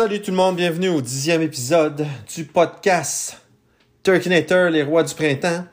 Salut 0.00 0.22
tout 0.22 0.30
le 0.30 0.38
monde, 0.38 0.56
bienvenue 0.56 0.88
au 0.88 1.02
dixième 1.02 1.42
épisode 1.42 2.06
du 2.34 2.44
podcast 2.44 3.36
Turkinator, 4.02 4.70
les 4.70 4.82
rois 4.82 5.02
du 5.02 5.12
printemps. 5.14 5.66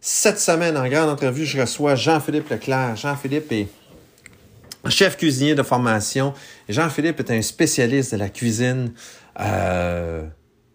Cette 0.00 0.38
semaine, 0.38 0.76
en 0.76 0.86
grande 0.86 1.10
entrevue, 1.10 1.44
je 1.44 1.60
reçois 1.60 1.96
Jean-Philippe 1.96 2.48
Leclerc. 2.48 2.94
Jean-Philippe 2.94 3.50
est 3.50 3.66
chef 4.88 5.16
cuisinier 5.16 5.56
de 5.56 5.64
formation. 5.64 6.32
Jean-Philippe 6.68 7.18
est 7.18 7.30
un 7.32 7.42
spécialiste 7.42 8.12
de 8.12 8.18
la 8.18 8.28
cuisine, 8.28 8.92
euh, 9.40 10.22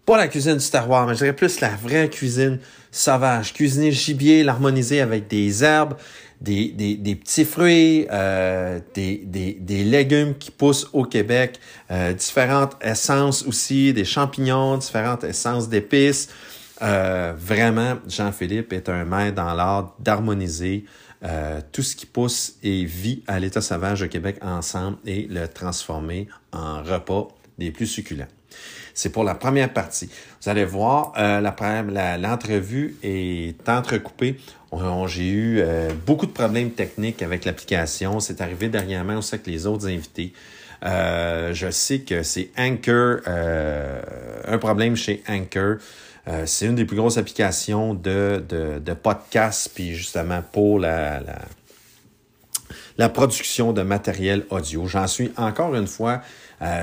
pas 0.06 0.18
la 0.18 0.28
cuisine 0.28 0.58
du 0.58 0.70
terroir, 0.70 1.08
mais 1.08 1.14
je 1.14 1.20
dirais 1.20 1.34
plus 1.34 1.62
la 1.62 1.70
vraie 1.70 2.10
cuisine 2.10 2.60
sauvage. 2.92 3.54
Cuisiner 3.54 3.94
gibier, 3.94 4.44
l'harmoniser 4.44 5.00
avec 5.00 5.30
des 5.30 5.64
herbes, 5.64 5.94
des, 6.42 6.70
des, 6.70 6.96
des 6.96 7.16
petits 7.16 7.46
fruits, 7.46 8.08
euh, 8.12 8.80
des, 8.94 9.18
des, 9.26 9.54
des, 9.54 9.84
légumes 9.84 10.36
qui 10.38 10.52
poussent 10.52 10.88
au 10.94 11.04
Québec, 11.04 11.60
euh, 11.92 12.14
différentes 12.14 12.76
essences 12.82 13.44
aussi, 13.44 13.94
des 13.94 14.06
champignons, 14.06 14.78
différentes 14.78 15.24
essences 15.24 15.70
d'épices. 15.70 16.30
Euh, 16.82 17.34
vraiment, 17.38 17.96
Jean-Philippe 18.08 18.74
est 18.74 18.90
un 18.90 19.06
maître 19.06 19.36
dans 19.36 19.54
l'art 19.54 19.96
d'harmoniser 20.00 20.86
tout 21.72 21.82
ce 21.82 21.96
qui 21.96 22.06
pousse 22.06 22.54
et 22.62 22.86
vit 22.86 23.24
à 23.26 23.40
l'état 23.40 23.62
sauvage 23.62 24.04
au 24.04 24.08
Québec 24.08 24.38
ensemble 24.44 24.98
et 25.08 25.26
le 25.28 25.48
transformer 25.48 26.28
en 26.54 26.84
repas 26.84 27.30
des 27.58 27.72
plus 27.72 27.88
succulents. 27.88 28.28
C'est 28.94 29.10
pour 29.10 29.24
la 29.24 29.34
première 29.34 29.74
partie. 29.74 30.08
Vous 30.44 30.50
allez 30.52 30.66
voir, 30.66 31.14
l'entrevue 31.18 32.96
est 33.02 33.68
entrecoupée. 33.68 34.38
J'ai 35.08 35.30
eu 35.30 35.60
euh, 35.60 35.92
beaucoup 36.06 36.26
de 36.26 36.32
problèmes 36.32 36.72
techniques 36.72 37.22
avec 37.22 37.46
l'application. 37.46 38.20
C'est 38.20 38.42
arrivé 38.42 38.70
dernièrement 38.70 39.18
aussi 39.18 39.36
avec 39.36 39.48
les 39.48 39.66
autres 39.66 39.88
invités. 39.88 40.34
Euh, 40.84 41.54
je 41.54 41.72
sais 41.72 42.00
que 42.00 42.24
c'est 42.24 42.50
Anchor, 42.58 43.20
euh, 43.28 44.02
un 44.46 44.58
problème 44.58 44.96
chez 44.96 45.24
Anchor. 45.28 45.78
C'est 46.46 46.66
une 46.66 46.74
des 46.74 46.86
plus 46.86 46.98
grosses 46.98 47.20
applications 47.20 47.94
de, 47.94 48.44
de, 48.50 48.94
podcast, 48.94 49.70
puis 49.76 49.94
justement 49.94 50.42
pour 50.42 50.80
la, 50.80 51.22
la, 52.98 53.10
production 53.10 53.74
de 53.74 53.84
matériel 53.84 54.44
audio. 54.50 54.88
J'en 54.88 55.06
suis 55.06 55.32
encore 55.38 55.76
une 55.76 55.86
fois 55.86 56.22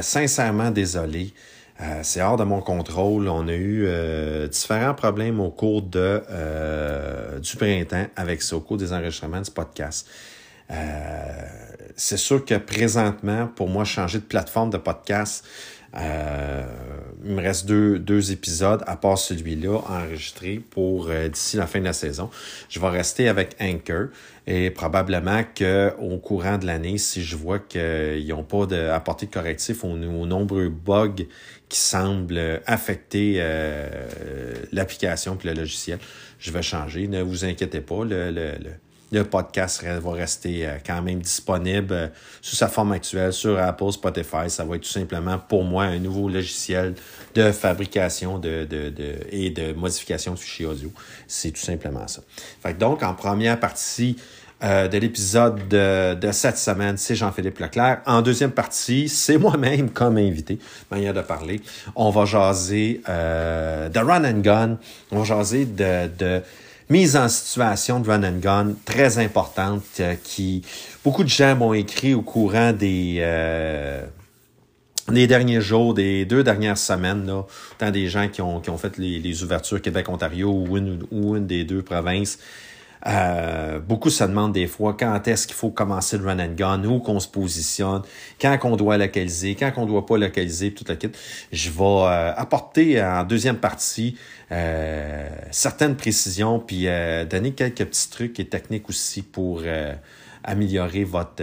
sincèrement 0.01 0.71
désolé. 0.71 1.35
Euh, 1.83 2.01
c'est 2.03 2.23
hors 2.23 2.37
de 2.37 2.45
mon 2.45 2.61
contrôle. 2.61 3.29
On 3.29 3.49
a 3.49 3.53
eu 3.53 3.85
euh, 3.87 4.47
différents 4.47 4.95
problèmes 4.95 5.41
au 5.41 5.51
cours 5.51 5.83
de, 5.83 6.23
euh, 6.31 7.41
du 7.41 7.57
printemps 7.57 8.07
avec 8.15 8.43
ça, 8.43 8.57
au 8.57 8.61
cours 8.61 8.77
des 8.77 8.93
enregistrements 8.93 9.41
du 9.41 9.51
podcast. 9.51 10.09
c'est 11.97 12.17
sûr 12.17 12.45
que 12.45 12.55
présentement, 12.55 13.47
pour 13.47 13.69
moi, 13.69 13.85
changer 13.85 14.19
de 14.19 14.25
plateforme 14.25 14.71
de 14.71 14.79
podcast, 14.79 15.45
il 15.95 17.35
me 17.35 17.43
reste 17.43 17.67
deux, 17.67 17.99
deux 17.99 18.33
épisodes, 18.33 18.83
à 18.87 18.97
part 18.97 19.19
celui-là, 19.19 19.83
enregistré 19.89 20.63
pour 20.71 21.11
d'ici 21.31 21.59
la 21.59 21.67
fin 21.67 21.81
de 21.81 21.85
la 21.85 21.93
saison. 21.93 22.31
Je 22.71 22.81
vais 22.81 22.89
rester 22.89 23.29
avec 23.29 23.55
Anchor 23.61 24.07
et 24.47 24.71
probablement 24.71 25.43
qu'au 25.45 26.17
courant 26.19 26.57
de 26.57 26.65
l'année, 26.65 26.97
si 26.97 27.23
je 27.23 27.37
vois 27.37 27.59
qu'ils 27.59 28.29
n'ont 28.29 28.43
pas 28.43 28.65
de, 28.65 28.89
apporté 28.89 29.27
de 29.27 29.33
correctif 29.33 29.85
aux 29.85 29.95
nombreux 29.97 30.71
bugs 30.71 31.27
qui 31.73 31.81
semble 31.81 32.61
affecter 32.67 33.37
euh, 33.39 33.89
l'application 34.73 35.37
puis 35.37 35.49
le 35.49 35.55
logiciel. 35.55 35.99
Je 36.39 36.51
vais 36.53 36.61
changer. 36.61 37.09
Ne 37.09 37.23
vous 37.23 37.47
inquiétez 37.47 37.81
pas, 37.81 38.05
le, 38.05 38.31
le, 38.31 38.53
le, 39.11 39.25
podcast 39.25 39.83
va 39.83 40.13
rester 40.13 40.67
euh, 40.67 40.77
quand 40.85 41.01
même 41.01 41.21
disponible 41.21 41.95
euh, 41.95 42.09
sous 42.43 42.57
sa 42.57 42.69
forme 42.69 42.93
actuelle 42.93 43.33
sur 43.33 43.59
Apple, 43.59 43.91
Spotify. 43.91 44.49
Ça 44.51 44.67
va 44.67 44.77
être 44.77 44.83
tout 44.83 44.91
simplement 44.91 45.39
pour 45.39 45.65
moi 45.65 45.85
un 45.85 45.99
nouveau 45.99 46.29
logiciel 46.29 46.95
de 47.35 47.51
fabrication 47.53 48.39
de, 48.39 48.67
de, 48.69 48.91
de 48.91 49.15
et 49.31 49.49
de 49.49 49.73
modification 49.73 50.35
de 50.35 50.39
fichiers 50.39 50.67
audio. 50.67 50.93
C'est 51.27 51.53
tout 51.53 51.63
simplement 51.63 52.07
ça. 52.07 52.21
Fait 52.63 52.77
donc, 52.77 53.03
en 53.03 53.15
première 53.15 53.59
partie, 53.59 54.19
euh, 54.63 54.89
de 54.89 54.99
l'épisode 54.99 55.69
de, 55.69 56.15
de, 56.15 56.33
cette 56.33 56.59
semaine, 56.59 56.97
c'est 56.97 57.15
Jean-Philippe 57.15 57.59
Leclerc. 57.59 58.01
En 58.07 58.23
deuxième 58.23 58.53
partie, 58.53 59.09
c'est 59.09 59.39
moi-même 59.39 59.91
comme 59.91 60.19
invité, 60.19 60.59
manière 60.91 61.15
de 61.15 61.23
parler. 61.23 61.61
On 61.97 62.11
va 62.11 62.25
jaser 62.25 63.03
euh, 63.09 63.89
de 63.89 63.99
run 63.99 64.25
and 64.25 64.41
gun. 64.41 64.79
On 65.11 65.19
va 65.19 65.25
jaser 65.25 65.65
de, 65.65 66.09
de 66.17 66.43
mise 66.93 67.17
en 67.17 67.29
situation 67.29 68.01
de 68.01 68.09
run 68.09 68.23
and 68.23 68.39
gun 68.39 68.73
très 68.85 69.19
importante 69.19 69.83
euh, 70.01 70.15
qui 70.23 70.63
beaucoup 71.05 71.25
de 71.25 71.29
gens 71.29 71.57
m'ont 71.57 71.73
écrit 71.73 72.15
au 72.15 72.23
courant 72.23 72.73
des 72.73 73.17
euh, 73.21 74.05
des 75.09 75.27
derniers 75.27 75.61
jours, 75.61 75.95
des 75.95 76.25
deux 76.25 76.45
dernières 76.45 76.79
semaines, 76.79 77.27
là, 77.27 77.45
tant 77.79 77.91
des 77.91 78.09
gens 78.09 78.29
qui 78.29 78.41
ont, 78.41 78.61
qui 78.61 78.71
ont 78.71 78.79
fait 78.79 78.97
les, 78.99 79.19
les 79.19 79.43
ouvertures 79.43 79.83
Québec-Ontario 79.83 80.49
ou 80.51 80.77
une, 80.77 81.05
ou 81.11 81.37
une 81.37 81.47
des 81.47 81.65
deux 81.65 81.83
provinces 81.83 82.39
euh, 83.07 83.79
beaucoup 83.81 84.11
se 84.11 84.25
demandent 84.25 84.53
des 84.53 84.67
fois 84.67 84.97
quand 84.99 85.27
est-ce 85.27 85.47
qu'il 85.47 85.57
faut 85.57 85.71
commencer 85.71 86.19
le 86.19 86.25
run 86.25 86.39
and 86.39 86.55
gun, 86.55 86.85
où 86.85 87.01
qu'on 87.01 87.21
se 87.21 87.29
positionne, 87.29 88.03
quand 88.41 88.57
qu'on 88.59 88.77
doit 88.77 88.97
localiser, 88.97 89.55
quand 89.55 89.73
qu'on 89.73 89.87
doit 89.87 90.07
pas 90.07 90.17
localiser, 90.17 90.73
tout 90.73 90.85
le 90.89 90.95
kit. 90.95 91.11
Je 91.51 91.71
vais 91.71 91.81
euh, 91.81 92.33
apporter 92.35 93.03
en 93.03 93.25
deuxième 93.25 93.57
partie 93.57 94.17
euh, 94.51 95.29
certaines 95.51 95.97
précisions, 95.97 96.59
puis 96.59 96.87
donner 97.31 97.53
quelques 97.53 97.85
petits 97.85 98.11
trucs 98.11 98.41
et 98.41 98.47
techniques 98.47 98.89
aussi 98.89 99.23
pour 99.23 99.63
améliorer 100.45 101.05
votre 101.05 101.43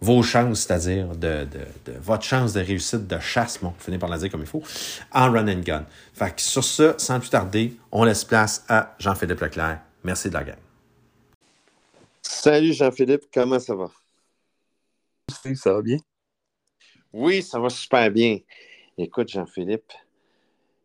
vos 0.00 0.22
chances, 0.22 0.60
c'est-à-dire 0.60 1.08
de, 1.08 1.44
de, 1.44 1.92
de, 1.92 1.98
votre 1.98 2.22
chance 2.22 2.52
de 2.52 2.60
réussite 2.60 3.06
de 3.06 3.18
chasse, 3.18 3.58
bon, 3.60 3.72
finir 3.78 3.98
par 3.98 4.08
la 4.08 4.18
dire 4.18 4.30
comme 4.30 4.42
il 4.42 4.46
faut, 4.46 4.62
en 5.12 5.32
run 5.32 5.48
and 5.48 5.60
gun. 5.60 5.86
Fait 6.14 6.34
que 6.34 6.40
sur 6.40 6.64
ce, 6.64 6.94
sans 6.98 7.18
plus 7.18 7.30
tarder, 7.30 7.76
on 7.90 8.04
laisse 8.04 8.24
place 8.24 8.64
à 8.68 8.94
Jean-Philippe 8.98 9.40
Leclerc. 9.40 9.80
Merci 10.04 10.28
de 10.28 10.34
la 10.34 10.44
gang. 10.44 10.56
Salut 12.22 12.72
Jean-Philippe, 12.72 13.24
comment 13.32 13.58
ça 13.58 13.74
va? 13.74 13.90
Ça 15.54 15.72
va 15.72 15.82
bien? 15.82 15.98
Oui, 17.12 17.42
ça 17.42 17.58
va 17.58 17.68
super 17.68 18.10
bien. 18.10 18.38
Écoute, 18.96 19.28
Jean-Philippe, 19.28 19.92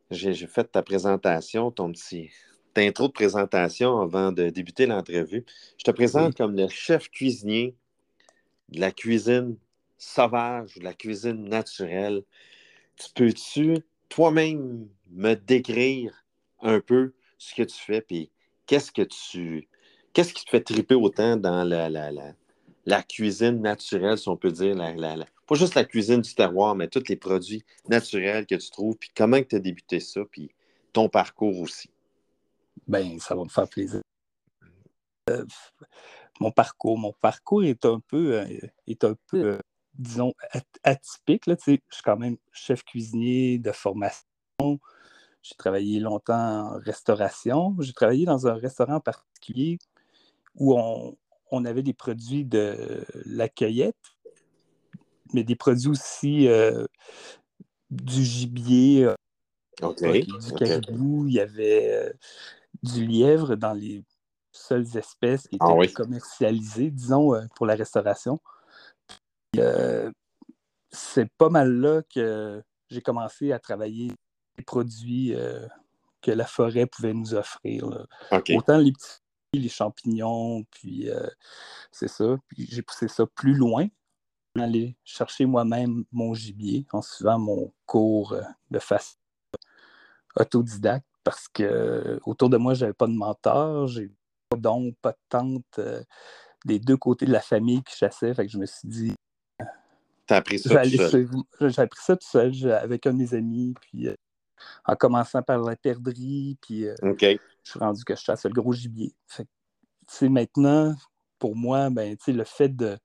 j'ai 0.09 0.33
fait 0.48 0.63
ta 0.66 0.81
présentation, 0.81 1.71
ton 1.71 1.92
petit 1.92 2.31
intro 2.75 3.07
de 3.07 3.13
présentation 3.13 4.00
avant 4.00 4.31
de 4.31 4.50
débuter 4.50 4.86
l'entrevue. 4.86 5.45
Je 5.77 5.83
te 5.83 5.92
présente 5.92 6.36
comme 6.36 6.56
le 6.56 6.68
chef 6.69 7.09
cuisinier 7.09 7.75
de 8.73 8.79
la 8.79 8.91
cuisine 8.91 9.55
sauvage, 9.97 10.75
de 10.75 10.83
la 10.83 10.93
cuisine 10.93 11.47
naturelle. 11.47 12.23
Tu 12.97 13.07
peux-tu 13.15 13.77
toi-même 14.09 14.87
me 15.11 15.35
décrire 15.35 16.25
un 16.61 16.79
peu 16.79 17.13
ce 17.37 17.55
que 17.55 17.63
tu 17.63 17.75
fais, 17.75 18.01
puis 18.01 18.29
qu'est-ce 18.65 18.91
que 18.91 19.01
tu. 19.01 19.67
Qu'est-ce 20.13 20.33
qui 20.33 20.45
te 20.45 20.49
fait 20.51 20.61
triper 20.61 20.95
autant 20.95 21.37
dans 21.37 21.63
la, 21.63 21.89
la, 21.89 22.11
la, 22.85 23.03
cuisine 23.03 23.61
naturelle, 23.61 24.17
si 24.17 24.29
on 24.29 24.37
peut 24.37 24.51
dire, 24.51 24.75
pas 25.47 25.55
juste 25.55 25.73
la 25.73 25.85
cuisine 25.85 26.21
du 26.21 26.35
terroir, 26.35 26.75
mais 26.75 26.87
tous 26.87 27.07
les 27.09 27.15
produits 27.15 27.63
naturels 27.89 28.45
que 28.45 28.53
tu 28.53 28.69
trouves, 28.69 28.95
puis 28.95 29.09
comment 29.15 29.41
tu 29.41 29.55
as 29.55 29.59
débuté 29.59 29.99
ça, 29.99 30.21
puis 30.29 30.51
ton 30.91 31.09
parcours 31.09 31.59
aussi? 31.59 31.89
Ben, 32.87 33.19
ça 33.19 33.33
va 33.35 33.43
me 33.43 33.49
faire 33.49 33.67
plaisir. 33.67 34.01
Euh, 35.29 35.45
mon 36.39 36.51
parcours. 36.51 36.97
Mon 36.97 37.13
parcours 37.13 37.63
est 37.63 37.85
un 37.85 38.00
peu, 38.00 38.39
euh, 38.39 38.59
est 38.88 39.03
un 39.03 39.15
peu 39.27 39.53
euh, 39.53 39.59
disons, 39.94 40.33
atypique. 40.83 41.47
Là, 41.47 41.56
je 41.65 41.71
suis 41.71 42.03
quand 42.03 42.18
même 42.18 42.38
chef 42.51 42.83
cuisinier 42.83 43.59
de 43.59 43.71
formation. 43.71 44.25
J'ai 45.41 45.56
travaillé 45.57 46.00
longtemps 46.00 46.74
en 46.74 46.80
restauration. 46.80 47.75
J'ai 47.80 47.94
travaillé 47.94 48.25
dans 48.25 48.47
un 48.47 48.53
restaurant 48.53 49.00
particulier 49.00 49.77
où 50.56 50.77
on, 50.77 51.18
on 51.51 51.65
avait 51.65 51.83
des 51.83 51.94
produits 51.94 52.45
de 52.45 53.06
la 53.25 53.50
cueillette, 53.50 53.95
mais 55.33 55.44
des 55.44 55.56
produits 55.56 55.89
aussi 55.89 56.47
euh, 56.47 56.85
du 57.89 58.24
gibier, 58.24 59.13
du 59.81 60.53
caribou, 60.57 61.27
il 61.27 61.33
y 61.33 61.39
avait 61.39 62.13
du 62.83 63.06
lièvre 63.06 63.56
dans 63.56 63.74
les 63.74 64.03
seules 64.53 64.97
espèces 64.97 65.47
qui 65.47 65.57
ah 65.59 65.73
étaient 65.81 65.94
commercialisées, 65.94 66.91
disons, 66.91 67.35
euh, 67.35 67.45
pour 67.55 67.65
la 67.65 67.75
restauration. 67.75 68.39
Euh, 69.57 70.11
c'est 70.91 71.29
pas 71.38 71.50
mal 71.50 71.71
là 71.73 72.01
que 72.13 72.63
j'ai 72.89 73.01
commencé 73.01 73.51
à 73.51 73.59
travailler 73.59 74.11
les 74.57 74.63
produits 74.63 75.35
euh, 75.35 75.67
que 76.21 76.31
la 76.31 76.45
forêt 76.45 76.85
pouvait 76.85 77.13
nous 77.13 77.33
offrir. 77.33 78.07
Autant 78.31 78.77
les 78.77 78.91
petits 78.91 79.19
les 79.55 79.69
champignons, 79.69 80.63
puis 80.71 81.09
c'est 81.91 82.07
ça. 82.07 82.38
Puis 82.47 82.67
j'ai 82.71 82.81
poussé 82.81 83.07
ça 83.07 83.27
plus 83.27 83.53
loin, 83.53 83.85
aller 84.57 84.95
chercher 85.03 85.45
moi-même 85.45 86.06
mon 86.11 86.33
gibier 86.33 86.88
en 86.91 87.03
suivant 87.03 87.38
mon 87.38 87.71
cours 87.85 88.35
de 88.71 88.79
façon 88.79 89.15
autodidacte 90.35 91.06
parce 91.23 91.47
que 91.47 92.19
autour 92.25 92.49
de 92.49 92.57
moi, 92.57 92.73
j'avais 92.73 92.94
pas 92.94 93.07
de 93.07 93.13
mentor, 93.13 93.88
j'ai 93.88 94.11
donc 94.57 94.95
pas 95.01 95.11
de 95.11 95.17
tante 95.29 95.79
euh, 95.79 96.03
des 96.65 96.79
deux 96.79 96.97
côtés 96.97 97.25
de 97.25 97.31
la 97.31 97.41
famille 97.41 97.83
qui 97.83 97.95
chassaient. 97.95 98.33
Fait 98.33 98.45
que 98.45 98.51
je 98.51 98.57
me 98.57 98.65
suis 98.65 98.88
dit, 98.88 99.13
Tu 100.27 100.33
as 100.33 100.38
appris 100.38 100.59
ça 100.59 100.69
tout 100.69 100.97
seul? 100.97 101.29
J'ai 101.61 101.81
appris 101.81 102.01
ça 102.01 102.15
tout 102.15 102.27
seul 102.27 102.71
avec 102.71 103.05
un 103.07 103.13
de 103.13 103.17
mes 103.17 103.33
amis, 103.33 103.73
puis 103.81 104.07
euh, 104.07 104.15
en 104.85 104.95
commençant 104.95 105.41
par 105.41 105.59
la 105.59 105.75
perdrix, 105.75 106.57
puis 106.61 106.88
euh, 106.88 106.95
je 107.19 107.38
suis 107.63 107.79
rendu 107.79 108.03
que 108.03 108.15
je 108.15 108.21
chasse 108.21 108.45
le 108.45 108.51
gros 108.51 108.73
gibier. 108.73 109.13
Fait 109.27 109.47
maintenant, 110.29 110.95
pour 111.39 111.56
moi, 111.56 111.89
ben, 111.89 112.15
le 112.27 112.44
fait 112.44 112.69
de 112.69 112.97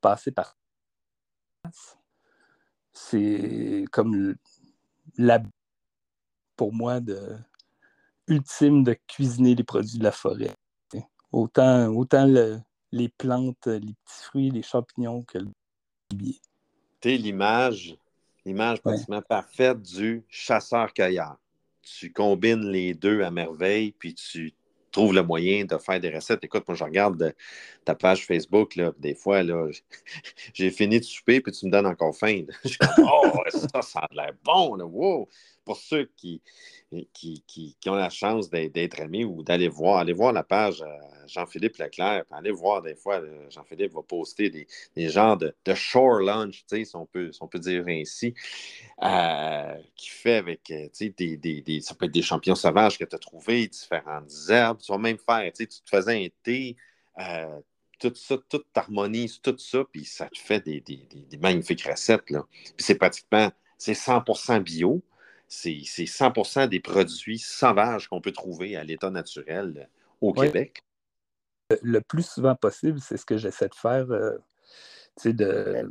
passer 0.00 0.32
par 0.32 0.56
c'est 2.92 3.84
comme 3.92 4.34
la 5.16 5.42
pour 6.56 6.72
moi 6.72 7.00
de 7.00 7.38
ultime 8.26 8.84
de 8.84 8.96
cuisiner 9.06 9.54
les 9.54 9.64
produits 9.64 9.98
de 9.98 10.04
la 10.04 10.12
forêt. 10.12 10.54
Autant, 11.32 11.86
autant 11.88 12.26
les 12.92 13.08
plantes, 13.08 13.66
les 13.66 13.80
petits 13.80 14.22
fruits, 14.22 14.50
les 14.50 14.62
champignons 14.62 15.22
que 15.22 15.38
le 15.38 15.48
gibier. 16.10 16.40
Tu 17.00 17.16
l'image, 17.16 17.96
l'image 18.44 18.80
pratiquement 18.80 19.22
parfaite 19.22 19.80
du 19.80 20.24
chasseur-cueilleur. 20.28 21.36
Tu 21.82 22.12
combines 22.12 22.66
les 22.68 22.94
deux 22.94 23.22
à 23.22 23.30
merveille, 23.30 23.92
puis 23.92 24.14
tu 24.14 24.54
trouve 24.90 25.14
le 25.14 25.22
moyen 25.22 25.64
de 25.64 25.76
faire 25.78 26.00
des 26.00 26.10
recettes. 26.10 26.44
Écoute, 26.44 26.64
moi, 26.66 26.76
je 26.76 26.84
regarde 26.84 27.34
ta 27.84 27.94
page 27.94 28.26
Facebook, 28.26 28.76
là, 28.76 28.92
des 28.98 29.14
fois, 29.14 29.42
là, 29.42 29.68
j'ai 30.54 30.70
fini 30.70 30.98
de 30.98 31.04
souper, 31.04 31.40
puis 31.40 31.52
tu 31.52 31.66
me 31.66 31.70
donnes 31.70 31.86
encore 31.86 32.14
faim. 32.16 32.44
Je 32.64 32.70
suis 32.70 32.78
comme, 32.78 33.08
oh, 33.10 33.32
ça, 33.48 33.82
ça 33.82 34.00
a 34.00 34.14
l'air 34.14 34.32
bon, 34.44 34.74
là, 34.74 34.84
wow! 34.84 35.28
Pour 35.70 35.78
ceux 35.78 36.10
qui, 36.16 36.42
qui, 37.12 37.44
qui, 37.46 37.88
ont 37.88 37.94
la 37.94 38.10
chance 38.10 38.50
d'être 38.50 39.00
amis 39.00 39.22
ou 39.22 39.44
d'aller 39.44 39.68
voir, 39.68 39.98
aller 39.98 40.12
voir 40.12 40.32
la 40.32 40.42
page 40.42 40.82
euh, 40.82 40.86
Jean-Philippe 41.28 41.76
Leclerc, 41.76 42.24
aller 42.32 42.50
voir 42.50 42.82
des 42.82 42.96
fois, 42.96 43.22
Jean-Philippe 43.50 43.92
va 43.92 44.02
poster 44.02 44.50
des, 44.50 44.66
des 44.96 45.08
genres 45.10 45.36
de, 45.36 45.54
shore 45.76 46.22
lunch, 46.22 46.64
si 46.66 46.84
on, 46.94 47.06
peut, 47.06 47.30
on 47.40 47.46
peut 47.46 47.60
dire 47.60 47.84
ainsi, 47.86 48.34
euh, 49.00 49.76
qui 49.94 50.10
fait 50.10 50.38
avec, 50.38 50.68
euh, 50.72 50.88
des, 50.98 51.36
des, 51.36 51.60
des, 51.62 51.80
ça 51.82 51.94
peut 51.94 52.06
être 52.06 52.12
des 52.12 52.22
champignons 52.22 52.56
sauvages 52.56 52.98
que 52.98 53.04
tu 53.04 53.14
as 53.14 53.20
trouvés, 53.20 53.68
différentes 53.68 54.32
herbes, 54.48 54.78
tu 54.84 54.90
vas 54.90 54.98
même 54.98 55.18
faire, 55.18 55.52
tu 55.52 55.68
te 55.68 55.88
faisais 55.88 56.24
un 56.24 56.28
thé, 56.42 56.76
tout 58.00 58.12
ça, 58.16 58.36
tout 58.48 58.64
t'harmonise, 58.72 59.40
tout 59.40 59.56
ça, 59.56 59.84
puis 59.92 60.04
ça 60.04 60.26
te 60.26 60.38
fait 60.40 60.58
des, 60.58 60.82
magnifiques 61.40 61.84
recettes, 61.84 62.28
là. 62.30 62.44
Puis 62.50 62.84
c'est 62.84 62.96
pratiquement, 62.96 63.52
c'est 63.78 63.92
100% 63.92 64.60
bio, 64.62 65.02
c'est 65.50 66.04
100% 66.04 66.68
des 66.68 66.80
produits 66.80 67.40
sauvages 67.40 68.08
qu'on 68.08 68.20
peut 68.20 68.32
trouver 68.32 68.76
à 68.76 68.84
l'état 68.84 69.10
naturel 69.10 69.90
au 70.20 70.32
Québec. 70.32 70.84
Le 71.82 72.00
plus 72.00 72.26
souvent 72.26 72.54
possible, 72.54 73.00
c'est 73.00 73.16
ce 73.16 73.26
que 73.26 73.36
j'essaie 73.36 73.68
de 73.68 73.74
faire, 73.74 74.10
euh, 74.10 74.38
de, 75.24 75.90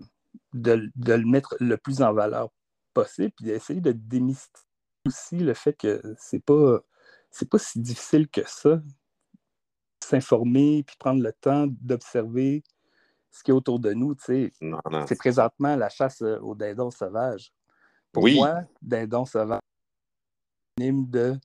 de, 0.54 0.90
de, 0.96 1.14
le 1.14 1.26
mettre 1.26 1.56
le 1.60 1.78
plus 1.78 2.02
en 2.02 2.14
valeur 2.14 2.50
possible, 2.94 3.32
puis 3.36 3.46
d'essayer 3.46 3.82
de 3.82 3.92
démystifier 3.92 4.66
aussi 5.06 5.38
le 5.38 5.54
fait 5.54 5.74
que 5.74 6.02
c'est 6.18 6.44
pas 6.44 6.80
c'est 7.32 7.50
pas 7.50 7.60
si 7.60 7.80
difficile 7.80 8.28
que 8.28 8.42
ça. 8.48 8.82
S'informer 10.04 10.84
puis 10.84 10.96
prendre 10.98 11.22
le 11.22 11.34
temps 11.34 11.68
d'observer 11.68 12.64
ce 13.32 13.44
qui 13.44 13.52
est 13.52 13.54
autour 13.54 13.80
de 13.80 13.94
nous. 13.94 14.16
C'est 14.26 14.52
présentement 15.18 15.76
la 15.76 15.90
chasse 15.90 16.22
euh, 16.22 16.40
aux 16.40 16.56
dindons 16.56 16.90
Pour 18.12 18.28
moi, 18.28 18.64
dindon 18.82 19.26
sauvage, 19.26 19.60
c'est 20.78 20.84
synonyme 20.84 21.10
de 21.10 21.38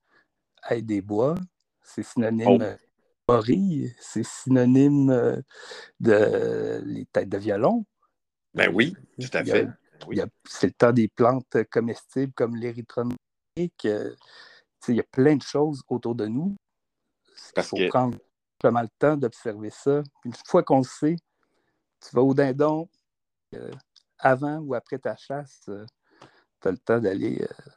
des 0.81 1.02
bois, 1.02 1.34
c'est 1.82 2.02
synonyme 2.02 2.49
oh. 2.49 2.58
de 2.58 2.76
morille, 3.28 3.94
c'est 4.00 4.25
synonyme 4.25 5.11
euh, 5.11 5.40
de 6.00 6.82
les 6.87 7.06
têtes 7.06 7.28
de 7.28 7.38
violon. 7.38 7.84
Ben 8.55 8.72
oui, 8.72 8.94
tout 9.20 9.37
à 9.37 9.44
fait. 9.44 9.69
C'est 10.49 10.66
le 10.69 10.72
temps 10.72 10.93
des 10.93 11.08
plantes 11.08 11.56
comestibles 11.70 12.32
comme 12.32 12.56
l'érythronique. 12.56 13.17
Euh, 13.84 14.14
il 14.88 14.96
y 14.96 15.00
a 15.00 15.05
plein 15.05 15.37
de 15.37 15.43
choses 15.43 15.82
autour 15.88 16.14
de 16.14 16.26
nous. 16.26 16.56
Il 17.56 17.62
faut 17.62 17.78
prendre 17.88 18.19
vraiment 18.62 18.82
le 18.82 18.88
temps 18.99 19.17
d'observer 19.17 19.70
ça. 19.70 20.02
Une 20.25 20.34
fois 20.46 20.62
qu'on 20.62 20.78
le 20.78 20.84
sait, 20.84 21.17
tu 22.00 22.14
vas 22.14 22.22
au 22.22 22.34
dindon 22.34 22.88
euh, 23.55 23.70
avant 24.19 24.58
ou 24.58 24.75
après 24.75 24.99
ta 24.99 25.17
chasse 25.17 25.69
tu 26.64 26.69
as 26.69 26.72
le 26.72 26.78
temps 26.78 26.99
d'aller 26.99 27.43
euh, 27.43 27.70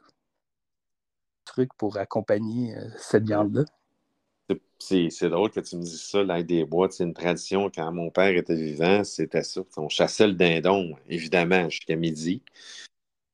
truc 1.44 1.70
pour 1.76 1.98
accompagner 1.98 2.74
euh, 2.74 2.88
cette 2.96 3.24
viande-là. 3.24 3.64
C'est 4.78 5.28
drôle 5.28 5.50
que 5.50 5.60
tu 5.60 5.76
me 5.76 5.82
dises 5.82 6.02
ça, 6.02 6.22
l'aide 6.22 6.46
des 6.46 6.64
bois. 6.64 6.88
C'est 6.90 7.04
une 7.04 7.12
tradition 7.12 7.68
quand 7.68 7.92
mon 7.92 8.10
père 8.10 8.34
était 8.34 8.54
vivant, 8.54 9.02
c'était 9.04 9.42
ça. 9.42 9.60
On 9.76 9.88
chassait 9.88 10.26
le 10.26 10.34
dindon, 10.34 10.94
évidemment, 11.08 11.68
jusqu'à 11.68 11.96
midi. 11.96 12.42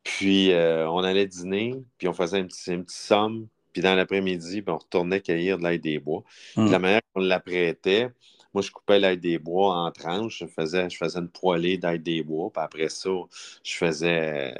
Puis 0.03 0.53
euh, 0.53 0.89
on 0.91 0.99
allait 0.99 1.27
dîner, 1.27 1.85
puis 1.99 2.09
on 2.09 2.15
faisait 2.15 2.41
une, 2.41 2.49
petite 2.49 2.91
somme. 2.91 3.47
Puis 3.73 3.83
dans 3.83 3.95
l'après-midi, 3.95 4.63
ben, 4.63 4.73
on 4.73 4.79
retournait 4.79 5.21
cueillir 5.21 5.59
de 5.59 5.65
l'aide 5.65 5.83
des 5.83 5.99
bois. 5.99 6.25
Puis 6.55 6.71
la 6.71 6.79
manière 6.79 7.03
qu'on 7.13 7.21
l'apprêtait, 7.21 8.11
moi, 8.55 8.63
je 8.63 8.71
coupais 8.71 9.01
l'aide 9.01 9.21
des 9.21 9.39
bois 9.39 9.75
en 9.75 9.91
tranches. 9.91 10.39
Je 10.39 10.47
faisais, 10.47 10.89
je 10.89 10.97
faisais 10.97 11.19
une 11.19 11.29
poêlée 11.29 11.77
d'aide 11.77 12.05
des 12.05 12.23
bois. 12.23 12.51
Puis 12.53 12.63
après 12.63 12.89
ça, 12.89 13.11
je 13.65 13.75
faisais, 13.75 14.55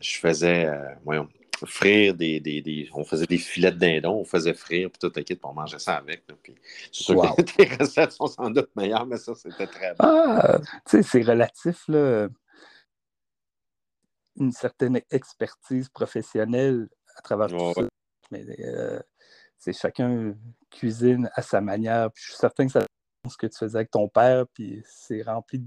je 0.00 0.18
faisais 0.18 0.66
euh, 0.66 0.94
voyons, 1.02 1.28
frire 1.64 2.14
des, 2.14 2.40
des, 2.40 2.60
des, 2.60 2.90
On 2.92 3.04
faisait 3.04 3.26
des 3.26 3.38
filets 3.38 3.72
de 3.72 3.78
dindon, 3.78 4.20
on 4.20 4.24
faisait 4.24 4.52
frire, 4.52 4.90
puis 4.90 4.98
tout 4.98 5.10
kit 5.22 5.34
pour 5.34 5.54
manger 5.54 5.78
ça 5.78 5.96
avec. 5.96 6.26
Puis 6.42 6.54
c'est 6.92 7.04
sûr 7.04 7.36
que 7.36 7.62
les 7.62 7.76
recettes 7.80 8.12
sont 8.12 8.26
sans 8.26 8.50
doute 8.50 8.70
meilleures, 8.76 9.06
mais 9.06 9.16
ça, 9.16 9.34
c'était 9.34 9.66
très 9.66 9.94
bon. 9.94 10.04
Ah, 10.04 10.58
tu 10.84 10.98
sais, 10.98 11.02
c'est 11.02 11.22
relatif, 11.22 11.88
là. 11.88 12.28
Une 14.36 14.52
certaine 14.52 15.00
expertise 15.10 15.88
professionnelle 15.88 16.88
à 17.16 17.22
travers 17.22 17.48
tout 17.48 17.72
ça. 17.74 17.82
Mais 18.30 18.44
euh, 18.60 18.98
c'est 19.58 19.74
chacun 19.74 20.34
cuisine 20.70 21.30
à 21.34 21.42
sa 21.42 21.60
manière. 21.60 22.10
Puis 22.12 22.24
je 22.24 22.30
suis 22.30 22.38
certain 22.38 22.66
que 22.66 22.72
ça 22.72 22.82
que 23.30 23.46
tu 23.46 23.56
faisais 23.56 23.78
avec 23.78 23.90
ton 23.90 24.08
père, 24.08 24.46
puis 24.48 24.82
c'est 24.84 25.22
rempli 25.22 25.62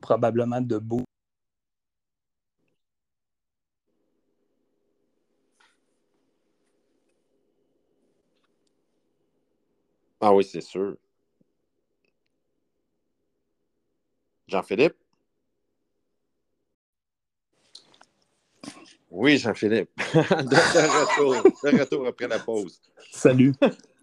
probablement 0.00 0.60
de 0.60 0.78
beau. 0.78 1.02
Ah 10.20 10.32
oui, 10.32 10.44
c'est 10.44 10.60
sûr. 10.60 10.96
Jean-Philippe? 14.46 14.96
Oui, 19.10 19.38
Jean-Philippe. 19.38 19.90
de, 19.96 20.12
retour, 20.14 21.52
de 21.62 21.78
retour 21.78 22.06
après 22.06 22.28
la 22.28 22.38
pause. 22.38 22.80
Salut. 23.10 23.54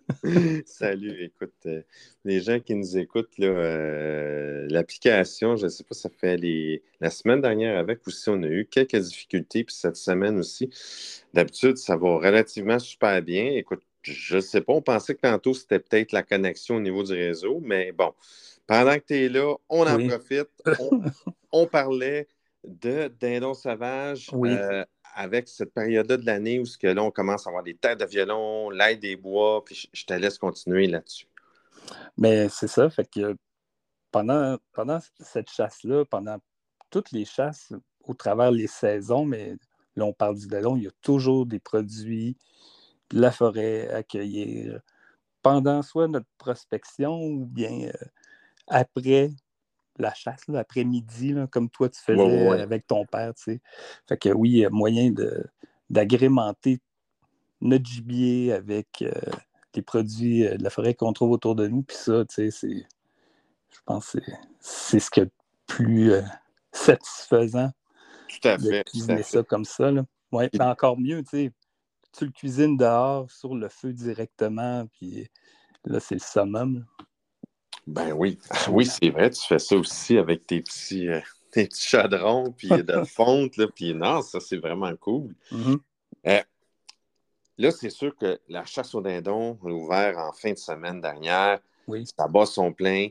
Salut, 0.66 1.24
écoute, 1.24 1.54
euh, 1.66 1.82
les 2.26 2.40
gens 2.40 2.60
qui 2.60 2.76
nous 2.76 2.98
écoutent, 2.98 3.40
euh, 3.40 4.68
l'application, 4.70 5.56
je 5.56 5.66
ne 5.66 5.70
sais 5.70 5.84
pas, 5.84 5.96
ça 5.96 6.10
fait 6.10 6.38
les... 6.38 6.84
la 7.00 7.10
semaine 7.10 7.42
dernière 7.42 7.78
avec 7.78 8.06
aussi, 8.08 8.30
on 8.30 8.44
a 8.44 8.48
eu 8.48 8.66
quelques 8.66 8.98
difficultés, 8.98 9.64
puis 9.64 9.76
cette 9.76 9.96
semaine 9.96 10.38
aussi. 10.38 10.70
D'habitude, 11.34 11.78
ça 11.78 11.98
va 11.98 12.18
relativement 12.18 12.78
super 12.78 13.22
bien. 13.22 13.52
Écoute, 13.54 13.82
je 14.04 14.36
ne 14.36 14.42
sais 14.42 14.62
pas, 14.62 14.74
on 14.74 14.82
pensait 14.82 15.16
que 15.16 15.22
tantôt, 15.22 15.54
c'était 15.54 15.80
peut-être 15.80 16.12
la 16.12 16.22
connexion 16.22 16.76
au 16.76 16.82
niveau 16.82 17.04
du 17.04 17.14
réseau, 17.14 17.60
mais 17.64 17.92
bon, 17.92 18.14
pendant 18.68 18.96
que 18.96 19.06
tu 19.08 19.16
es 19.16 19.30
là, 19.30 19.56
on 19.70 19.88
en 19.88 20.08
profite. 20.08 20.50
On, 21.52 21.68
parlait 21.68 22.28
de 22.64 23.12
dindon 23.20 23.54
sauvage. 23.54 24.30
Oui. 24.34 24.50
Euh, 24.52 24.84
avec 25.16 25.48
cette 25.48 25.74
période-là 25.74 26.18
de 26.18 26.26
l'année 26.26 26.60
où 26.60 26.66
ce 26.66 26.78
que 26.78 26.88
là, 26.88 27.02
on 27.02 27.10
commence 27.10 27.48
à 27.48 27.50
avoir 27.50 27.64
des 27.64 27.76
têtes 27.76 28.00
de 28.00 28.06
violon, 28.06 28.70
l'aide 28.70 29.00
des 29.00 29.16
bois, 29.16 29.64
puis 29.64 29.90
je 29.92 30.06
te 30.06 30.14
laisse 30.14 30.38
continuer 30.38 30.88
là-dessus. 30.88 31.28
Mais 32.18 32.50
c'est 32.50 32.68
ça, 32.68 32.90
fait 32.90 33.10
que 33.10 33.36
pendant, 34.12 34.58
pendant 34.74 35.00
cette 35.20 35.50
chasse-là, 35.50 36.06
pendant 36.06 36.38
toutes 36.90 37.12
les 37.12 37.26
chasses 37.26 37.74
au 38.04 38.14
travers 38.14 38.52
les 38.52 38.68
saisons, 38.68 39.26
mais 39.26 39.56
là, 39.96 40.06
on 40.06 40.14
parle 40.14 40.38
du 40.38 40.48
dallon, 40.48 40.76
il 40.76 40.84
y 40.84 40.88
a 40.88 40.92
toujours 41.02 41.46
des 41.46 41.60
produits 41.60 42.38
de 43.10 43.22
la 43.22 43.32
forêt 43.32 43.90
à 43.90 44.04
cueillir 44.04 44.82
pendant 45.42 45.82
soit 45.82 46.08
notre 46.08 46.28
prospection 46.38 47.22
ou 47.22 47.46
bien 47.46 47.90
euh, 47.90 48.06
après 48.68 49.30
la 49.98 50.14
chasse 50.14 50.48
l'après-midi, 50.48 51.36
comme 51.52 51.70
toi 51.70 51.90
tu 51.90 52.00
faisais 52.00 52.50
avec 52.62 52.88
ton 52.88 53.06
père. 53.06 53.34
Tu 53.36 53.44
sais. 53.44 53.62
Fait 54.08 54.18
que 54.18 54.30
oui, 54.30 54.50
il 54.52 54.58
y 54.58 54.66
a 54.66 54.70
moyen 54.70 55.14
d'agrémenter 55.90 56.80
notre 57.62 57.86
gibier 57.86 58.54
avec 58.54 59.02
euh, 59.02 59.12
les 59.74 59.82
produits 59.82 60.46
euh, 60.46 60.58
de 60.58 60.64
la 60.64 60.70
forêt 60.70 60.94
qu'on 60.94 61.14
trouve 61.14 61.32
autour 61.32 61.56
de 61.56 61.68
nous. 61.68 61.84
Puis 61.84 61.98
ça, 61.98 62.26
tu 62.26 62.36
sais, 62.36 62.52
c'est. 62.52 62.86
Je 63.72 63.80
pense 63.86 64.12
que 64.12 64.20
c'est 64.60 65.00
ce 65.00 65.10
qui 65.10 65.20
est 65.22 65.26
le 65.26 65.32
plus 65.68 66.12
euh, 66.12 66.22
satisfaisant. 66.72 67.72
Tout 68.28 68.48
à 68.48 68.58
fait. 68.58 68.84
De 68.84 68.90
cuisiner 68.90 69.24
ça 69.24 69.44
comme 69.44 69.66
ça. 69.66 69.92
Là. 69.92 70.06
Ouais, 70.32 70.50
encore 70.60 70.98
mieux, 70.98 71.24
tu 71.24 71.30
sais. 71.30 71.52
Tu 72.18 72.26
le 72.26 72.32
cuisines 72.32 72.78
dehors 72.78 73.30
sur 73.30 73.56
le 73.56 73.68
feu 73.68 73.92
directement, 73.92 74.88
puis 74.94 75.28
là, 75.84 76.00
c'est 76.00 76.16
le 76.16 76.22
summum. 76.22 76.86
Ben 77.88 78.14
oui, 78.14 78.40
oui, 78.70 78.86
c'est 78.86 79.10
vrai, 79.10 79.30
tu 79.30 79.46
fais 79.46 79.60
ça 79.60 79.76
aussi 79.76 80.18
avec 80.18 80.48
tes 80.48 80.62
petits, 80.62 81.08
euh, 81.08 81.20
des 81.54 81.68
petits 81.68 81.88
chaudrons, 81.88 82.52
puis 82.52 82.70
de 82.70 83.04
fonte, 83.08 83.58
là, 83.58 83.68
puis 83.74 83.94
non, 83.94 84.22
ça, 84.22 84.40
c'est 84.40 84.58
vraiment 84.58 84.96
cool. 84.96 85.36
Mhm. 85.52 85.80
Euh, 86.28 86.42
là, 87.58 87.72
c'est 87.72 87.92
sûr 87.92 88.16
que 88.16 88.40
la 88.50 88.66
chasse 88.66 88.96
au 88.96 89.02
dindon 89.02 89.60
a 89.64 89.68
ouvert 89.68 90.18
en 90.18 90.32
fin 90.32 90.52
de 90.52 90.58
semaine 90.58 91.00
dernière. 91.00 91.60
Oui. 91.88 92.06
Ça 92.18 92.28
bat 92.28 92.48
son 92.48 92.74
plein. 92.74 93.10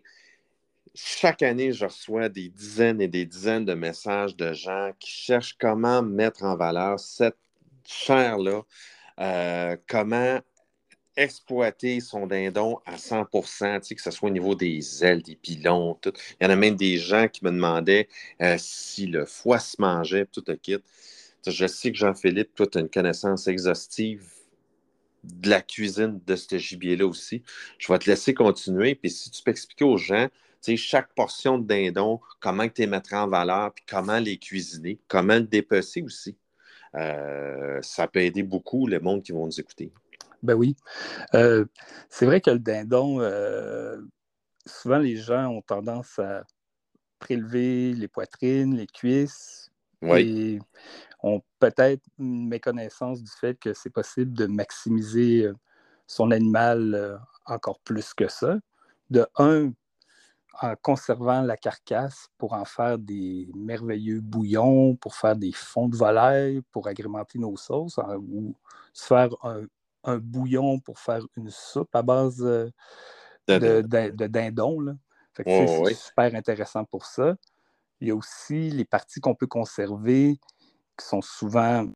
Chaque 0.94 1.42
année, 1.42 1.72
je 1.72 1.84
reçois 1.84 2.28
des 2.28 2.48
dizaines 2.48 3.00
et 3.00 3.08
des 3.08 3.24
dizaines 3.24 3.64
de 3.64 3.74
messages 3.74 4.36
de 4.36 4.52
gens 4.52 4.90
qui 4.98 5.10
cherchent 5.10 5.56
comment 5.58 6.02
mettre 6.02 6.44
en 6.44 6.56
valeur 6.56 6.98
cette 6.98 7.36
chair-là, 7.84 8.62
euh, 9.20 9.76
comment 9.88 10.40
exploiter 11.16 12.00
son 12.00 12.26
dindon 12.26 12.78
à 12.86 12.98
100 12.98 13.26
tu 13.32 13.40
sais, 13.82 13.94
que 13.94 14.02
ce 14.02 14.10
soit 14.10 14.28
au 14.28 14.32
niveau 14.32 14.54
des 14.54 15.04
ailes, 15.04 15.22
des 15.22 15.36
pilons, 15.36 15.94
tout. 15.94 16.12
Il 16.40 16.44
y 16.44 16.46
en 16.46 16.50
a 16.50 16.56
même 16.56 16.76
des 16.76 16.98
gens 16.98 17.28
qui 17.28 17.44
me 17.44 17.50
demandaient 17.50 18.08
euh, 18.42 18.56
si 18.58 19.06
le 19.06 19.24
foie 19.24 19.58
se 19.58 19.76
mangeait, 19.80 20.26
tout 20.26 20.44
le 20.46 20.56
kit. 20.56 20.78
Je 21.46 21.66
sais 21.66 21.92
que 21.92 21.98
Jean-Philippe, 21.98 22.54
toi, 22.54 22.66
tu 22.66 22.78
as 22.78 22.80
une 22.80 22.88
connaissance 22.88 23.46
exhaustive 23.48 24.26
de 25.24 25.50
la 25.50 25.60
cuisine 25.60 26.20
de 26.26 26.36
ce 26.36 26.58
gibier-là 26.58 27.06
aussi. 27.06 27.42
Je 27.78 27.92
vais 27.92 27.98
te 27.98 28.08
laisser 28.08 28.34
continuer. 28.34 28.94
Puis 28.94 29.10
si 29.10 29.30
tu 29.30 29.42
peux 29.42 29.50
expliquer 29.50 29.84
aux 29.84 29.96
gens, 29.96 30.28
chaque 30.76 31.12
portion 31.14 31.58
de 31.58 31.66
dindon, 31.66 32.20
comment 32.40 32.66
tu 32.68 32.82
les 32.82 32.86
mettrais 32.86 33.16
en 33.16 33.28
valeur, 33.28 33.72
puis 33.74 33.84
comment 33.86 34.18
les 34.18 34.38
cuisiner, 34.38 34.98
comment 35.08 35.34
le 35.34 35.42
dépecer 35.42 36.02
aussi. 36.02 36.36
Euh, 36.94 37.80
ça 37.82 38.06
peut 38.06 38.20
aider 38.20 38.42
beaucoup 38.42 38.86
le 38.86 39.00
monde 39.00 39.22
qui 39.22 39.32
vont 39.32 39.46
nous 39.46 39.60
écouter. 39.60 39.90
Ben 40.44 40.54
oui. 40.54 40.76
Euh, 41.34 41.64
c'est 42.10 42.26
vrai 42.26 42.40
que 42.40 42.50
le 42.50 42.58
dindon, 42.58 43.20
euh, 43.20 44.00
souvent 44.66 44.98
les 44.98 45.16
gens 45.16 45.48
ont 45.48 45.62
tendance 45.62 46.18
à 46.18 46.44
prélever 47.18 47.94
les 47.94 48.08
poitrines, 48.08 48.76
les 48.76 48.86
cuisses. 48.86 49.70
Oui. 50.02 50.20
Et 50.20 50.58
ont 51.22 51.40
peut-être 51.58 52.02
une 52.18 52.48
méconnaissance 52.48 53.22
du 53.22 53.30
fait 53.30 53.58
que 53.58 53.72
c'est 53.72 53.88
possible 53.88 54.34
de 54.34 54.46
maximiser 54.46 55.50
son 56.06 56.30
animal 56.30 57.18
encore 57.46 57.80
plus 57.80 58.12
que 58.12 58.28
ça. 58.28 58.58
De 59.08 59.26
un, 59.38 59.72
en 60.60 60.74
conservant 60.82 61.42
la 61.42 61.56
carcasse 61.56 62.28
pour 62.38 62.52
en 62.52 62.64
faire 62.64 62.98
des 62.98 63.48
merveilleux 63.54 64.20
bouillons, 64.20 64.96
pour 64.96 65.14
faire 65.14 65.36
des 65.36 65.52
fonds 65.52 65.88
de 65.88 65.96
volaille, 65.96 66.60
pour 66.70 66.86
agrémenter 66.86 67.38
nos 67.38 67.56
sauces, 67.56 67.98
ou 68.18 68.54
se 68.92 69.06
faire 69.06 69.30
un, 69.42 69.64
bouillon 70.20 70.78
pour 70.80 70.98
faire 70.98 71.24
une 71.36 71.50
soupe 71.50 71.94
à 71.94 72.02
base 72.02 72.38
de, 72.38 72.72
de, 73.48 74.26
dindon. 74.26 74.96
c'est 75.36 75.94
super 75.94 76.34
intéressant 76.34 76.84
pour 76.84 77.04
ça. 77.06 77.36
Il 78.00 78.08
y 78.08 78.10
a 78.10 78.14
aussi 78.14 78.70
les 78.70 78.84
parties 78.84 79.20
qu'on 79.20 79.34
peut 79.34 79.46
conserver 79.46 80.38
qui 80.98 81.06
sont 81.06 81.22
souvent 81.22 81.86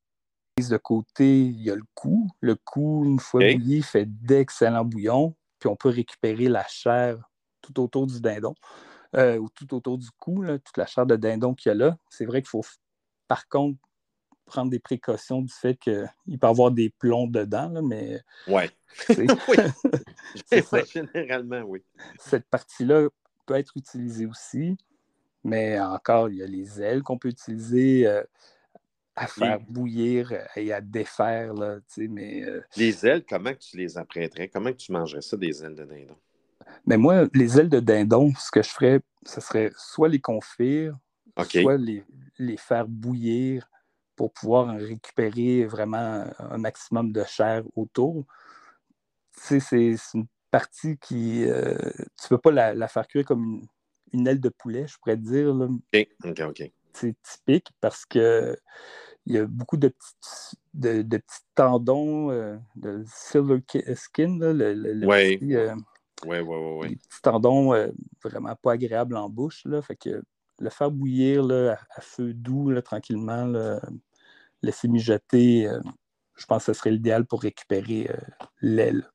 mises 0.59 0.69
de 0.69 0.77
côté. 0.77 1.43
Il 1.43 1.61
y 1.63 1.71
a 1.71 1.75
le 1.75 1.85
cou. 1.95 2.29
Le 2.41 2.55
cou, 2.55 3.05
une 3.05 3.19
fois 3.19 3.41
bouilli, 3.41 3.83
fait 3.83 4.07
d'excellents 4.07 4.85
bouillons. 4.85 5.35
Puis 5.59 5.69
on 5.69 5.77
peut 5.77 5.89
récupérer 5.89 6.49
la 6.49 6.67
chair 6.67 7.19
tout 7.61 7.81
autour 7.81 8.07
du 8.07 8.21
dindon, 8.21 8.55
euh, 9.17 9.39
ou 9.39 9.49
tout 9.49 9.75
autour 9.75 9.99
du 9.99 10.09
cou, 10.13 10.45
toute 10.65 10.77
la 10.77 10.87
chair 10.87 11.07
de 11.07 11.17
dindon 11.17 11.55
qu'il 11.55 11.71
y 11.71 11.73
a 11.73 11.75
là. 11.75 11.97
C'est 12.09 12.25
vrai 12.25 12.41
qu'il 12.41 12.49
faut, 12.49 12.65
par 13.27 13.49
contre, 13.49 13.79
prendre 14.49 14.71
des 14.71 14.79
précautions 14.79 15.43
du 15.43 15.53
fait 15.53 15.77
qu'il 15.77 16.09
peut 16.27 16.47
y 16.47 16.51
avoir 16.51 16.71
des 16.71 16.91
plombs 16.91 17.29
dedans, 17.29 17.69
là, 17.69 17.83
mais. 17.83 18.21
Ouais. 18.47 18.71
oui. 19.09 19.57
Généralement, 20.93 21.63
oui. 21.63 21.83
Cette 22.19 22.47
partie-là 22.47 23.09
peut 23.47 23.55
être 23.55 23.77
utilisée 23.77 24.27
aussi, 24.27 24.77
mais 25.45 25.79
encore, 25.79 26.29
il 26.31 26.37
y 26.37 26.43
a 26.43 26.47
les 26.47 26.83
ailes 26.83 27.03
qu'on 27.03 27.19
peut 27.19 27.29
utiliser. 27.29 28.07
Euh, 28.07 28.23
à 29.19 29.27
faire 29.27 29.59
bouillir 29.61 30.33
et 30.55 30.73
à 30.73 30.81
défaire. 30.81 31.53
Là, 31.53 31.79
mais, 31.97 32.45
euh, 32.45 32.63
Les 32.77 33.05
ailes, 33.05 33.25
comment 33.29 33.53
tu 33.53 33.77
les 33.77 33.99
apprêterais? 33.99 34.49
Comment 34.49 34.73
tu 34.73 34.93
mangerais 34.93 35.23
ça, 35.23 35.37
des 35.37 35.65
ailes 35.65 35.75
de 35.75 35.85
dindon? 35.85 36.17
Mais 36.87 36.97
moi, 36.97 37.27
les 37.35 37.59
ailes 37.59 37.69
de 37.69 37.81
dindon, 37.81 38.33
ce 38.39 38.51
que 38.51 38.63
je 38.63 38.69
ferais, 38.69 39.01
ce 39.27 39.41
serait 39.41 39.73
soit 39.77 40.09
les 40.09 40.21
confire, 40.21 40.97
soit 41.37 41.77
les, 41.77 42.05
les, 42.39 42.57
faire 42.57 42.87
bouillir 42.87 43.69
pour 44.19 44.33
pouvoir 44.33 44.77
récupérer 44.77 45.65
vraiment 45.65 46.25
un 46.41 46.59
maximum 46.59 47.13
de 47.13 47.23
chair 47.23 47.63
autour. 47.77 48.27
Tu 49.33 49.61
sais, 49.61 49.61
c'est 49.61 50.19
une 50.19 50.27
partie 50.51 50.99
qui. 50.99 51.45
Euh, 51.45 51.77
tu 51.97 52.25
ne 52.25 52.29
peux 52.31 52.39
pas 52.39 52.75
la, 52.75 52.89
faire 52.89 53.07
cuire 53.07 53.25
comme 53.25 53.65
une, 54.13 54.27
aile 54.27 54.41
de 54.41 54.49
poulet, 54.49 54.89
je 54.89 54.99
pourrais 54.99 55.17
te 55.17 55.23
dire. 55.23 55.55
Là. 55.55 55.67
OK, 55.67 56.09
OK, 56.25 56.41
OK. 56.41 56.73
C'est 56.95 57.15
typique 57.23 57.69
parce 57.81 58.05
que 58.05 58.59
il 59.25 59.35
y 59.35 59.39
a 59.39 59.47
beaucoup 59.47 59.77
de 59.77 59.89
petits, 59.89 60.57
de, 60.75 61.03
petits 61.03 61.45
tendons, 61.55 62.33
euh, 62.33 62.57
de 62.75 63.05
silver 63.07 63.61
skin, 63.95 64.39
là, 64.41 64.53
le, 64.53 64.75
le, 64.75 65.07
oui. 65.07 65.39
Euh, 65.55 65.77
oui, 66.27 66.39
oui, 66.41 66.97
petits 66.97 67.23
tendons 67.23 67.73
euh, 67.73 67.93
vraiment 68.25 68.57
pas 68.57 68.73
agréables 68.73 69.17
en 69.17 69.29
bouche. 69.29 69.65
Là, 69.65 69.81
fait 69.81 69.95
que 69.95 70.25
le 70.59 70.71
faire 70.71 70.91
bouillir 70.91 71.45
là, 71.45 71.79
à, 71.95 72.01
feu 72.01 72.35
doux, 72.35 72.71
là, 72.71 72.83
tranquillement, 72.83 73.47
laisser 74.63 74.89
mijoter, 74.89 75.69
je 76.35 76.47
pense 76.47 76.67
que 76.67 76.73
ce 76.73 76.79
serait 76.79 76.91
l'idéal 76.91 77.27
pour 77.27 77.43
récupérer 77.43 78.11
l'aile. 78.61 79.11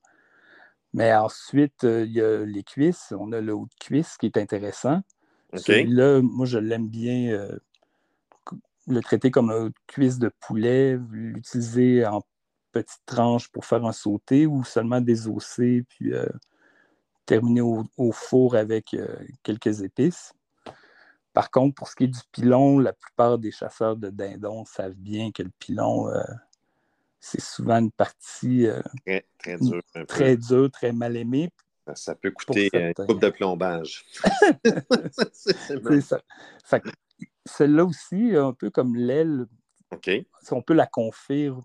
Mais 0.94 1.14
ensuite, 1.14 1.84
il 1.84 2.12
y 2.12 2.22
a 2.22 2.46
les 2.46 2.64
cuisses. 2.64 3.14
On 3.18 3.32
a 3.32 3.42
le 3.42 3.54
haut 3.54 3.66
de 3.66 3.86
cuisse 3.86 4.18
qui 4.18 4.28
est 4.28 4.38
intéressant. 4.38 5.02
Celui-là, 5.54 6.22
moi, 6.22 6.46
je 6.46 6.60
l'aime 6.60 6.88
bien 6.88 7.50
le 8.88 9.02
traiter 9.02 9.32
comme 9.32 9.50
une 9.52 9.72
cuisse 9.88 10.20
de 10.20 10.30
poulet, 10.40 10.98
l'utiliser 11.12 12.06
en 12.06 12.22
petites 12.72 13.06
tranches 13.06 13.50
pour 13.50 13.66
faire 13.66 13.86
un 13.86 13.92
sauté 13.92 14.46
ou 14.48 14.64
seulement 14.64 15.00
désosser 15.00 15.86
puis 15.88 16.14
euh, 16.14 16.28
terminer 17.26 17.62
au, 17.62 18.12
four 18.12 18.56
avec 18.56 18.94
euh, 18.94 19.08
quelques 19.44 19.84
épices. 19.84 20.34
Par 21.34 21.50
contre, 21.50 21.76
pour 21.76 21.88
ce 21.88 21.96
qui 21.96 22.04
est 22.06 22.08
du 22.08 22.20
pilon, 22.32 22.80
la 22.80 22.94
plupart 22.94 23.38
des 23.38 23.52
chasseurs 23.52 23.96
de 23.96 24.10
dindons 24.10 24.66
savent 24.66 24.94
bien 24.94 25.32
que 25.32 25.44
le 25.44 25.52
pilon, 25.60 26.08
euh, 26.10 26.22
c'est 27.20 27.42
souvent 27.42 27.80
une 27.80 27.92
partie 27.92 28.68
très, 29.06 29.26
très 29.40 29.58
dure. 29.58 29.82
Très 30.08 30.38
dure, 30.38 30.70
très 30.72 30.92
mal 30.92 31.18
aimée. 31.18 31.50
Ça 31.96 32.16
peut 32.16 32.32
coûter 32.32 32.70
une 32.74 32.94
coupe 32.94 33.20
de 33.20 33.30
plombage. 33.30 34.06
c'est 35.34 36.02
ça. 36.02 36.22
Fait 36.64 36.84
celle-là 37.46 37.86
aussi, 37.86 38.36
un 38.36 38.54
peu 38.54 38.70
comme 38.70 38.96
l'aile, 38.96 39.48
on 40.52 40.62
peut 40.62 40.74
la 40.74 40.88
confire 40.88 41.60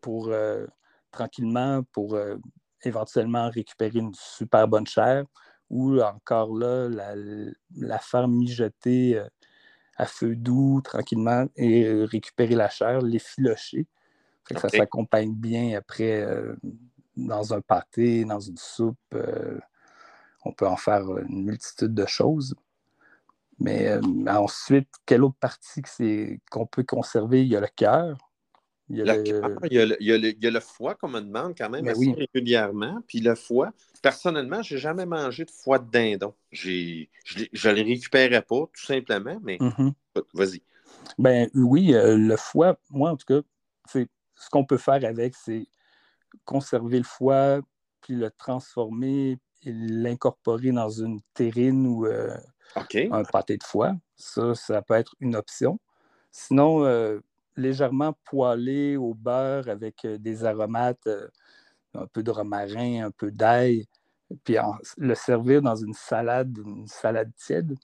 pour 0.00 0.28
euh, 0.28 0.66
tranquillement 1.10 1.82
pour 1.92 2.14
euh, 2.14 2.36
éventuellement 2.82 3.50
récupérer 3.50 3.98
une 3.98 4.14
super 4.14 4.66
bonne 4.66 4.86
chair 4.86 5.24
ou 5.72 6.00
encore 6.00 6.56
là, 6.56 6.88
la, 7.74 7.98
faire 7.98 8.28
mijoter 8.28 9.18
euh, 9.18 9.26
à 9.96 10.06
feu 10.06 10.36
doux 10.36 10.80
tranquillement 10.82 11.46
et 11.56 12.04
récupérer 12.04 12.54
la 12.54 12.68
chair, 12.68 13.00
l'effilocher. 13.00 13.88
Ça 14.56 14.68
s'accompagne 14.68 15.34
bien 15.34 15.76
après 15.76 16.26
dans 17.16 17.54
un 17.54 17.60
pâté, 17.60 18.24
dans 18.24 18.40
une 18.40 18.56
soupe. 18.58 19.16
on 20.44 20.52
peut 20.52 20.66
en 20.66 20.76
faire 20.76 21.02
une 21.28 21.44
multitude 21.44 21.94
de 21.94 22.06
choses. 22.06 22.54
Mais 23.62 23.88
euh, 23.88 24.00
ensuite, 24.28 24.88
quelle 25.06 25.22
autre 25.22 25.36
partie 25.38 25.82
qu'on 26.50 26.66
peut 26.66 26.82
conserver? 26.82 27.42
Il 27.42 27.48
y 27.48 27.56
a 27.56 27.60
le 27.60 27.68
cœur. 27.68 28.18
Il 28.88 28.98
y 28.98 29.02
a, 29.08 30.50
le, 30.50 30.60
foie 30.60 30.94
qu'on 30.96 31.08
me 31.08 31.20
demande 31.20 31.54
quand 31.56 31.70
même 31.70 31.84
ben 31.84 31.92
assez 31.92 32.12
régulièrement. 32.12 33.00
Puis 33.06 33.20
le 33.20 33.34
foie, 33.34 33.72
personnellement, 34.02 34.62
je 34.62 34.74
n'ai 34.74 34.80
jamais 34.80 35.06
mangé 35.06 35.44
de 35.44 35.50
foie 35.50 35.78
de 35.78 35.90
dindon. 35.90 36.34
je 36.50 37.06
ne 37.30 37.74
le 37.74 37.82
récupérais 37.82 38.42
pas, 38.42 38.66
tout 38.74 38.84
simplement, 38.84 39.38
mais 39.42 39.56
mm-hmm. 39.56 39.92
vas-y. 40.34 40.62
Ben 41.18 41.48
oui, 41.54 41.94
euh, 41.94 42.16
le 42.16 42.36
foie, 42.36 42.76
moi 42.90 43.10
en 43.10 43.16
tout 43.16 43.26
cas, 43.26 43.40
ce 43.86 44.50
qu'on 44.50 44.64
peut 44.64 44.76
faire 44.76 45.04
avec, 45.04 45.34
c'est 45.36 45.66
conserver 46.44 46.98
le 46.98 47.04
foie, 47.04 47.60
puis 48.00 48.14
le 48.14 48.30
transformer 48.30 49.38
et 49.62 49.72
l'incorporer 49.72 50.72
dans 50.72 50.90
une 50.90 51.20
terrine 51.34 51.86
ou 51.86 52.06
euh, 52.06 52.36
un 52.76 53.22
pâté 53.22 53.56
de 53.56 53.64
foie. 53.64 53.94
Ça, 54.16 54.54
ça 54.54 54.82
peut 54.82 54.94
être 54.94 55.14
une 55.20 55.36
option. 55.36 55.78
Sinon, 56.32 56.84
euh, 56.84 57.20
légèrement 57.56 58.14
poêlé 58.24 58.96
au 58.96 59.14
beurre 59.14 59.68
avec 59.68 60.06
des 60.06 60.44
aromates, 60.44 61.08
un 61.94 62.06
peu 62.06 62.22
de 62.22 62.30
romarin, 62.30 63.06
un 63.06 63.10
peu 63.10 63.30
d'ail, 63.30 63.86
puis 64.44 64.56
le 64.98 65.14
servir 65.14 65.62
dans 65.62 65.76
une 65.76 65.94
salade, 65.94 66.58
une 66.64 66.86
salade 66.86 67.30
tiède. 67.36 67.74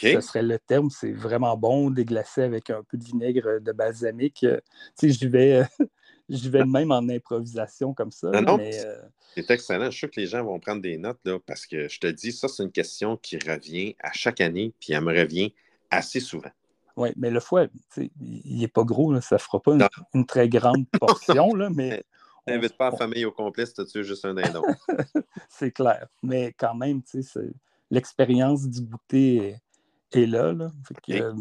Ce 0.00 0.20
serait 0.20 0.42
le 0.42 0.58
terme. 0.58 0.88
C'est 0.90 1.12
vraiment 1.12 1.56
bon, 1.56 1.90
déglacé 1.90 2.42
avec 2.42 2.70
un 2.70 2.82
peu 2.82 2.96
de 2.96 3.04
vinaigre 3.04 3.60
de 3.60 3.72
balsamique. 3.72 4.38
tu 4.40 4.48
sais, 4.94 5.10
je 5.10 5.28
vais, 5.28 5.62
je 6.28 6.48
vais 6.48 6.64
même 6.64 6.90
en 6.90 7.08
improvisation 7.08 7.92
comme 7.92 8.10
ça. 8.10 8.28
Euh, 8.28 9.02
c'est 9.34 9.50
excellent. 9.50 9.86
Je 9.86 9.90
suis 9.90 9.98
sûr 10.00 10.10
que 10.10 10.20
les 10.20 10.26
gens 10.26 10.42
vont 10.42 10.58
prendre 10.58 10.80
des 10.80 10.96
notes 10.96 11.20
là, 11.24 11.38
parce 11.44 11.66
que 11.66 11.88
je 11.88 12.00
te 12.00 12.06
dis, 12.06 12.32
ça, 12.32 12.48
c'est 12.48 12.62
une 12.62 12.72
question 12.72 13.16
qui 13.16 13.36
revient 13.38 13.94
à 14.00 14.12
chaque 14.12 14.40
année, 14.40 14.72
puis 14.80 14.92
elle 14.94 15.02
me 15.02 15.12
revient 15.12 15.52
assez 15.90 16.20
souvent. 16.20 16.50
Oui, 16.96 17.10
mais 17.16 17.30
le 17.30 17.40
foie, 17.40 17.66
il 17.96 18.58
n'est 18.58 18.68
pas 18.68 18.84
gros, 18.84 19.12
là, 19.12 19.20
ça 19.20 19.34
ne 19.36 19.40
fera 19.40 19.60
pas 19.60 19.76
une, 20.14 20.26
très 20.26 20.48
grande 20.48 20.86
portion, 21.00 21.54
là, 21.54 21.68
mais. 21.70 22.04
N'invite 22.46 22.76
pas 22.76 22.90
la 22.90 22.96
famille 22.96 23.24
au 23.24 23.32
complet 23.32 23.64
si 23.64 23.74
tu 23.86 24.04
juste 24.04 24.24
un 24.24 24.34
dindon? 24.34 24.62
c'est 25.48 25.70
clair. 25.70 26.06
Mais 26.22 26.52
quand 26.58 26.74
même, 26.74 27.00
l'expérience 27.90 28.68
du 28.68 28.82
goûter 28.82 29.56
est, 30.12 30.26
là. 30.26 30.52
là. 30.52 30.70
Euh, 31.10 31.34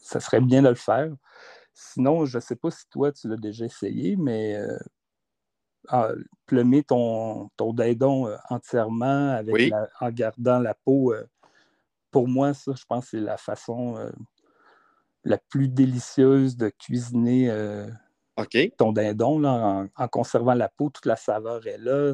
ça 0.00 0.18
serait 0.20 0.40
bien 0.40 0.62
de 0.62 0.68
le 0.68 0.74
faire. 0.74 1.12
Sinon, 1.74 2.24
je 2.24 2.38
ne 2.38 2.40
sais 2.40 2.56
pas 2.56 2.70
si 2.70 2.88
toi, 2.88 3.12
tu 3.12 3.28
l'as 3.28 3.36
déjà 3.36 3.66
essayé, 3.66 4.16
mais 4.16 4.56
euh, 4.56 4.78
ah, 5.88 6.12
plumer 6.46 6.82
ton, 6.82 7.50
ton 7.56 7.74
dindon 7.74 8.26
euh, 8.26 8.36
entièrement 8.48 9.32
avec 9.32 9.72
en 10.00 10.10
gardant 10.10 10.58
la 10.58 10.74
peau, 10.74 11.14
pour 12.10 12.28
moi, 12.28 12.54
ça, 12.54 12.72
je 12.74 12.84
pense 12.86 13.04
que 13.04 13.10
c'est 13.10 13.20
la 13.20 13.36
façon 13.36 14.10
la 15.24 15.36
plus 15.36 15.68
délicieuse 15.68 16.56
de 16.56 16.70
cuisiner 16.70 17.50
euh, 18.38 18.68
ton 18.76 18.92
dindon 18.92 19.44
en, 19.44 20.08
conservant 20.08 20.54
la 20.54 20.68
peau. 20.68 20.90
Toute 20.90 21.06
la 21.06 21.16
saveur 21.16 21.66
est 21.66 21.78
là. 21.78 22.12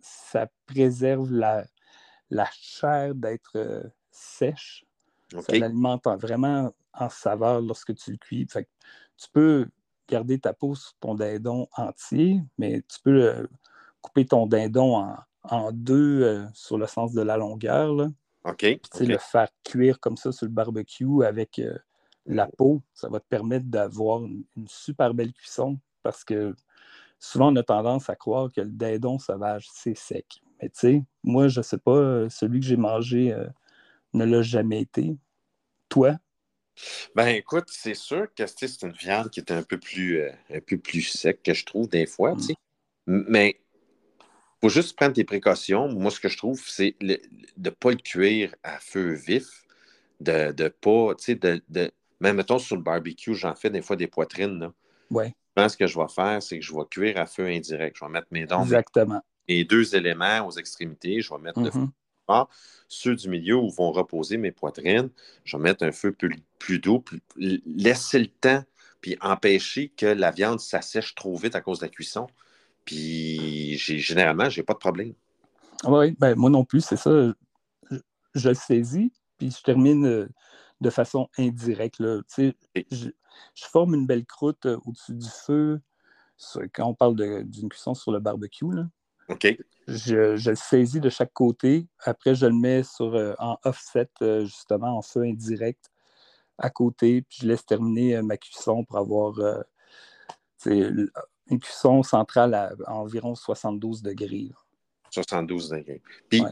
Ça, 0.00 0.46
préserve 0.66 1.30
la, 1.32 1.64
la 2.30 2.48
chair 2.52 3.14
d'être 3.14 3.56
euh, 3.56 3.82
sèche. 4.10 4.84
Ça 5.30 5.56
l'alimente 5.56 6.06
vraiment 6.20 6.72
en 6.92 7.08
saveur 7.08 7.60
lorsque 7.60 7.94
tu 7.94 8.12
le 8.12 8.16
cuis. 8.18 8.46
tu 8.46 9.28
peux 9.32 9.66
garder 10.08 10.38
ta 10.38 10.52
peau 10.52 10.74
sur 10.74 10.92
ton 11.00 11.14
dindon 11.14 11.68
entier, 11.76 12.42
mais 12.58 12.82
tu 12.82 13.00
peux 13.02 13.24
euh, 13.24 13.46
couper 14.02 14.26
ton 14.26 14.46
dindon 14.46 15.14
en, 15.44 15.72
deux 15.72 16.46
sur 16.54 16.78
le 16.78 16.86
sens 16.86 17.12
de 17.12 17.22
la 17.22 17.36
longueur. 17.36 17.94
Là. 17.94 18.08
OK. 18.44 18.62
le 19.00 19.18
faire 19.18 19.48
cuire 19.64 20.00
comme 20.00 20.16
ça 20.16 20.32
sur 20.32 20.46
le 20.46 20.52
barbecue 20.52 21.24
avec 21.24 21.60
la 22.26 22.46
peau, 22.46 22.82
ça 22.94 23.08
va 23.08 23.20
te 23.20 23.26
permettre 23.28 23.66
d'avoir 23.66 24.24
une, 24.24 24.44
super 24.66 25.14
belle 25.14 25.32
cuisson 25.32 25.78
parce 26.02 26.24
que 26.24 26.54
souvent 27.18 27.52
on 27.52 27.56
a 27.56 27.62
tendance 27.62 28.08
à 28.08 28.16
croire 28.16 28.50
que 28.52 28.60
le 28.60 28.70
dindon 28.70 29.18
sauvage, 29.18 29.68
c'est 29.72 29.96
sec. 29.96 30.42
Mais 30.60 30.68
tu 30.68 30.78
sais, 30.78 31.02
moi, 31.24 31.48
je 31.48 31.60
sais 31.60 31.78
pas, 31.78 31.96
euh, 31.96 32.28
celui 32.28 32.60
que 32.60 32.66
j'ai 32.66 32.76
mangé 32.76 33.32
euh, 33.32 33.46
ne 34.14 34.24
l'a 34.24 34.42
jamais 34.42 34.82
été. 34.82 35.16
Toi? 35.88 36.16
Ben 37.14 37.28
écoute, 37.28 37.66
c'est 37.68 37.94
sûr 37.94 38.32
que 38.34 38.46
c'est 38.46 38.82
une 38.82 38.92
viande 38.92 39.28
qui 39.30 39.40
est 39.40 39.50
un 39.50 39.62
peu 39.62 39.78
plus, 39.78 40.20
euh, 40.20 40.30
un 40.50 40.60
peu 40.60 40.78
plus 40.78 41.02
sec 41.02 41.42
que 41.42 41.52
je 41.52 41.64
trouve 41.64 41.88
des 41.88 42.06
fois. 42.06 42.34
Mm. 42.34 42.54
Mais 43.06 43.60
faut 44.62 44.68
juste 44.68 44.96
prendre 44.96 45.12
tes 45.12 45.24
précautions. 45.24 45.88
Moi, 45.88 46.10
ce 46.10 46.20
que 46.20 46.28
je 46.28 46.36
trouve, 46.36 46.62
c'est 46.64 46.94
de 47.00 47.20
ne 47.58 47.70
pas 47.70 47.90
le 47.90 47.96
cuire 47.96 48.54
à 48.62 48.78
feu 48.78 49.12
vif, 49.12 49.64
de 50.20 50.54
ne 50.56 50.68
pas, 50.68 51.14
tu 51.16 51.24
sais, 51.24 51.34
de, 51.34 51.60
mais 52.22 52.32
mettons 52.32 52.60
sur 52.60 52.76
le 52.76 52.82
barbecue, 52.82 53.34
j'en 53.34 53.54
fais 53.56 53.68
des 53.68 53.82
fois 53.82 53.96
des 53.96 54.06
poitrines. 54.06 54.60
Là. 54.60 54.72
Ouais. 55.10 55.34
ce 55.68 55.76
que 55.76 55.88
je 55.88 55.98
vais 55.98 56.08
faire, 56.08 56.40
c'est 56.40 56.58
que 56.58 56.64
je 56.64 56.72
vais 56.72 56.84
cuire 56.88 57.18
à 57.18 57.26
feu 57.26 57.46
indirect. 57.46 57.96
Je 57.98 58.04
vais 58.04 58.10
mettre 58.10 58.28
mes 58.30 58.46
dents. 58.46 58.62
Exactement. 58.62 59.20
Et 59.48 59.64
deux 59.64 59.96
éléments 59.96 60.46
aux 60.46 60.52
extrémités. 60.52 61.20
Je 61.20 61.34
vais 61.34 61.40
mettre 61.40 61.60
le 61.60 61.70
mm-hmm. 61.70 61.88
feu 62.28 62.44
Ceux 62.86 63.16
du 63.16 63.28
milieu 63.28 63.56
où 63.56 63.68
vont 63.70 63.90
reposer 63.90 64.36
mes 64.36 64.52
poitrines, 64.52 65.10
je 65.42 65.56
vais 65.56 65.62
mettre 65.64 65.82
un 65.84 65.90
feu 65.90 66.12
plus, 66.12 66.78
doux, 66.78 67.04
laisser 67.36 68.20
le 68.20 68.28
temps, 68.28 68.62
puis 69.00 69.16
empêcher 69.20 69.88
que 69.88 70.06
la 70.06 70.30
viande 70.30 70.60
s'assèche 70.60 71.16
trop 71.16 71.36
vite 71.36 71.56
à 71.56 71.60
cause 71.60 71.80
de 71.80 71.86
la 71.86 71.90
cuisson. 71.90 72.28
Puis 72.84 73.78
généralement, 73.78 74.48
je 74.48 74.60
n'ai 74.60 74.64
pas 74.64 74.74
de 74.74 74.78
problème. 74.78 75.12
Oui, 75.84 76.12
ben, 76.12 76.36
moi 76.36 76.50
non 76.50 76.64
plus, 76.64 76.82
c'est 76.82 76.96
ça. 76.96 77.10
Je, 77.90 77.98
je, 78.36 78.48
le 78.48 78.54
saisis, 78.54 79.12
puis 79.38 79.50
je 79.50 79.60
termine 79.60 80.06
euh, 80.06 80.28
de 80.82 80.90
façon 80.90 81.28
indirecte. 81.38 81.98
Là. 81.98 82.20
Je, 82.36 82.52
je, 82.90 83.08
forme 83.54 83.94
une 83.94 84.06
belle 84.06 84.26
croûte 84.26 84.66
euh, 84.66 84.78
au-dessus 84.84 85.14
du 85.14 85.28
feu 85.28 85.80
quand 86.74 86.88
on 86.88 86.94
parle 86.94 87.14
d'une 87.44 87.68
cuisson 87.68 87.94
sur 87.94 88.12
le 88.12 88.18
barbecue. 88.18 88.70
Là. 88.70 88.88
OK. 89.28 89.56
Je, 89.86 90.36
je, 90.36 90.50
le 90.50 90.56
saisis 90.56 91.00
de 91.00 91.08
chaque 91.08 91.32
côté. 91.32 91.86
Après, 92.00 92.34
je 92.34 92.46
le 92.46 92.54
mets 92.54 92.82
sur, 92.82 93.14
euh, 93.14 93.34
en 93.38 93.56
offset, 93.64 94.10
euh, 94.22 94.44
justement, 94.44 94.98
en 94.98 95.02
feu 95.02 95.22
indirect 95.22 95.90
à 96.58 96.70
côté. 96.70 97.22
Puis 97.22 97.38
je 97.42 97.48
laisse 97.48 97.64
terminer 97.64 98.20
ma 98.22 98.36
cuisson 98.36 98.84
pour 98.84 98.98
avoir 98.98 99.34
une 100.66 101.60
cuisson 101.60 102.02
centrale 102.02 102.54
à, 102.54 102.72
environ 102.88 103.34
72 103.34 104.02
degrés. 104.02 104.50
72 105.10 105.70
degrés. 105.70 106.02
Puis, 106.28 106.42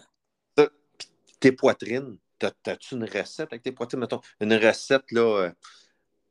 tes 1.40 1.53
poitrines, 1.53 2.19
T'as-tu 2.62 2.94
une 2.94 3.05
recette 3.05 3.53
avec 3.53 3.62
tes 3.62 3.72
poitrines, 3.72 4.00
mettons, 4.00 4.20
une 4.40 4.55
recette 4.55 5.11
là, 5.12 5.42
euh, 5.42 5.50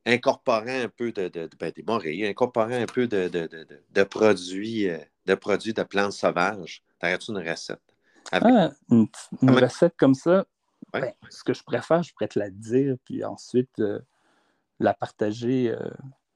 incorporant 0.05 0.65
un 0.67 0.89
peu 0.89 1.11
de, 1.11 1.27
de, 1.27 1.49
ben, 1.59 1.71
des 1.71 1.83
morilles, 1.83 2.25
incorporant 2.25 2.71
un 2.71 2.85
peu 2.85 3.07
de, 3.07 3.27
de 3.27 4.03
produits, 4.03 4.89
euh, 4.89 4.97
de 5.25 5.35
produits 5.35 5.73
de 5.73 5.83
plantes 5.83 6.13
sauvages? 6.13 6.83
T'aurais-tu 6.99 7.31
une 7.31 7.47
recette? 7.47 7.81
Ah, 8.31 8.71
une, 8.89 9.07
recette 9.41 9.95
comme 9.97 10.13
ça, 10.13 10.45
ben, 10.93 11.13
ce 11.29 11.43
que 11.43 11.53
je 11.53 11.63
préfère, 11.63 12.03
je 12.03 12.11
pourrais 12.13 12.27
te 12.27 12.37
la 12.37 12.49
dire, 12.49 12.95
puis 13.05 13.23
ensuite 13.23 13.79
euh, 13.79 13.99
la 14.79 14.93
partager 14.93 15.75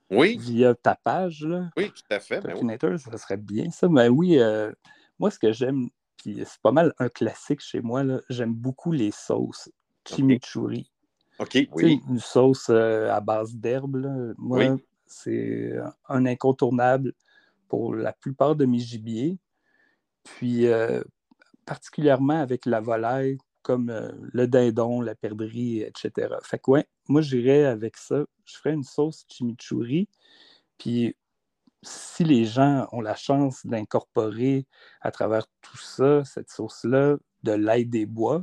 via 0.09 0.75
ta 0.75 0.95
page. 0.95 1.45
Là. 1.45 1.69
Oui, 1.75 1.91
tout 1.91 2.03
à 2.09 2.19
fait. 2.19 2.41
Ben 2.41 2.97
ça 2.97 3.17
serait 3.17 3.37
bien 3.37 3.69
ça. 3.71 3.87
Mais 3.89 4.07
oui, 4.07 4.39
moi, 5.19 5.31
ce 5.31 5.39
que 5.39 5.51
j'aime 5.51 5.89
c'est 6.23 6.61
pas 6.61 6.71
mal 6.71 6.93
un 6.99 7.09
classique 7.09 7.61
chez 7.61 7.81
moi. 7.81 8.03
J'aime 8.29 8.53
beaucoup 8.53 8.91
les 8.91 9.11
sauces 9.11 9.69
chimichurri. 10.07 10.89
OK, 11.39 11.67
oui. 11.73 12.01
Une 12.09 12.19
sauce 12.19 12.67
euh, 12.69 13.11
à 13.11 13.19
base 13.19 13.55
d'herbes, 13.55 14.33
moi, 14.37 14.77
c'est 15.05 15.73
un 16.07 16.25
incontournable 16.25 17.13
pour 17.67 17.95
la 17.95 18.13
plupart 18.13 18.55
de 18.55 18.65
mes 18.65 18.79
gibiers. 18.79 19.37
Puis, 20.23 20.67
euh, 20.67 21.03
particulièrement 21.65 22.39
avec 22.39 22.65
la 22.65 22.79
volaille, 22.79 23.37
comme 23.61 23.89
euh, 23.89 24.11
le 24.31 24.47
dindon, 24.47 25.01
la 25.01 25.15
perdrix, 25.15 25.81
etc. 25.81 26.35
Fait 26.43 26.59
que, 26.59 26.71
ouais, 26.71 26.85
moi, 27.07 27.21
j'irais 27.21 27.65
avec 27.65 27.97
ça. 27.97 28.25
Je 28.45 28.57
ferais 28.57 28.73
une 28.73 28.83
sauce 28.83 29.25
chimichurri. 29.27 30.07
Puis, 30.77 31.15
si 31.83 32.23
les 32.23 32.45
gens 32.45 32.87
ont 32.91 33.01
la 33.01 33.15
chance 33.15 33.65
d'incorporer 33.65 34.65
à 35.01 35.11
travers 35.11 35.45
tout 35.61 35.77
ça, 35.77 36.23
cette 36.23 36.49
sauce-là, 36.49 37.17
de 37.43 37.51
l'ail 37.51 37.85
des 37.85 38.05
bois, 38.05 38.41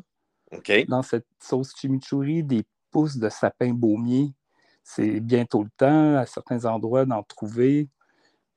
dans 0.88 1.03
cette 1.03 1.26
sauce 1.42 1.74
chimichurri, 1.76 2.42
des 2.42 2.64
pousses 2.90 3.16
de 3.16 3.29
sapin 3.29 3.72
baumier, 3.72 4.35
c'est 4.83 5.20
bientôt 5.20 5.62
le 5.62 5.70
temps 5.76 6.16
à 6.16 6.26
certains 6.26 6.64
endroits 6.64 7.05
d'en 7.05 7.22
trouver. 7.22 7.88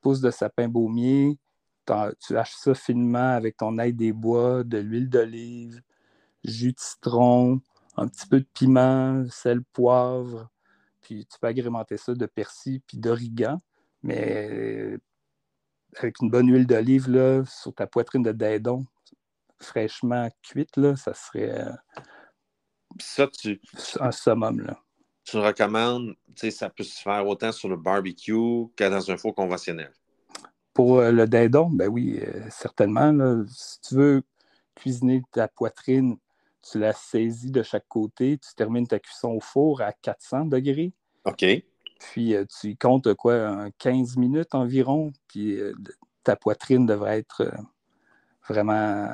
Pousses 0.02 0.22
de 0.22 0.32
sapin 0.32 0.68
baumier, 0.68 1.38
tu 1.86 2.36
haches 2.36 2.56
ça 2.56 2.74
finement 2.74 3.36
avec 3.36 3.58
ton 3.58 3.78
ail 3.78 3.94
des 3.94 4.12
bois, 4.12 4.64
de 4.64 4.78
l'huile 4.78 5.10
d'olive, 5.10 5.82
jus 6.44 6.74
de 6.74 6.80
citron, 6.80 7.62
un 7.96 8.08
petit 8.08 8.28
peu 8.28 8.40
de 8.40 8.48
piment, 8.54 9.24
sel, 9.30 9.62
poivre, 9.74 10.50
puis 11.02 11.26
tu 11.26 11.38
peux 11.40 11.48
agrémenter 11.48 11.98
ça 11.98 12.14
de 12.14 12.26
persil 12.26 12.82
puis 12.88 12.98
d'origan. 12.98 13.60
Mais 14.04 14.98
avec 15.98 16.20
une 16.22 16.30
bonne 16.30 16.52
huile 16.52 16.68
d'olive 16.68 17.46
sur 17.48 17.74
ta 17.74 17.88
poitrine 17.88 18.24
de 18.24 18.32
dindon, 18.32 18.86
fraîchement 19.60 20.30
cuite, 20.42 20.78
là, 20.78 20.96
ça 20.96 21.14
serait 21.14 21.62
euh, 21.62 21.72
ça, 23.00 23.28
tu, 23.28 23.60
un 24.00 24.12
summum. 24.12 24.62
Là. 24.62 24.78
Tu 25.24 25.38
recommandes, 25.38 26.16
ça 26.36 26.70
peut 26.70 26.84
se 26.84 27.02
faire 27.02 27.26
autant 27.28 27.52
sur 27.52 27.70
le 27.70 27.78
barbecue 27.78 28.68
qu'à 28.76 28.90
dans 28.90 29.10
un 29.10 29.18
four 29.18 29.34
conventionnel. 29.34 29.92
Pour 30.74 31.00
euh, 31.00 31.12
le 31.12 31.28
dindon, 31.28 31.70
ben 31.70 31.88
oui, 31.88 32.20
euh, 32.22 32.44
certainement. 32.50 33.44
Si 33.48 33.80
tu 33.82 33.96
veux 33.96 34.24
cuisiner 34.76 35.22
ta 35.32 35.48
poitrine, 35.48 36.18
tu 36.70 36.80
la 36.80 36.94
saisis 36.94 37.52
de 37.52 37.62
chaque 37.62 37.88
côté, 37.88 38.38
tu 38.38 38.54
termines 38.56 38.88
ta 38.88 39.00
cuisson 39.00 39.30
au 39.30 39.40
four 39.40 39.82
à 39.82 39.94
400 39.94 40.46
degrés. 40.46 40.94
OK. 41.26 41.46
Puis 42.12 42.36
euh, 42.36 42.46
tu 42.60 42.76
comptes 42.76 43.14
quoi, 43.14 43.70
15 43.78 44.18
minutes 44.18 44.54
environ, 44.56 45.14
puis 45.28 45.60
euh, 45.60 45.74
ta 46.24 46.36
poitrine 46.36 46.86
devrait 46.86 47.20
être 47.20 47.42
euh, 47.42 47.52
vraiment 48.48 49.10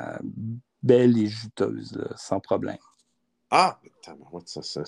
belle 0.82 1.16
et 1.18 1.26
juteuse, 1.26 2.04
sans 2.16 2.40
problème. 2.40 2.78
Ah, 3.52 3.80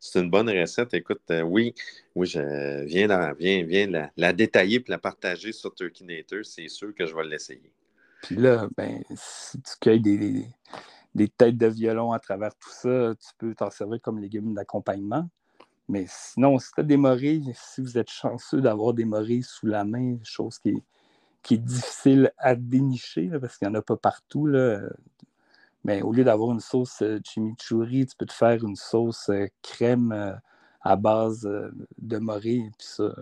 c'est 0.00 0.20
une 0.20 0.30
bonne 0.30 0.50
recette. 0.50 0.92
Écoute, 0.94 1.22
oui, 1.44 1.74
oui, 2.14 2.26
je 2.26 2.84
viens, 2.84 3.06
la, 3.06 4.10
la, 4.16 4.32
détailler 4.32 4.76
et 4.76 4.84
la 4.88 4.98
partager 4.98 5.52
sur 5.52 5.74
Turkinator. 5.74 6.44
C'est 6.44 6.68
sûr 6.68 6.94
que 6.94 7.06
je 7.06 7.14
vais 7.14 7.24
l'essayer. 7.24 7.72
Puis 8.22 8.36
là, 8.36 8.68
ben, 8.76 9.02
si 9.14 9.60
tu 9.62 9.72
cueilles 9.80 10.00
des, 10.00 10.46
des, 11.14 11.28
têtes 11.28 11.56
de 11.56 11.66
violon 11.66 12.12
à 12.12 12.18
travers 12.18 12.54
tout 12.54 12.70
ça, 12.70 13.14
tu 13.14 13.28
peux 13.38 13.54
t'en 13.54 13.70
servir 13.70 14.00
comme 14.02 14.18
légumes 14.18 14.52
d'accompagnement. 14.52 15.28
Mais 15.88 16.06
sinon, 16.08 16.58
si 16.58 16.72
tu 16.72 16.80
as 16.80 16.84
des 16.84 16.96
morilles, 16.96 17.52
si 17.54 17.80
vous 17.80 17.96
êtes 17.98 18.10
chanceux 18.10 18.60
d'avoir 18.60 18.92
des 18.94 19.04
morilles 19.04 19.44
sous 19.44 19.66
la 19.66 19.84
main, 19.84 20.16
chose 20.24 20.58
qui 20.58 20.70
est, 20.70 20.82
qui 21.42 21.54
est 21.54 21.58
difficile 21.58 22.32
à 22.38 22.56
dénicher 22.56 23.30
parce 23.40 23.56
qu'il 23.56 23.68
n'y 23.68 23.76
en 23.76 23.78
a 23.78 23.82
pas 23.82 23.96
partout, 23.96 24.46
là, 24.46 24.80
Mais 25.84 26.02
au 26.02 26.12
lieu 26.12 26.24
d'avoir 26.24 26.52
une 26.52 26.60
sauce 26.60 27.02
chimichurri, 27.24 28.06
tu 28.06 28.16
peux 28.16 28.26
te 28.26 28.32
faire 28.32 28.64
une 28.64 28.76
sauce 28.76 29.30
crème 29.62 30.38
à 30.82 30.96
base 30.96 31.48
de 31.98 32.18
morée. 32.18 32.68
Puis 32.78 32.88
ça, 32.88 33.14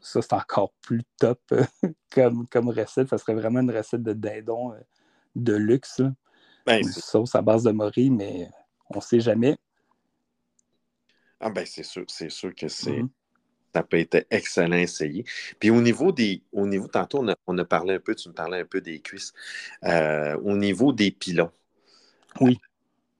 ça 0.00 0.22
c'est 0.22 0.32
encore 0.32 0.72
plus 0.80 1.02
top 1.18 1.40
comme, 2.10 2.46
comme 2.48 2.70
recette. 2.70 3.10
Ça 3.10 3.18
serait 3.18 3.34
vraiment 3.34 3.60
une 3.60 3.70
recette 3.76 4.02
de 4.02 4.14
dindon 4.14 4.72
de 5.34 5.54
luxe. 5.54 6.00
Ben, 6.64 6.78
une 6.78 6.88
sauce 6.88 7.34
à 7.34 7.42
base 7.42 7.64
de 7.64 7.72
morée, 7.72 8.10
mais 8.10 8.50
on 8.90 8.96
ne 8.96 9.02
sait 9.02 9.20
jamais. 9.20 9.58
Ah 11.40 11.50
ben 11.50 11.66
c'est 11.66 11.82
sûr, 11.82 12.04
c'est 12.08 12.30
sûr 12.30 12.54
que 12.54 12.68
c'est. 12.68 12.90
Mm-hmm. 12.90 13.08
Ça 13.74 13.82
peut 13.82 13.98
être 13.98 14.26
excellent 14.30 14.76
à 14.76 14.80
essayer. 14.80 15.24
Puis 15.58 15.70
au 15.70 15.80
niveau 15.82 16.12
des. 16.12 16.42
Au 16.52 16.66
niveau, 16.66 16.88
tantôt, 16.88 17.24
on 17.46 17.58
a, 17.58 17.64
parlé 17.64 17.94
un 17.94 18.00
peu, 18.00 18.14
tu 18.14 18.28
me 18.28 18.34
parlais 18.34 18.60
un 18.60 18.64
peu 18.64 18.80
des 18.80 19.00
cuisses. 19.00 19.32
Euh, 19.84 20.36
au 20.38 20.56
niveau 20.56 20.92
des 20.92 21.10
pilons. 21.10 21.50
Oui. 22.40 22.58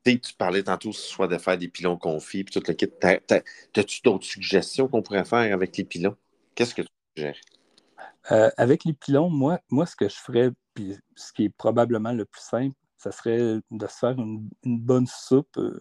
Tu 0.04 0.34
parlais 0.38 0.62
tantôt 0.62 0.92
soit 0.92 1.26
de 1.26 1.36
faire 1.36 1.58
des 1.58 1.66
pilons 1.68 1.96
confits, 1.96 2.44
puis 2.44 2.54
tout 2.54 2.62
le 2.66 2.74
kit. 2.74 2.88
As-tu 3.02 4.02
d'autres 4.02 4.24
suggestions 4.24 4.86
qu'on 4.86 5.02
pourrait 5.02 5.24
faire 5.24 5.52
avec 5.52 5.76
les 5.76 5.84
pilons? 5.84 6.16
Qu'est-ce 6.54 6.74
que 6.74 6.82
tu 6.82 6.88
suggères? 7.16 7.40
Euh, 8.30 8.50
avec 8.56 8.84
les 8.84 8.92
pilons, 8.92 9.30
moi, 9.30 9.60
moi, 9.68 9.84
ce 9.84 9.96
que 9.96 10.08
je 10.08 10.16
ferais, 10.16 10.50
puis 10.74 10.96
ce 11.16 11.32
qui 11.32 11.44
est 11.44 11.48
probablement 11.48 12.12
le 12.12 12.24
plus 12.24 12.42
simple, 12.42 12.76
ça 12.98 13.12
serait 13.12 13.60
de 13.70 13.86
se 13.86 13.98
faire 13.98 14.18
une, 14.18 14.48
bonne 14.64 15.06
soupe, 15.06 15.56
euh, 15.58 15.80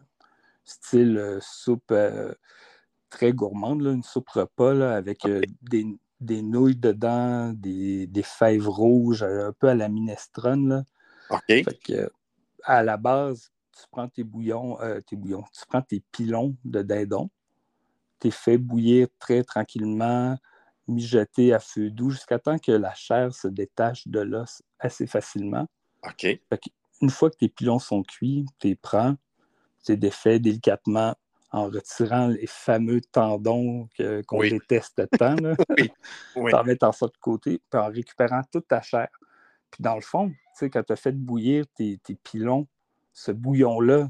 style 0.65 1.37
soupe 1.41 1.93
très 3.09 3.31
gourmande, 3.31 3.83
une 3.83 4.03
soupe 4.03 4.29
repas 4.29 4.95
avec 4.95 5.19
des, 5.61 6.41
nouilles 6.41 6.75
dedans, 6.75 7.53
des, 7.53 8.09
fèves 8.23 8.67
rouges, 8.67 9.23
un 9.23 9.53
peu 9.53 9.69
à 9.69 9.75
la 9.75 9.89
minestrone. 9.89 10.83
à 12.63 12.83
la 12.83 12.97
base, 12.97 13.51
tu 13.71 13.83
prends 13.91 14.09
tes 14.09 14.23
bouillons, 14.23 14.77
tes 15.07 15.15
bouillons, 15.15 15.43
tu 15.53 15.65
prends 15.67 15.81
tes 15.81 16.01
pilons 16.11 16.55
de 16.65 16.81
dindon, 16.81 17.29
tu 18.19 18.27
les 18.27 18.31
fais 18.31 18.57
bouillir 18.57 19.07
très 19.19 19.43
tranquillement, 19.43 20.37
mijoter 20.87 21.53
à 21.53 21.59
feu 21.59 21.89
doux 21.89 22.09
jusqu'à 22.09 22.39
temps 22.39 22.57
que 22.57 22.71
la 22.71 22.93
chair 22.93 23.33
se 23.33 23.47
détache 23.47 24.07
de 24.07 24.19
l'os 24.19 24.61
assez 24.79 25.07
facilement. 25.07 25.67
une 27.01 27.09
fois 27.09 27.29
que 27.29 27.37
tes 27.37 27.49
pilons 27.49 27.79
sont 27.79 28.03
cuits, 28.03 28.45
tu 28.59 28.67
les 28.67 28.75
prends, 28.75 29.15
tu 29.85 29.91
les 29.93 29.97
défais 29.97 30.39
délicatement 30.39 31.15
en 31.51 31.69
retirant 31.69 32.27
les 32.27 32.47
fameux 32.47 33.01
tendons 33.01 33.87
qu'on 34.27 34.41
déteste 34.41 35.03
tant. 35.17 35.35
Là. 35.35 35.55
oui. 36.35 36.53
en 36.53 36.63
mettant 36.63 36.91
ça 36.91 37.05
de 37.07 37.17
côté, 37.21 37.61
puis 37.69 37.79
en 37.79 37.87
récupérant 37.87 38.41
toute 38.51 38.67
ta 38.67 38.81
chair. 38.81 39.07
Puis 39.71 39.81
dans 39.81 39.95
le 39.95 40.01
fond, 40.01 40.33
quand 40.59 40.83
tu 40.83 40.93
as 40.93 40.95
fait 40.95 41.11
bouillir 41.11 41.65
tes, 41.75 41.99
pilons, 42.23 42.67
ce 43.13 43.31
bouillon-là 43.31 44.09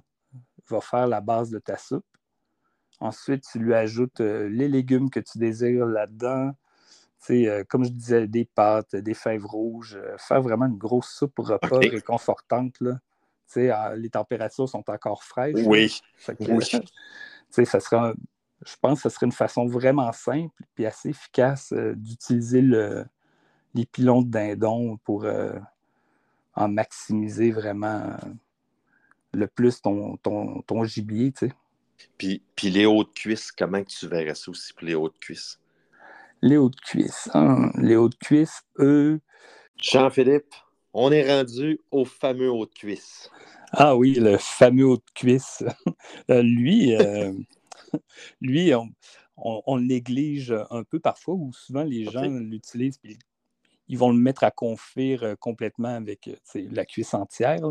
va 0.70 0.82
faire 0.82 1.08
la 1.08 1.22
base 1.22 1.50
de 1.50 1.60
ta 1.60 1.78
soupe. 1.78 2.06
Ensuite, 3.00 3.44
tu 3.52 3.60
lui 3.60 3.74
ajoutes 3.74 4.22
euh, 4.22 4.48
les 4.48 4.70
légumes 4.70 5.10
que 5.10 5.20
tu 5.20 5.38
désires 5.38 5.86
là-dedans. 5.86 6.54
Euh, 7.32 7.64
comme 7.68 7.84
je 7.84 7.90
disais, 7.90 8.28
des 8.28 8.46
pâtes, 8.46 8.96
des 8.96 9.14
fèves 9.14 9.46
rouges. 9.46 9.96
Euh, 9.96 10.16
faire 10.18 10.42
vraiment 10.42 10.66
une 10.66 10.78
grosse 10.78 11.10
soupe 11.10 11.40
repas 11.40 11.80
réconfortante. 11.80 12.80
Là. 12.80 13.00
Les 13.56 14.10
températures 14.10 14.70
sont 14.70 14.90
encore 14.90 15.24
fraîches. 15.24 15.66
Oui. 15.66 16.02
ça 16.20 17.80
sera, 17.80 18.14
je 18.66 18.76
pense 18.82 19.02
que 19.02 19.10
ce 19.10 19.16
serait 19.16 19.26
une 19.28 19.32
façon 19.32 19.66
vraiment 19.66 20.12
simple 20.12 20.64
et 20.78 20.86
assez 20.86 21.10
efficace 21.10 21.72
euh, 21.74 21.94
d'utiliser 21.96 22.62
le, 22.62 23.06
les 23.74 23.86
pilons 23.86 24.22
de 24.22 24.30
dindon 24.30 24.98
pour 24.98 25.26
euh, 25.26 25.58
en 26.56 26.70
maximiser 26.70 27.52
vraiment 27.52 28.02
euh, 28.02 28.18
le 29.34 29.48
plus 29.48 29.82
ton, 29.82 30.18
ton, 30.18 30.84
gibier. 30.84 31.34
Puis, 32.18 32.42
puis 32.56 32.70
les 32.70 32.86
hautes 32.86 33.14
cuisses, 33.14 33.52
comment 33.52 33.84
tu 33.84 34.08
verrais 34.08 34.36
ça 34.36 34.52
aussi 34.52 34.74
pour 34.74 34.88
les 34.88 34.96
hautes 34.96 35.20
cuisses? 35.20 35.60
Les 36.42 36.58
hautes 36.58 36.80
cuisses. 36.82 37.30
Hein? 37.34 37.72
Les 37.76 37.96
hautes 37.96 38.18
cuisses, 38.18 38.64
eux. 38.80 39.20
Jean-Philippe, 39.78 40.54
on 40.96 41.12
est 41.12 41.30
rendu 41.30 41.80
aux 41.92 42.06
fameux 42.06 42.50
hautes 42.50 42.74
cuisses. 42.74 43.30
Ah 43.74 43.96
oui, 43.98 44.14
le 44.14 44.38
fameux 44.38 44.86
haut 44.86 44.98
de 44.98 45.12
cuisse. 45.14 45.64
Euh, 46.30 46.42
lui, 46.42 46.96
euh, 46.96 47.34
lui 48.42 48.72
on, 49.38 49.76
le 49.76 49.84
néglige 49.84 50.56
un 50.72 50.84
peu 50.84 51.00
parfois, 51.00 51.36
ou 51.36 51.52
souvent 51.54 51.84
les 51.84 52.06
gens 52.06 52.24
l'utilisent, 52.24 52.98
puis 52.98 53.18
ils 53.88 53.98
vont 53.98 54.12
le 54.12 54.18
mettre 54.18 54.44
à 54.44 54.50
confire 54.50 55.24
euh, 55.24 55.36
complètement 55.36 55.96
avec 55.96 56.30
la 56.56 56.86
cuisse 56.86 57.14
entière. 57.14 57.62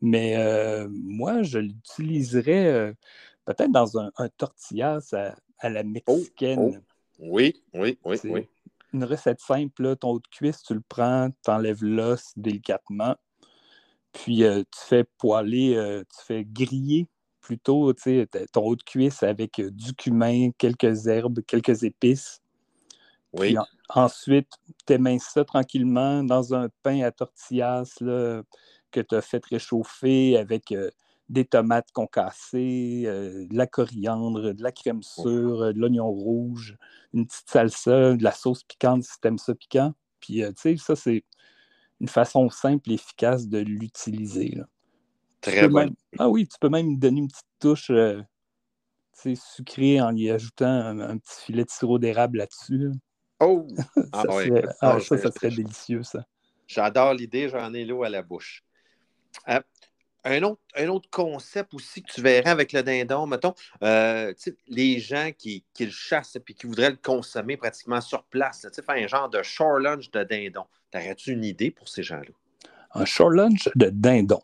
Mais 0.00 0.36
moi, 0.90 1.42
je 1.42 1.58
l'utiliserais 1.58 2.94
peut-être 3.44 3.72
dans 3.72 3.98
un, 3.98 4.10
un 4.16 4.28
tortillas 4.28 5.14
à, 5.60 5.68
la 5.68 5.80
oh, 5.80 5.84
mexicaine. 5.84 6.82
Oh. 6.82 6.94
Oui, 7.18 7.62
oui, 7.74 7.98
oui, 8.04 8.18
oui. 8.24 8.48
Une 8.92 9.04
recette 9.04 9.40
simple, 9.40 9.96
ton 9.96 10.12
haut 10.12 10.18
de 10.18 10.28
cuisse, 10.30 10.62
tu 10.62 10.74
le 10.74 10.82
prends, 10.88 11.30
tu 11.44 11.50
enlèves 11.50 11.84
l'os 11.84 12.32
délicatement, 12.36 13.16
puis 14.12 14.44
euh, 14.44 14.62
tu 14.62 14.80
fais 14.86 15.04
poêler, 15.18 15.76
euh, 15.76 16.02
tu 16.04 16.24
fais 16.24 16.44
griller 16.44 17.08
plutôt 17.40 17.92
ton 18.52 18.62
haut 18.62 18.76
de 18.76 18.82
cuisse 18.82 19.22
avec 19.22 19.58
euh, 19.58 19.70
du 19.70 19.94
cumin, 19.94 20.50
quelques 20.58 21.06
herbes, 21.06 21.40
quelques 21.46 21.82
épices. 21.82 22.40
Oui. 23.34 23.56
ensuite, 23.90 24.48
tu 24.86 24.94
éminces 24.94 25.28
ça 25.34 25.44
tranquillement 25.44 26.24
dans 26.24 26.54
un 26.54 26.68
pain 26.82 27.02
à 27.02 27.10
tortillas 27.10 27.84
que 28.00 29.00
tu 29.00 29.14
as 29.14 29.20
fait 29.20 29.44
réchauffer 29.44 30.38
avec 30.38 30.74
des 31.28 31.44
tomates 31.44 31.90
concassées, 31.92 33.02
de 33.04 33.56
la 33.56 33.66
coriandre, 33.66 34.54
de 34.54 34.62
la 34.62 34.72
crème 34.72 35.02
sûre, 35.02 35.74
de 35.74 35.78
l'oignon 35.78 36.08
rouge, 36.08 36.76
une 37.12 37.26
petite 37.26 37.50
salsa, 37.50 38.14
de 38.14 38.22
la 38.22 38.32
sauce 38.32 38.64
piquante 38.64 39.04
si 39.04 39.20
tu 39.20 39.28
aimes 39.28 39.38
ça 39.38 39.54
piquant. 39.54 39.92
Puis, 40.20 40.42
tu 40.42 40.52
sais, 40.56 40.76
ça, 40.76 40.96
c'est 40.96 41.24
une 42.00 42.08
façon 42.08 42.48
simple 42.50 42.90
et 42.90 42.94
efficace 42.94 43.48
de 43.48 43.58
l'utiliser. 43.58 44.58
Très 45.40 45.68
bon. 45.68 45.94
Ah 46.18 46.28
oui, 46.28 46.46
tu 46.46 46.58
peux 46.60 46.68
même 46.68 46.98
donner 46.98 47.20
une 47.20 47.28
petite 47.28 47.46
touche 47.60 47.90
euh, 47.90 48.22
sucrée 49.34 50.00
en 50.00 50.14
y 50.16 50.30
ajoutant 50.30 50.66
un, 50.66 51.18
petit 51.18 51.44
filet 51.44 51.64
de 51.64 51.70
sirop 51.70 51.98
d'érable 51.98 52.38
là-dessus. 52.38 52.90
Oh! 53.40 53.66
Ah 54.12 54.22
ça, 54.22 54.32
serait, 54.32 54.64
ah, 54.80 55.00
ça, 55.00 55.18
ça, 55.18 55.30
serait 55.30 55.50
délicieux, 55.50 56.02
ça. 56.02 56.24
J'adore 56.66 57.14
l'idée, 57.14 57.48
j'en 57.48 57.72
ai 57.74 57.84
l'eau 57.84 58.02
à 58.02 58.08
la 58.08 58.22
bouche. 58.22 58.64
Un, 60.28 60.42
autre, 60.42 60.60
un 60.76 60.88
autre 60.88 61.08
concept 61.10 61.72
aussi 61.74 62.02
que 62.02 62.12
tu 62.12 62.20
verrais 62.20 62.50
avec 62.50 62.72
le 62.72 62.82
dindon, 62.82 63.26
mettons, 63.26 63.54
euh, 63.82 64.34
les 64.66 64.98
gens 64.98 65.30
qui, 65.36 65.64
qui, 65.72 65.86
le 65.86 65.90
chassent 65.90 66.36
et 66.36 66.54
qui 66.54 66.66
voudraient 66.66 66.90
le 66.90 66.98
consommer 67.02 67.56
pratiquement 67.56 68.00
sur 68.00 68.24
place, 68.24 68.66
faire 68.74 68.94
un 68.96 69.06
genre 69.06 69.28
de 69.30 69.42
shore 69.42 69.78
lunch 69.78 70.10
de 70.10 70.24
dindon. 70.24 70.64
T'aurais-tu 70.90 71.32
une 71.32 71.44
idée 71.44 71.70
pour 71.70 71.88
ces 71.88 72.02
gens-là? 72.02 72.32
Un 72.94 73.04
short 73.04 73.32
lunch 73.32 73.68
de 73.74 73.90
dindon. 73.90 74.40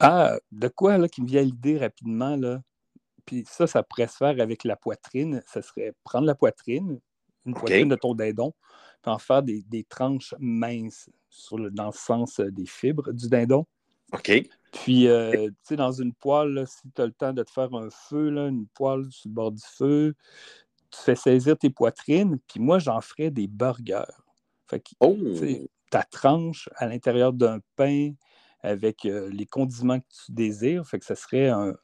Ah, 0.00 0.36
de 0.52 0.68
quoi 0.68 0.98
là, 0.98 1.08
qui 1.08 1.22
me 1.22 1.26
vient 1.26 1.42
l'idée 1.42 1.78
rapidement, 1.78 2.36
là? 2.36 2.62
Puis 3.26 3.44
ça, 3.46 3.66
ça 3.66 3.82
pourrait 3.82 4.06
se 4.06 4.16
faire 4.16 4.40
avec 4.40 4.64
la 4.64 4.76
poitrine. 4.76 5.42
Ça 5.46 5.60
serait 5.60 5.92
prendre 6.04 6.26
la 6.26 6.34
poitrine, 6.34 7.00
une 7.44 7.54
poitrine 7.54 7.88
de 7.88 7.96
ton 7.96 8.14
dindon, 8.14 8.54
puis 9.02 9.12
en 9.12 9.18
faire 9.18 9.42
des, 9.42 9.84
tranches 9.88 10.34
minces 10.38 11.10
sur 11.28 11.58
le, 11.58 11.70
dans 11.70 11.86
le 11.86 11.92
sens 11.92 12.40
euh, 12.40 12.50
des 12.50 12.66
fibres 12.66 13.12
du 13.12 13.28
dindon. 13.28 13.66
OK. 14.12 14.32
Puis, 14.72 15.08
euh, 15.08 15.48
tu 15.48 15.54
sais, 15.62 15.76
dans 15.76 15.92
une 15.92 16.12
poêle, 16.12 16.64
si 16.66 16.90
tu 16.94 17.00
as 17.00 17.06
le 17.06 17.12
temps 17.12 17.32
de 17.32 17.42
te 17.42 17.50
faire 17.50 17.72
un 17.74 17.88
feu, 17.90 18.28
là, 18.30 18.48
une 18.48 18.66
poêle 18.68 19.06
sur 19.10 19.28
le 19.28 19.34
bord 19.34 19.52
du 19.52 19.64
feu, 19.64 20.14
tu 20.90 21.00
fais 21.00 21.16
saisir 21.16 21.56
tes 21.56 21.70
poitrines, 21.70 22.38
puis 22.46 22.60
moi, 22.60 22.78
j'en 22.78 23.00
ferais 23.00 23.30
des 23.30 23.46
burgers. 23.46 24.04
Fait 24.66 24.80
que, 24.80 24.90
oh! 25.00 25.16
ta 25.90 26.02
tranche 26.02 26.68
à 26.76 26.86
l'intérieur 26.86 27.32
d'un 27.32 27.60
pain 27.76 28.12
avec 28.60 29.04
euh, 29.04 29.30
les 29.30 29.46
condiments 29.46 30.00
que 30.00 30.06
tu 30.26 30.32
désires, 30.32 30.86
fait 30.86 30.98
que 30.98 31.04
ce 31.04 31.14
serait 31.14 31.48
un, 31.48 31.74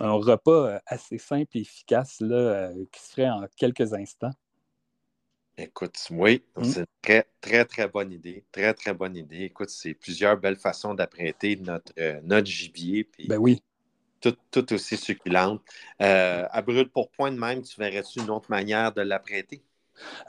repas 0.00 0.68
euh, 0.68 0.78
assez 0.86 1.18
simple 1.18 1.58
et 1.58 1.60
efficace 1.60 2.20
là, 2.20 2.36
euh, 2.36 2.84
qui 2.92 3.00
se 3.00 3.12
ferait 3.12 3.28
en 3.28 3.46
quelques 3.56 3.92
instants. 3.92 4.32
Écoute, 5.62 5.96
oui, 6.10 6.42
mmh. 6.56 6.64
c'est 6.64 6.80
une 6.80 6.86
très, 7.02 7.26
très, 7.40 7.64
très 7.64 7.88
bonne 7.88 8.12
idée. 8.12 8.44
Très, 8.52 8.72
très 8.74 8.94
bonne 8.94 9.16
idée. 9.16 9.42
Écoute, 9.42 9.70
c'est 9.70 9.94
plusieurs 9.94 10.36
belles 10.36 10.56
façons 10.56 10.94
d'apprêter 10.94 11.56
notre, 11.56 11.92
notre 12.22 12.46
gibier. 12.46 13.04
Puis 13.04 13.28
ben 13.28 13.38
oui. 13.38 13.62
Tout, 14.20 14.72
aussi 14.74 14.96
succulente. 14.98 15.62
à 15.98 16.62
brûle 16.62 16.90
pour 16.90 17.10
point 17.10 17.32
de 17.32 17.38
même, 17.38 17.62
tu 17.62 17.80
verrais-tu 17.80 18.20
une 18.20 18.30
autre 18.30 18.50
manière 18.50 18.92
de 18.92 19.00
l'apprêter? 19.00 19.62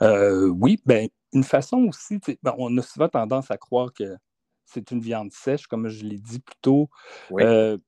oui, 0.00 0.80
ben 0.86 1.08
une 1.32 1.44
façon 1.44 1.78
aussi, 1.88 2.18
ben, 2.42 2.54
on 2.58 2.76
a 2.78 2.82
souvent 2.82 3.08
tendance 3.08 3.50
à 3.50 3.56
croire 3.56 3.92
que 3.92 4.16
c'est 4.64 4.90
une 4.90 5.00
viande 5.00 5.32
sèche, 5.32 5.66
comme 5.66 5.88
je 5.88 6.04
l'ai 6.04 6.18
dit 6.18 6.40
plus 6.40 6.56
tôt. 6.60 6.90
Euh, 7.32 7.78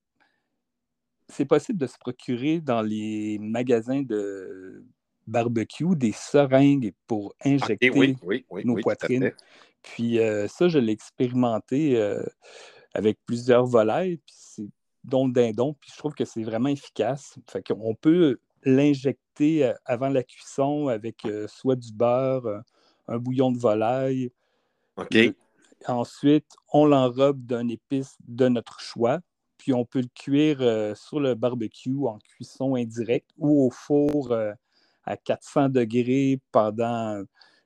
c'est 1.28 1.44
possible 1.44 1.78
de 1.78 1.87
se 1.87 1.98
procurer 1.98 2.61
dans 2.61 2.83
les 2.83 3.38
magasins 3.40 4.02
de 4.02 4.85
barbecue 5.26 5.96
des 5.96 6.12
seringues 6.12 6.92
pour 7.06 7.34
injecter 7.44 8.16
nos 8.64 8.76
poitrines. 8.76 9.32
Puis 9.84 10.18
euh, 10.18 10.48
ça, 10.48 10.68
je 10.68 10.78
l'ai 10.78 10.92
expérimenté 10.92 11.96
euh, 11.96 12.24
avec 12.94 13.18
plusieurs 13.26 13.66
volailles. 13.66 14.18
Puis 14.26 14.70
dont 15.04 15.26
le 15.26 15.34
dindon, 15.34 15.74
puis 15.74 15.90
je 15.92 15.98
trouve 15.98 16.14
que 16.14 16.24
c'est 16.24 16.42
vraiment 16.42 16.70
efficace. 16.70 17.37
Fait 17.50 17.62
qu'on 17.62 17.94
peut 17.94 18.38
l'injecter 18.64 19.66
euh, 19.66 19.74
avant 19.84 20.08
la 20.08 20.22
cuisson 20.22 20.88
avec 20.88 21.26
euh, 21.26 21.46
soit 21.46 21.76
du 21.76 21.92
beurre, 21.92 22.62
un 23.06 23.18
bouillon 23.18 23.52
de 23.52 23.58
volaille. 23.58 24.32
OK. 24.96 25.16
ensuite, 25.87 26.56
on 26.72 26.87
l'enrobe 26.87 27.44
d'un 27.44 27.68
épice 27.68 28.16
de 28.26 28.48
notre 28.48 28.80
choix, 28.80 29.20
puis 29.58 29.74
on 29.74 29.84
peut 29.84 30.00
le 30.00 30.08
cuire 30.14 30.96
sur 30.96 31.20
le 31.20 31.34
barbecue 31.34 32.06
en 32.06 32.18
cuisson 32.20 32.76
indirecte 32.76 33.28
ou 33.37 33.66
au 33.66 33.70
four 33.70 34.34
à 35.06 35.16
400 35.16 35.68
degrés 35.68 36.40
pendant 36.52 37.22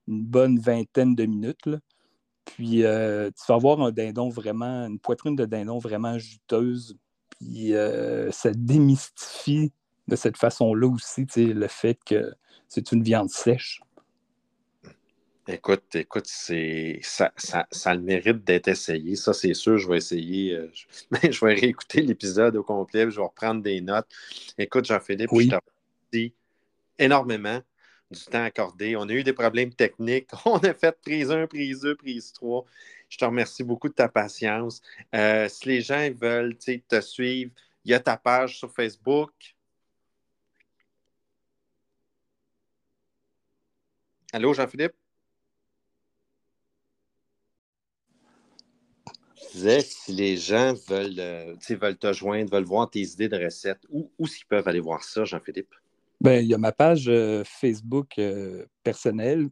une 0.07 0.25
bonne 0.25 0.59
vingtaine 0.59 1.15
de 1.15 1.27
minutes. 1.27 1.69
Puis 2.45 2.79
tu 2.81 3.43
vas 3.49 3.55
avoir 3.55 3.81
un 3.81 3.93
dindon 3.93 4.29
vraiment, 4.29 4.87
une 4.87 4.99
poitrine 4.99 5.37
de 5.37 5.45
dindon 5.45 5.79
vraiment 5.79 6.19
juteuse. 6.19 6.97
Puis 7.31 7.73
ça 8.31 8.51
démystifie 8.55 9.73
de 10.09 10.17
cette 10.17 10.37
façon-là 10.37 10.89
aussi, 10.89 11.27
le 11.37 11.69
fait 11.69 11.99
que 12.05 12.33
c'est 12.69 12.93
une 12.93 13.03
viande 13.03 13.31
sèche. 13.31 13.81
Écoute, 15.51 15.95
écoute, 15.95 16.27
c'est 16.27 17.01
ça, 17.03 17.33
ça, 17.37 17.67
ça, 17.71 17.91
a 17.91 17.95
le 17.95 18.03
mérite 18.03 18.45
d'être 18.45 18.69
essayé. 18.69 19.17
Ça, 19.17 19.33
c'est 19.33 19.55
sûr, 19.55 19.79
je 19.79 19.89
vais 19.89 19.97
essayer. 19.97 20.55
Euh, 20.55 20.71
je, 20.75 21.41
vais 21.47 21.55
réécouter 21.55 22.03
l'épisode 22.03 22.55
au 22.57 22.63
complet, 22.63 23.11
je 23.11 23.17
vais 23.17 23.23
reprendre 23.23 23.63
des 23.63 23.81
notes. 23.81 24.07
Écoute, 24.59 24.85
Jean-Philippe, 24.85 25.31
je 25.33 25.49
te 25.49 25.55
remercie 25.55 26.35
énormément 26.99 27.61
du 28.11 28.25
temps 28.25 28.45
accordé. 28.45 28.97
On 28.97 29.09
a 29.09 29.13
eu 29.13 29.23
des 29.23 29.33
problèmes 29.33 29.73
techniques. 29.73 30.31
On 30.45 30.59
a 30.59 30.75
fait 30.75 30.99
prise 31.01 31.31
1, 31.31 31.47
prise 31.47 31.81
2, 31.81 31.95
prise 31.97 32.33
3. 32.33 32.65
Je 33.09 33.19
te 33.19 33.25
remercie 33.25 33.65
beaucoup 33.65 33.89
de 33.89 33.95
ta 33.95 34.09
patience. 34.09 34.81
Euh, 35.15 35.49
si 35.49 35.69
les 35.69 35.81
gens 35.83 36.11
veulent 36.15 36.57
te 36.57 37.01
suivre, 37.01 37.53
il 37.85 37.91
y 37.93 37.95
a 37.95 38.01
ta 38.01 38.17
page 38.17 38.59
sur 38.59 38.73
Facebook. 38.73 39.33
Allô, 44.33 44.53
Jean-Philippe? 44.53 44.95
Si 49.81 50.13
les 50.13 50.37
gens 50.37 50.75
veulent, 50.89 51.19
euh, 51.19 51.57
veulent 51.71 51.97
te 51.97 52.13
joindre, 52.13 52.51
veulent 52.53 52.65
voir 52.65 52.91
tes 52.91 53.01
idées 53.01 53.29
de 53.29 53.43
recettes, 53.43 53.81
où, 53.89 54.11
où 54.19 54.27
peuvent 54.49 54.69
aller 54.69 54.81
voir 54.81 55.03
ça, 55.03 55.25
Jean-Philippe? 55.25 55.75
Ben, 56.21 56.45
il 56.45 56.49
y 56.49 56.55
a 56.55 56.59
ma 56.59 56.73
page 56.73 57.09
euh, 57.09 57.45
Facebook 57.45 58.19
euh, 58.19 58.67
personnelle. 58.83 59.49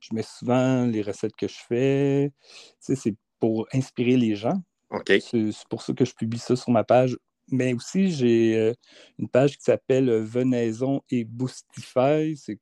Je 0.00 0.14
mets 0.14 0.22
souvent 0.22 0.86
les 0.86 1.02
recettes 1.02 1.36
que 1.36 1.48
je 1.48 1.58
fais. 1.68 2.32
c'est 2.80 3.14
pour 3.38 3.66
inspirer 3.72 4.16
les 4.16 4.34
gens. 4.34 4.60
C'est 5.06 5.68
pour 5.68 5.82
ça 5.82 5.92
que 5.92 6.04
je 6.04 6.14
publie 6.14 6.38
ça 6.38 6.56
sur 6.56 6.70
ma 6.70 6.84
page. 6.84 7.16
Mais 7.52 7.74
aussi, 7.74 8.10
j'ai 8.10 8.74
une 9.18 9.28
page 9.28 9.56
qui 9.56 9.64
s'appelle 9.64 10.10
Venaison 10.22 11.02
et 11.10 11.24
Boostify. 11.24 12.36
C'est 12.36 12.58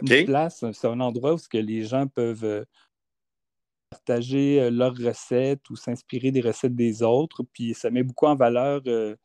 une 0.00 0.24
place, 0.24 0.64
c'est 0.72 0.86
un 0.86 1.00
endroit 1.00 1.34
où 1.34 1.38
que 1.50 1.58
les 1.58 1.84
gens 1.84 2.06
peuvent 2.06 2.44
euh, 2.44 2.64
partager 3.90 4.60
euh, 4.60 4.70
leurs 4.70 4.96
recettes 4.96 5.68
ou 5.70 5.76
s'inspirer 5.76 6.30
des 6.30 6.40
recettes 6.40 6.74
des 6.74 7.02
autres. 7.02 7.42
Puis 7.52 7.74
ça 7.74 7.90
met 7.90 8.02
beaucoup 8.02 8.26
en 8.26 8.36
valeur 8.36 8.80
euh, 8.86 9.16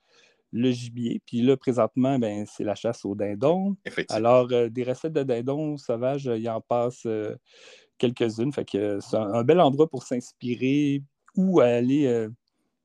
le 0.57 0.71
gibier. 0.71 1.21
Puis 1.25 1.41
là, 1.41 1.57
présentement, 1.57 2.19
ben, 2.19 2.45
c'est 2.45 2.63
la 2.63 2.75
chasse 2.75 3.05
au 3.05 3.15
dindon. 3.15 3.75
Alors, 4.09 4.47
des 4.47 4.83
recettes 4.83 5.13
de 5.13 5.23
dindon 5.23 5.77
sauvage, 5.77 6.25
il 6.25 6.41
y 6.41 6.49
en 6.49 6.61
passe 6.61 7.07
quelques-unes. 7.97 8.51
Fait 8.53 8.65
que 8.65 8.99
c'est 8.99 9.17
un, 9.17 9.43
bel 9.43 9.59
endroit 9.59 9.89
pour 9.89 10.03
s'inspirer 10.03 11.03
ou 11.35 11.59
aller 11.59 12.27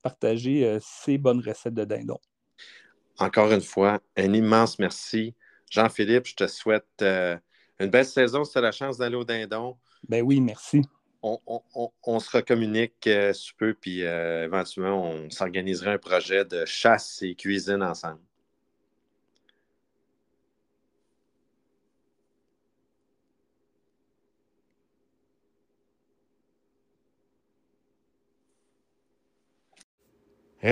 partager 0.01 0.77
ces 0.81 1.17
bonnes 1.17 1.41
recettes 1.41 1.73
de 1.73 1.85
dindon. 1.85 2.19
Encore 3.19 3.51
une 3.51 3.61
fois, 3.61 3.99
un 4.17 4.33
immense 4.33 4.79
merci. 4.79 5.33
Jean-Philippe, 5.69 6.27
je 6.27 6.35
te 6.35 6.47
souhaite 6.47 7.03
une 7.79 7.89
belle 7.89 8.05
saison 8.05 8.43
si 8.43 8.53
tu 8.53 8.57
as 8.57 8.61
la 8.61 8.71
chance 8.71 8.97
d'aller 8.97 9.15
au 9.15 9.23
Dindon. 9.23 9.77
Ben 10.07 10.21
oui, 10.21 10.39
merci. 10.39 10.81
On, 11.25 12.19
se 12.19 12.29
recommunique 12.35 13.07
euh, 13.07 13.31
peu, 13.57 13.73
puis 13.73 14.03
euh, 14.03 14.43
éventuellement, 14.43 15.03
on 15.03 15.29
s'organiserait 15.29 15.93
un 15.93 15.97
projet 15.97 16.43
de 16.43 16.65
chasse 16.65 17.21
et 17.21 17.33
cuisine 17.35 17.81
ensemble. 17.81 18.19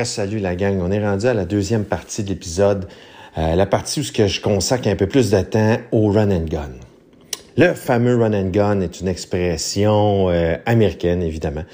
salut 0.05 0.39
la 0.39 0.55
gang, 0.55 0.79
on 0.81 0.91
est 0.91 1.05
rendu 1.05 1.27
à 1.27 1.33
la 1.33 1.45
deuxième 1.45 1.85
partie 1.85 2.23
de 2.23 2.29
l'épisode, 2.29 2.87
euh, 3.37 3.55
la 3.55 3.65
partie 3.65 3.99
où 3.99 4.03
je 4.03 4.41
consacre 4.41 4.87
un 4.87 4.95
peu 4.95 5.07
plus 5.07 5.31
de 5.31 5.41
temps 5.41 5.77
au 5.91 6.11
run 6.11 6.31
and 6.31 6.45
gun. 6.45 6.80
Le 7.57 7.73
fameux 7.73 8.15
run 8.15 8.33
and 8.33 8.49
gun 8.49 8.79
est 8.79 9.01
une 9.01 9.09
expression 9.09 10.29
euh, 10.29 10.55
américaine, 10.65 11.21
évidemment, 11.21 11.65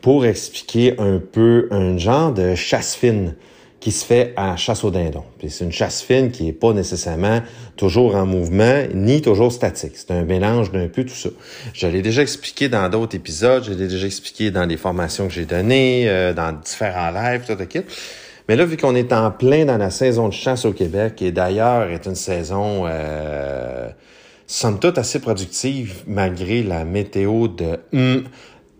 pour 0.00 0.26
expliquer 0.26 0.94
un 0.98 1.18
peu 1.18 1.66
un 1.72 1.98
genre 1.98 2.32
de 2.32 2.54
chasse 2.54 2.94
fine 2.94 3.34
qui 3.80 3.90
se 3.90 4.04
fait 4.06 4.32
à 4.36 4.56
chasse 4.56 4.84
au 4.84 4.90
dindon. 4.90 5.24
C'est 5.46 5.64
une 5.64 5.72
chasse 5.72 6.02
fine 6.02 6.30
qui 6.30 6.44
n'est 6.44 6.52
pas 6.52 6.72
nécessairement 6.72 7.42
toujours 7.76 8.14
en 8.14 8.26
mouvement 8.26 8.84
ni 8.94 9.20
toujours 9.22 9.50
statique. 9.50 9.92
C'est 9.96 10.12
un 10.12 10.24
mélange 10.24 10.70
d'un 10.70 10.86
peu 10.86 11.04
tout 11.04 11.14
ça. 11.14 11.30
Je 11.72 11.88
l'ai 11.88 12.00
déjà 12.00 12.22
expliqué 12.22 12.68
dans 12.68 12.88
d'autres 12.88 13.16
épisodes, 13.16 13.64
je 13.64 13.72
l'ai 13.72 13.88
déjà 13.88 14.06
expliqué 14.06 14.52
dans 14.52 14.64
les 14.64 14.76
formations 14.76 15.26
que 15.26 15.34
j'ai 15.34 15.46
données, 15.46 16.08
euh, 16.08 16.32
dans 16.32 16.52
différents 16.52 17.10
lives, 17.10 17.42
tout 17.44 17.56
le 17.58 17.64
kit. 17.66 17.82
Mais 18.48 18.54
là, 18.54 18.64
vu 18.64 18.76
qu'on 18.76 18.94
est 18.94 19.12
en 19.12 19.32
plein 19.32 19.64
dans 19.64 19.78
la 19.78 19.90
saison 19.90 20.28
de 20.28 20.32
chasse 20.32 20.64
au 20.64 20.72
Québec, 20.72 21.20
et 21.22 21.32
d'ailleurs 21.32 21.90
est 21.90 22.06
une 22.06 22.14
saison 22.14 22.84
euh, 22.86 23.88
somme 24.46 24.78
toute 24.78 24.98
assez 24.98 25.20
productive 25.20 26.02
malgré 26.06 26.62
la 26.62 26.84
météo 26.84 27.48
de 27.48 27.78
hum, 27.92 28.24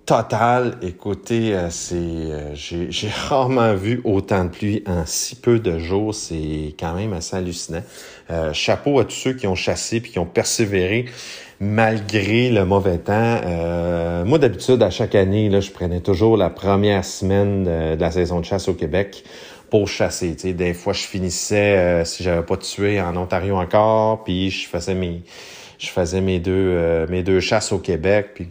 total. 0.07 0.77
Écoutez, 0.83 1.55
euh, 1.55 1.71
c'est 1.71 1.97
euh, 1.97 2.55
j'ai 2.55 3.09
rarement 3.09 3.75
vu 3.75 4.01
autant 4.05 4.45
de 4.45 4.51
pluie 4.51 4.83
en 4.87 5.05
si 5.07 5.37
peu 5.37 5.59
de 5.59 5.79
jours. 5.79 6.15
C'est 6.15 6.75
quand 6.79 6.95
même 6.95 7.13
assez 7.13 7.37
hallucinant. 7.37 7.83
Euh, 8.31 8.53
chapeau 8.53 9.01
à 9.01 9.05
tous 9.05 9.15
ceux 9.15 9.33
qui 9.33 9.47
ont 9.47 9.55
chassé 9.55 10.01
puis 10.01 10.13
qui 10.13 10.19
ont 10.19 10.27
persévéré 10.27 11.07
malgré 11.61 12.51
le 12.51 12.65
mauvais 12.65 12.99
temps. 12.99 13.41
moi, 14.27 14.39
d'habitude, 14.39 14.83
à 14.83 14.91
chaque 14.91 15.15
année, 15.15 15.49
là, 15.49 15.61
je 15.61 15.71
prenais 15.71 16.01
toujours 16.01 16.37
la 16.37 16.51
première 16.51 17.05
semaine 17.05 17.65
de, 17.65 17.97
la 17.99 18.11
saison 18.11 18.41
de 18.41 18.45
chasse 18.45 18.69
au 18.69 18.75
Québec 18.75 19.25
pour 19.75 19.89
chasser. 19.89 20.37
des 20.37 20.73
fois, 20.73 20.93
je 20.93 21.03
finissais, 21.03 22.05
si 22.05 22.23
j'avais 22.23 22.45
pas 22.45 22.57
tué 22.57 23.01
en 23.01 23.17
Ontario 23.17 23.57
encore, 23.57 24.23
puis 24.23 24.49
je 24.49 24.69
faisais 24.69 24.95
mes 24.95 26.39
deux, 26.39 26.53
euh, 26.53 27.07
mes 27.09 27.25
deux 27.25 27.41
chasses 27.41 27.73
au 27.73 27.81
Québec. 27.81 28.29
Puis 28.37 28.47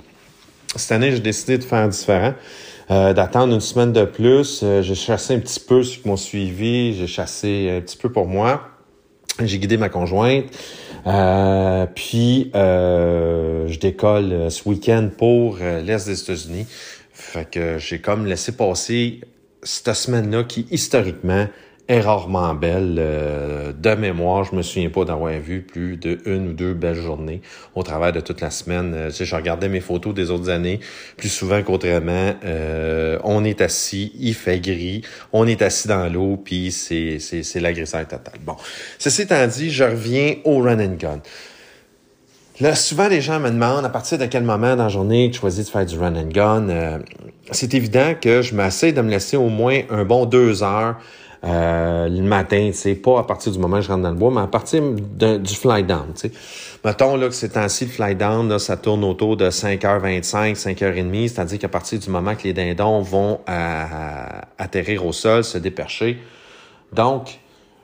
cette 0.76 0.92
année, 0.92 1.14
j'ai 1.14 1.22
décidé 1.22 1.58
de 1.58 1.64
faire 1.64 1.88
différent. 1.88 2.34
Euh, 2.92 3.14
d'attendre 3.14 3.54
une 3.54 3.62
semaine 3.62 3.94
de 3.94 4.04
plus. 4.04 4.64
Euh, 4.64 4.82
j'ai 4.82 4.96
chassé 4.96 5.34
un 5.34 5.40
petit 5.40 5.62
peu 5.62 5.82
ceux 5.82 6.02
qui 6.02 6.10
m'ont 6.10 6.18
suivi. 6.18 6.94
J'ai 6.94 7.08
chassé 7.08 7.74
un 7.78 7.80
petit 7.80 7.96
peu 7.96 8.12
pour 8.12 8.28
moi. 8.28 8.68
J'ai 9.42 9.60
guidé 9.60 9.78
ma 9.78 9.88
conjointe. 9.88 10.48
puis 11.96 12.52
je 12.54 13.80
décolle 13.80 14.52
ce 14.52 14.68
week-end 14.68 15.10
pour 15.18 15.56
l'Est 15.60 16.06
des 16.06 16.22
États-Unis. 16.22 16.68
Fait 17.14 17.50
que 17.50 17.78
j'ai 17.78 18.02
comme 18.02 18.26
laissé 18.26 18.52
passer 18.52 19.22
cette 19.64 19.94
semaine-là 19.94 20.44
qui, 20.44 20.68
historiquement, 20.72 21.48
est 21.88 22.00
rarement 22.00 22.54
belle. 22.54 22.96
Euh, 22.98 23.74
de 23.74 23.96
mémoire, 23.96 24.46
je 24.46 24.56
me 24.56 24.62
souviens 24.62 24.90
pas 24.90 25.04
d'avoir 25.04 25.34
vu 25.34 25.62
plus 25.62 25.98
de 25.98 26.20
une 26.26 26.50
ou 26.50 26.54
deux 26.54 26.74
belles 26.74 26.96
journées 26.96 27.42
au 27.76 27.84
travers 27.84 28.14
de 28.14 28.22
toute 28.22 28.40
la 28.42 28.52
semaine. 28.52 28.94
Euh, 28.96 29.10
tu 29.10 29.18
sais, 29.18 29.26
je 29.26 29.36
regardais 29.36 29.68
mes 29.68 29.82
photos 29.82 30.14
des 30.14 30.32
autres 30.32 30.50
années, 30.50 30.80
plus 31.18 31.30
souvent 31.30 31.62
qu'autrement. 31.62 32.36
Euh, 32.46 33.20
on 33.24 33.44
est 33.44 33.62
assis, 33.62 34.14
il 34.18 34.34
fait 34.34 34.60
gris, 34.60 35.02
on 35.34 35.46
est 35.46 35.62
assis 35.62 35.88
dans 35.88 36.08
l'eau, 36.08 36.38
puis 36.38 36.72
c'est, 36.72 37.20
c'est, 37.20 37.44
c'est 37.44 37.60
l'agresseur 37.60 38.08
total. 38.08 38.36
Bon, 38.46 38.56
ceci 38.98 39.24
étant 39.24 39.46
dit, 39.48 39.70
je 39.70 39.84
reviens 39.84 40.36
au 40.46 40.60
run 40.60 40.80
and 40.80 40.96
gun. 40.98 41.22
Là, 42.60 42.76
souvent, 42.76 43.08
les 43.08 43.22
gens 43.22 43.40
me 43.40 43.50
demandent 43.50 43.86
à 43.86 43.90
partir 43.90 44.18
de 44.18 44.26
quel 44.26 44.44
moment 44.44 44.76
dans 44.76 44.84
la 44.84 44.90
journée 44.90 45.32
tu 45.32 45.40
choisis 45.40 45.66
de 45.66 45.72
faire 45.72 45.86
du 45.86 45.98
run 45.98 46.16
and 46.16 46.30
gun. 46.30 47.00
c'est 47.52 47.74
évident 47.74 48.14
que 48.20 48.42
je 48.42 48.54
m'essaie 48.54 48.92
de 48.92 49.02
me 49.02 49.10
laisser 49.10 49.38
au 49.38 49.50
moins 49.50 49.82
un 49.90 50.06
bon 50.06 50.26
deux 50.26 50.62
heures 50.62 50.98
euh, 51.46 52.08
le 52.08 52.22
matin, 52.22 52.72
tu 52.72 52.96
pas 52.96 53.20
à 53.20 53.24
partir 53.24 53.52
du 53.52 53.60
moment 53.60 53.78
où 53.78 53.82
je 53.82 53.90
rentre 53.90 54.04
dans 54.04 54.12
le 54.12 54.16
bois, 54.16 54.32
mais 54.32 54.42
à 54.42 54.48
partir 54.48 54.82
du 54.82 55.56
fly 55.56 55.84
down, 55.84 56.14
tu 56.16 56.30
sais. 56.30 56.32
Mettons 56.86 57.18
là, 57.18 57.28
que 57.28 57.34
c'est 57.34 57.58
ainsi 57.58 57.86
le 57.86 57.92
fly 57.92 58.16
down, 58.16 58.48
là, 58.48 58.60
ça 58.60 58.78
tourne 58.78 59.04
autour 59.04 59.36
de 59.36 59.50
5h25, 59.50 60.56
5h30, 60.56 61.28
c'est-à-dire 61.28 61.60
qu'à 61.60 61.68
partir 61.68 62.00
du 62.00 62.10
moment 62.10 62.36
que 62.36 62.44
les 62.44 62.54
dindons 62.54 63.02
vont 63.02 63.42
atterrir 64.58 65.06
au 65.06 65.12
sol, 65.12 65.44
se 65.44 65.58
dépercher. 65.58 66.18
Donc, 66.94 67.40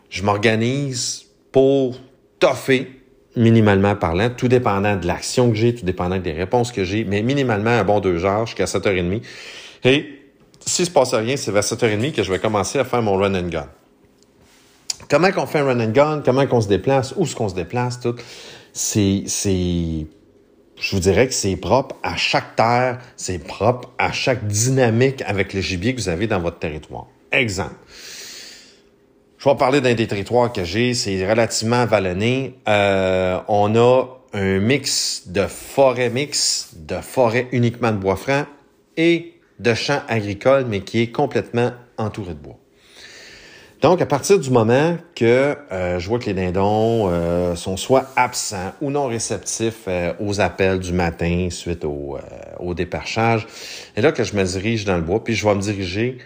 je 0.10 0.24
m'organise 0.24 1.26
pour 1.52 1.96
toffer, 2.40 2.99
minimalement 3.36 3.96
parlant, 3.96 4.30
tout 4.30 4.48
dépendant 4.48 4.96
de 4.96 5.06
l'action 5.06 5.50
que 5.50 5.56
j'ai, 5.56 5.76
tout 5.76 5.86
dépendant 5.86 6.18
des 6.18 6.32
réponses 6.32 6.72
que 6.72 6.84
j'ai, 6.84 7.04
mais 7.04 7.22
minimalement 7.22 7.70
un 7.70 7.84
bon 7.84 8.00
deux 8.00 8.26
heures 8.26 8.46
jusqu'à 8.46 8.66
7h30. 8.66 9.22
Et 9.84 10.20
s'il 10.66 10.86
se 10.86 10.92
passe 10.92 11.14
rien, 11.14 11.38
c'est 11.38 11.52
vers 11.52 11.64
7h30 11.64 12.12
que 12.12 12.24
je 12.24 12.32
vais 12.32 12.40
commencer 12.40 12.80
à 12.80 12.86
faire 12.86 13.02
mon 13.02 13.16
run 13.16 13.36
and 13.36 13.50
gun. 13.50 13.68
comment 15.10 15.32
qu'on 15.32 15.46
fait 15.46 15.60
un 15.60 15.66
run 15.66 15.80
and 15.80 15.92
gun, 15.92 16.22
comment 16.24 16.46
qu'on 16.48 16.62
se 16.62 16.68
déplace, 16.68 17.14
où 17.18 17.24
est-ce 17.24 17.36
qu'on 17.36 17.50
se 17.50 17.56
déplace, 17.56 18.00
tout. 18.00 18.16
C'est, 18.74 19.24
c'est, 19.28 20.06
je 20.80 20.96
vous 20.96 21.00
dirais 21.00 21.28
que 21.28 21.34
c'est 21.34 21.56
propre 21.56 21.96
à 22.04 22.16
chaque 22.16 22.56
terre, 22.56 23.00
c'est 23.16 23.40
propre 23.40 23.90
à 23.98 24.12
chaque 24.12 24.48
dynamique 24.48 25.24
avec 25.26 25.54
le 25.54 25.62
gibier 25.62 25.96
que 25.96 26.02
vous 26.02 26.10
avez 26.10 26.28
dans 26.28 26.40
votre 26.40 26.60
territoire. 26.60 27.08
Exemple. 27.32 27.76
Je 29.40 29.48
vais 29.48 29.56
parler 29.56 29.80
d'un 29.80 29.94
des 29.94 30.06
territoires 30.06 30.52
que 30.52 30.66
j'ai, 30.66 30.94
c'est 30.94 31.26
relativement 31.26 31.86
vallonné. 31.86 32.56
Euh, 32.68 33.40
on 33.48 33.74
a 33.78 34.04
un 34.34 34.60
mix 34.60 35.30
de 35.30 35.48
forêt 35.48 36.10
mix, 36.10 36.72
de 36.76 36.96
forêt 36.96 37.48
uniquement 37.54 37.94
de 37.94 37.98
bois 37.98 38.18
franc 38.18 38.44
et 38.98 39.36
de 39.60 39.74
champs 39.74 40.02
agricoles, 40.10 40.66
mais 40.68 40.82
qui 40.82 41.04
est 41.04 41.12
complètement 41.12 41.72
entouré 41.98 42.34
de 42.34 42.40
bois. 42.40 42.58
Donc, 43.82 44.02
à 44.02 44.06
partir 44.06 44.40
du 44.40 44.50
moment 44.50 44.98
que 45.16 45.56
euh, 45.72 46.00
je 46.00 46.10
vois 46.10 46.20
que 46.20 46.26
les 46.26 46.34
dindons 46.34 47.08
euh, 47.08 47.56
sont 47.56 47.78
soit 47.78 48.12
absents 48.18 48.74
ou 48.82 48.92
non 48.92 49.08
réceptifs 49.08 49.86
euh, 49.88 50.12
aux 50.20 50.42
appels 50.42 50.80
du 50.80 50.92
matin 50.92 51.48
suite 51.50 51.86
au, 51.86 52.18
au 52.60 52.74
déparchage, 52.74 53.48
et 53.96 54.02
là 54.02 54.12
que 54.12 54.26
je 54.26 54.36
me 54.36 54.44
dirige 54.44 54.84
dans 54.84 54.98
le 54.98 55.02
bois, 55.02 55.24
puis 55.24 55.34
je 55.34 55.48
vais 55.48 55.56
me 55.56 55.62
diriger 55.62 56.18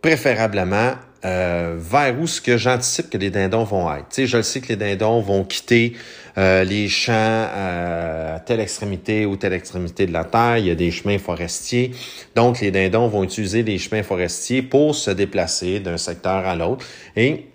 préférablement 0.00 0.92
euh, 1.24 1.76
vers 1.78 2.18
où 2.18 2.26
ce 2.26 2.40
que 2.40 2.56
j'anticipe 2.56 3.08
que 3.08 3.18
les 3.18 3.30
dindons 3.30 3.64
vont 3.64 3.92
être. 3.94 4.08
Tu 4.08 4.14
sais, 4.14 4.26
je 4.26 4.36
le 4.38 4.42
sais 4.42 4.60
que 4.60 4.68
les 4.68 4.76
dindons 4.76 5.20
vont 5.20 5.44
quitter 5.44 5.92
euh, 6.36 6.64
les 6.64 6.88
champs 6.88 7.12
euh, 7.14 8.36
à 8.36 8.40
telle 8.40 8.58
extrémité 8.58 9.24
ou 9.24 9.36
telle 9.36 9.52
extrémité 9.52 10.06
de 10.06 10.12
la 10.12 10.24
terre. 10.24 10.58
Il 10.58 10.66
y 10.66 10.70
a 10.70 10.74
des 10.74 10.90
chemins 10.90 11.18
forestiers. 11.18 11.92
Donc, 12.34 12.60
les 12.60 12.70
dindons 12.70 13.06
vont 13.06 13.22
utiliser 13.22 13.62
les 13.62 13.78
chemins 13.78 14.02
forestiers 14.02 14.62
pour 14.62 14.96
se 14.96 15.12
déplacer 15.12 15.78
d'un 15.78 15.96
secteur 15.96 16.46
à 16.46 16.56
l'autre. 16.56 16.84
Et 17.16 17.46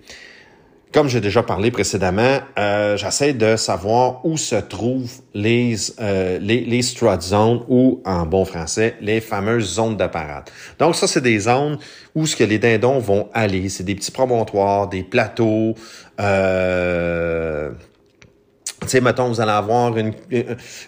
comme 0.93 1.09
j'ai 1.09 1.19
déjà 1.21 1.43
parlé 1.43 1.69
précédemment, 1.69 2.39
euh, 2.57 2.95
j'essaie 2.97 3.33
de 3.33 3.55
savoir 3.55 4.25
où 4.25 4.37
se 4.37 4.55
trouvent 4.55 5.11
les, 5.33 5.75
euh, 5.99 6.39
les, 6.39 6.61
les 6.61 6.81
strut 6.81 7.21
zones 7.21 7.63
ou, 7.67 8.01
en 8.05 8.25
bon 8.25 8.45
français, 8.45 8.95
les 9.01 9.19
fameuses 9.19 9.73
zones 9.75 9.97
de 9.97 10.07
parade. 10.07 10.49
Donc 10.79 10.95
ça, 10.95 11.07
c'est 11.07 11.21
des 11.21 11.39
zones 11.39 11.77
où 12.15 12.25
ce 12.25 12.35
que 12.35 12.43
les 12.43 12.57
dindons 12.57 12.99
vont 12.99 13.29
aller. 13.33 13.69
C'est 13.69 13.83
des 13.83 13.95
petits 13.95 14.11
promontoires, 14.11 14.87
des 14.87 15.03
plateaux, 15.03 15.75
euh, 16.19 17.71
sais, 18.91 19.01
mettons, 19.01 19.27
vous 19.27 19.41
allez 19.41 19.51
avoir 19.51 19.97
une, 19.97 20.13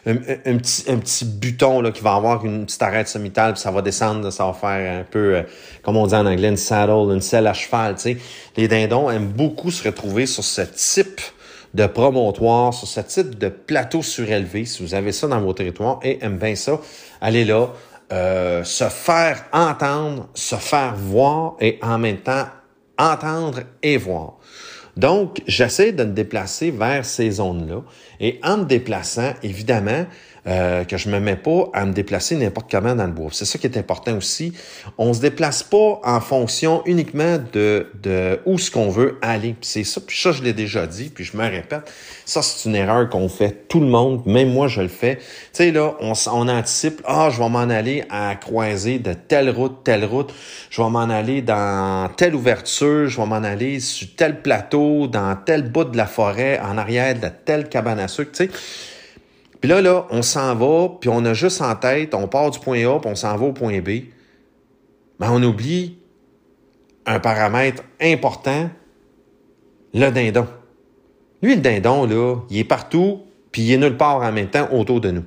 un, 0.06 0.58
petit, 0.58 0.86
un 0.88 0.98
petit 0.98 1.26
buton 1.26 1.82
là, 1.82 1.92
qui 1.92 2.02
va 2.02 2.16
avoir 2.16 2.46
une 2.46 2.66
petite 2.66 2.82
arête 2.82 3.08
sommitale, 3.08 3.54
puis 3.54 3.62
ça 3.62 3.72
va 3.72 3.82
descendre, 3.82 4.30
ça 4.32 4.46
va 4.46 4.54
faire 4.54 5.02
un 5.02 5.04
peu, 5.04 5.36
euh, 5.36 5.44
comme 5.84 5.98
on 5.98 6.08
dit 6.08 6.16
en 6.16 6.26
anglais, 6.26 6.50
une 6.50 6.58
saddle, 6.58 7.14
une 7.14 7.22
selle 7.22 7.48
à 7.48 7.54
cheval. 7.54 7.98
Sais. 7.98 8.18
Les 8.58 8.68
dindons 8.68 9.10
aiment 9.10 9.28
beaucoup 9.28 9.72
se 9.72 9.84
retrouver 9.84 10.26
sur 10.26 10.44
ce 10.44 10.62
type 10.62 11.22
de 11.74 11.86
promontoire, 11.86 12.74
sur 12.74 12.88
ce 12.88 13.02
type 13.02 13.38
de 13.38 13.50
plateau 13.50 14.02
surélevé, 14.02 14.66
si 14.66 14.84
vous 14.84 14.96
avez 14.96 15.12
ça 15.12 15.28
dans 15.28 15.40
vos 15.40 15.54
territoires, 15.54 16.00
et 16.02 16.24
aiment 16.24 16.38
bien 16.38 16.56
ça, 16.56 16.80
allez 17.22 17.46
là, 17.46 17.68
euh, 18.12 18.64
se 18.64 18.86
faire 18.86 19.46
entendre, 19.54 20.28
se 20.34 20.56
faire 20.56 20.96
voir, 20.96 21.56
et 21.60 21.80
en 21.84 22.00
même 22.00 22.18
temps, 22.18 22.46
entendre 22.98 23.60
et 23.84 23.98
voir. 23.98 24.39
Donc, 24.98 25.42
j'essaie 25.48 25.92
de 25.92 26.04
me 26.04 26.14
déplacer 26.14 26.72
vers 26.72 27.06
ces 27.06 27.32
zones-là. 27.32 27.84
Et 28.20 28.40
en 28.44 28.58
me 28.58 28.66
déplaçant, 28.66 29.34
évidemment, 29.44 30.06
euh, 30.48 30.84
que 30.84 30.98
je 30.98 31.10
me 31.10 31.20
mets 31.20 31.36
pas 31.36 31.70
à 31.74 31.86
me 31.86 31.92
déplacer 31.92 32.36
n'importe 32.36 32.72
comment 32.72 32.96
dans 32.96 33.06
le 33.06 33.12
bois. 33.12 33.30
C'est 33.32 33.46
ça 33.46 33.60
qui 33.60 33.68
est 33.68 33.78
important 33.78 34.16
aussi. 34.16 34.54
On 34.98 35.14
se 35.14 35.20
déplace 35.20 35.64
pas 35.64 36.00
en 36.04 36.22
fonction 36.22 36.82
uniquement 36.86 37.38
de, 37.52 37.88
de 38.02 38.40
où 38.46 38.58
ce 38.58 38.72
qu'on 38.72 38.90
veut 38.90 39.18
aller. 39.22 39.56
C'est 39.62 39.84
ça, 39.84 40.02
puis 40.06 40.18
ça, 40.18 40.32
je 40.32 40.42
l'ai 40.42 40.54
déjà 40.54 40.88
dit, 40.88 41.10
puis 41.10 41.24
je 41.24 41.36
me 41.36 41.44
répète. 41.44 41.92
Ça, 42.26 42.42
c'est 42.42 42.70
une 42.70 42.76
erreur 42.76 43.10
qu'on 43.10 43.28
fait 43.28 43.68
tout 43.68 43.80
le 43.80 43.88
monde, 43.88 44.26
même 44.26 44.52
moi, 44.52 44.68
je 44.68 44.82
le 44.82 44.88
fais. 44.88 45.18
Tu 45.18 45.24
sais, 45.54 45.72
là, 45.72 45.96
on, 46.00 46.14
on 46.32 46.48
anticipe, 46.48 47.02
ah, 47.06 47.30
je 47.32 47.40
vais 47.40 47.50
m'en 47.50 47.60
aller 47.60 48.04
à 48.10 48.36
croiser 48.36 49.00
de 49.00 49.14
telle 49.14 49.50
route, 49.50 49.84
telle 49.84 50.06
route. 50.06 50.34
Je 50.70 50.82
vais 50.82 50.90
m'en 50.90 51.10
aller 51.10 51.42
dans 51.42 52.10
telle 52.16 52.36
ouverture, 52.36 53.08
je 53.08 53.20
vais 53.20 53.28
m'en 53.28 53.44
aller 53.44 53.80
sur 53.80 54.08
tel 54.16 54.42
plateau, 54.42 55.08
dans 55.08 55.36
tel 55.36 55.70
bout 55.70 55.86
de 55.86 55.98
la 55.98 56.06
forêt, 56.06 56.60
en 56.60 56.78
arrière 56.78 57.20
de 57.20 57.28
telle 57.46 57.68
cabane 57.68 58.00
à 58.00 58.08
sucre, 58.08 58.32
tu 58.32 58.46
sais 58.46 58.52
puis 59.62 59.70
là, 59.70 59.82
là, 59.82 60.08
on 60.10 60.22
s'en 60.22 60.56
va, 60.56 60.90
puis 61.00 61.10
on 61.10 61.26
a 61.26 61.34
juste 61.34 61.62
en 61.62 61.76
tête, 61.76 62.14
on 62.14 62.28
part 62.28 62.52
du 62.52 62.60
point 62.60 62.80
A, 62.86 63.00
puis 63.00 63.10
on 63.12 63.16
s'en 63.16 63.36
va 63.36 63.46
au 63.46 63.52
point 63.52 63.80
B. 63.80 63.90
Mais 65.20 65.28
on 65.28 65.44
oublie 65.44 65.98
un 67.06 67.20
paramètre 67.20 67.84
important, 68.02 68.70
le 69.94 70.10
dindon. 70.12 70.48
Lui, 71.42 71.56
le 71.56 71.62
dindon, 71.62 72.06
là, 72.06 72.38
il 72.50 72.60
est 72.60 72.64
partout, 72.64 73.24
puis 73.52 73.64
il 73.64 73.74
est 73.74 73.78
nulle 73.78 73.98
part 73.98 74.22
en 74.22 74.32
même 74.32 74.50
temps 74.50 74.70
autour 74.72 75.02
de 75.02 75.12
nous. 75.12 75.26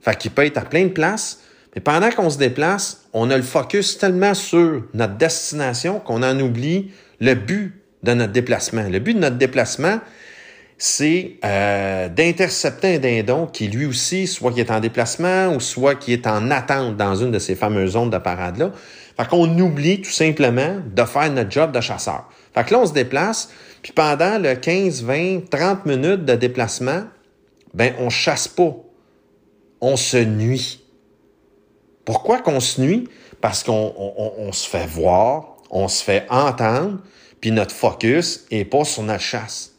Fait 0.00 0.16
qu'il 0.16 0.30
peut 0.30 0.44
être 0.44 0.58
à 0.58 0.62
plein 0.62 0.84
de 0.84 0.90
places, 0.90 1.42
mais 1.74 1.80
pendant 1.80 2.10
qu'on 2.10 2.30
se 2.30 2.38
déplace, 2.38 3.06
on 3.12 3.30
a 3.30 3.36
le 3.36 3.42
focus 3.42 3.98
tellement 3.98 4.34
sur 4.34 4.82
notre 4.94 5.16
destination 5.16 6.00
qu'on 6.00 6.22
en 6.22 6.38
oublie 6.40 6.90
le 7.20 7.34
but 7.34 7.82
de 8.02 8.14
notre 8.14 8.32
déplacement. 8.32 8.88
Le 8.88 8.98
but 8.98 9.14
de 9.14 9.18
notre 9.18 9.36
déplacement, 9.36 10.00
c'est 10.78 11.38
euh, 11.44 12.08
d'intercepter 12.08 12.96
un 12.96 12.98
dindon 12.98 13.46
qui 13.46 13.68
lui 13.68 13.86
aussi, 13.86 14.26
soit 14.26 14.52
qui 14.52 14.60
est 14.60 14.70
en 14.70 14.80
déplacement 14.80 15.48
ou 15.54 15.60
soit 15.60 15.94
qui 15.94 16.12
est 16.12 16.26
en 16.26 16.50
attente 16.50 16.96
dans 16.96 17.16
une 17.16 17.30
de 17.30 17.38
ces 17.38 17.54
fameuses 17.54 17.92
zones 17.92 18.10
de 18.10 18.18
parade-là. 18.18 18.72
Fait 19.16 19.26
qu'on 19.26 19.58
oublie 19.58 20.02
tout 20.02 20.10
simplement 20.10 20.76
de 20.94 21.04
faire 21.04 21.32
notre 21.32 21.50
job 21.50 21.72
de 21.72 21.80
chasseur. 21.80 22.28
Fait 22.54 22.64
que 22.64 22.74
là, 22.74 22.80
on 22.80 22.86
se 22.86 22.92
déplace, 22.92 23.50
puis 23.82 23.92
pendant 23.92 24.38
le 24.38 24.54
15, 24.54 25.02
20, 25.04 25.48
30 25.50 25.86
minutes 25.86 26.24
de 26.26 26.34
déplacement, 26.34 27.04
ben 27.72 27.94
on 27.98 28.10
chasse 28.10 28.48
pas. 28.48 28.74
On 29.80 29.96
se 29.96 30.18
nuit. 30.18 30.82
Pourquoi 32.04 32.40
qu'on 32.40 32.60
se 32.60 32.80
nuit? 32.80 33.08
Parce 33.40 33.62
qu'on 33.62 33.92
on, 34.38 34.52
se 34.52 34.68
fait 34.68 34.86
voir, 34.86 35.56
on 35.70 35.88
se 35.88 36.02
fait 36.02 36.26
entendre, 36.30 36.98
puis 37.40 37.50
notre 37.50 37.74
focus 37.74 38.46
est 38.50 38.64
pas 38.64 38.84
sur 38.84 39.02
notre 39.02 39.20
chasse. 39.20 39.75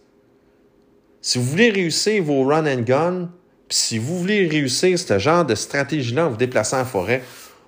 Si 1.27 1.39
vous 1.39 1.43
voulez 1.43 1.71
réussir 1.71 2.23
vos 2.23 2.45
run 2.45 2.65
and 2.65 2.83
gun, 2.83 3.29
puis 3.67 3.77
si 3.77 3.97
vous 3.97 4.17
voulez 4.17 4.47
réussir 4.47 4.97
ce 4.97 5.19
genre 5.19 5.43
de 5.43 5.55
stratégie-là 5.55 6.27
en 6.27 6.29
vous 6.29 6.37
déplaçant 6.37 6.79
en 6.79 6.85
forêt, 6.85 7.21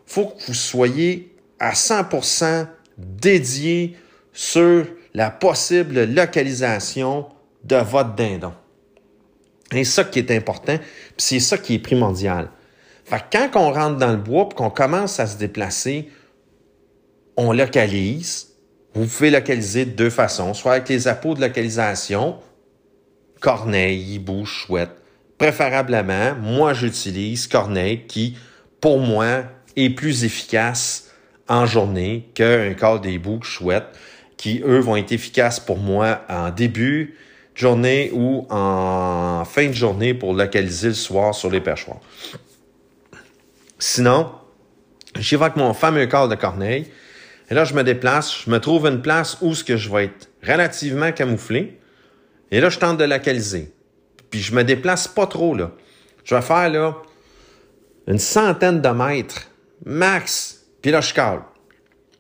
faut 0.05 0.28
que 0.28 0.45
vous 0.47 0.53
soyez 0.53 1.36
à 1.60 1.74
100% 1.74 2.68
dédié 2.97 3.97
sur 4.32 4.86
la 5.14 5.30
possible 5.30 6.05
localisation 6.05 7.28
de 7.66 7.76
votre 7.76 8.16
dindon. 8.16 8.53
C'est 9.74 9.84
ça 9.84 10.05
qui 10.05 10.20
est 10.20 10.32
important, 10.32 10.78
puis 10.78 10.88
c'est 11.18 11.41
ça 11.41 11.57
qui 11.57 11.74
est 11.74 11.80
primordial. 11.80 12.51
Fait 13.03 13.18
que 13.18 13.49
quand 13.49 13.60
on 13.60 13.74
rentre 13.74 13.97
dans 13.97 14.12
le 14.12 14.20
bois 14.20 14.47
et 14.49 14.55
qu'on 14.55 14.70
commence 14.70 15.20
à 15.20 15.28
se 15.28 15.36
déplacer, 15.36 16.07
on 17.36 17.51
localise. 17.51 18.51
Vous 18.93 19.05
pouvez 19.05 19.32
localiser 19.32 19.84
de 19.84 19.91
deux 19.91 20.10
façons, 20.10 20.53
soit 20.53 20.72
avec 20.72 20.88
les 20.88 21.10
appos 21.10 21.34
de 21.34 21.41
localisation, 21.41 22.38
corneille, 23.39 24.15
hibou, 24.15 24.45
chouette. 24.45 24.91
Préférablement, 25.37 26.35
moi 26.35 26.73
j'utilise 26.73 27.47
corneille 27.47 28.05
qui, 28.07 28.37
pour 28.81 28.99
moi, 28.99 29.43
est 29.75 29.89
plus 29.89 30.23
efficace 30.23 31.11
en 31.47 31.65
journée 31.65 32.29
qu'un 32.33 32.73
corps 32.73 32.99
d'hibou, 32.99 33.41
chouette, 33.41 33.87
qui, 34.37 34.61
eux, 34.65 34.79
vont 34.79 34.95
être 34.95 35.11
efficaces 35.11 35.59
pour 35.59 35.77
moi 35.77 36.21
en 36.29 36.49
début 36.49 37.15
de 37.55 37.59
journée 37.59 38.11
ou 38.13 38.45
en 38.49 39.43
fin 39.45 39.67
de 39.67 39.73
journée 39.73 40.13
pour 40.13 40.33
localiser 40.33 40.89
le 40.89 40.93
soir 40.93 41.33
sur 41.33 41.49
les 41.49 41.59
perchoirs. 41.59 41.99
Sinon, 43.79 44.31
j'y 45.17 45.35
vais 45.35 45.45
avec 45.45 45.55
mon 45.55 45.73
fameux 45.73 46.05
corps 46.07 46.29
de 46.29 46.35
corneille. 46.35 46.87
Et 47.49 47.53
là, 47.53 47.65
je 47.65 47.73
me 47.73 47.83
déplace, 47.83 48.43
je 48.45 48.51
me 48.51 48.59
trouve 48.59 48.85
une 48.85 49.01
place 49.01 49.37
où 49.41 49.55
ce 49.55 49.63
que 49.63 49.75
je 49.75 49.89
vais 49.89 50.05
être 50.05 50.29
relativement 50.43 51.11
camouflé. 51.11 51.78
Et 52.51 52.59
là, 52.59 52.69
je 52.69 52.79
tente 52.79 52.97
de 52.97 53.03
localiser. 53.03 53.71
Puis 54.29 54.41
je 54.41 54.53
me 54.53 54.63
déplace 54.63 55.07
pas 55.07 55.27
trop, 55.27 55.55
là. 55.55 55.71
Je 56.23 56.35
vais 56.35 56.41
faire, 56.41 56.69
là, 56.69 56.97
une 58.07 58.19
centaine 58.19 58.81
de 58.81 58.89
mètres, 58.89 59.47
max. 59.85 60.65
Puis 60.81 60.91
là, 60.91 61.01
je 61.01 61.13
cale. 61.13 61.41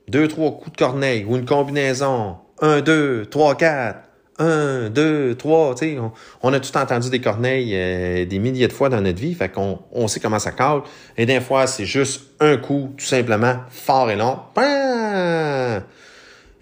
Deux, 0.07 0.27
trois 0.27 0.51
coups 0.51 0.71
de 0.71 0.77
corneille 0.77 1.25
ou 1.25 1.35
une 1.35 1.45
combinaison. 1.45 2.37
Un, 2.61 2.81
deux, 2.81 3.25
trois, 3.25 3.55
quatre. 3.55 3.99
Un, 4.39 4.89
deux, 4.89 5.35
trois, 5.35 5.75
tu 5.75 5.95
sais, 5.95 5.97
on, 6.41 6.53
a 6.53 6.59
tout 6.61 6.77
entendu 6.77 7.09
des 7.09 7.19
corneilles 7.19 7.75
euh, 7.75 8.25
des 8.25 8.39
milliers 8.39 8.69
de 8.69 8.73
fois 8.73 8.87
dans 8.87 9.01
notre 9.01 9.19
vie, 9.19 9.33
fait 9.33 9.49
qu'on 9.49 9.79
on 9.91 10.07
sait 10.07 10.21
comment 10.21 10.39
ça 10.39 10.51
cale. 10.51 10.81
Et 11.17 11.25
des 11.25 11.41
fois, 11.41 11.67
c'est 11.67 11.85
juste 11.85 12.21
un 12.39 12.55
coup, 12.55 12.93
tout 12.97 13.05
simplement, 13.05 13.57
fort 13.69 14.09
et 14.09 14.15
long. 14.15 14.39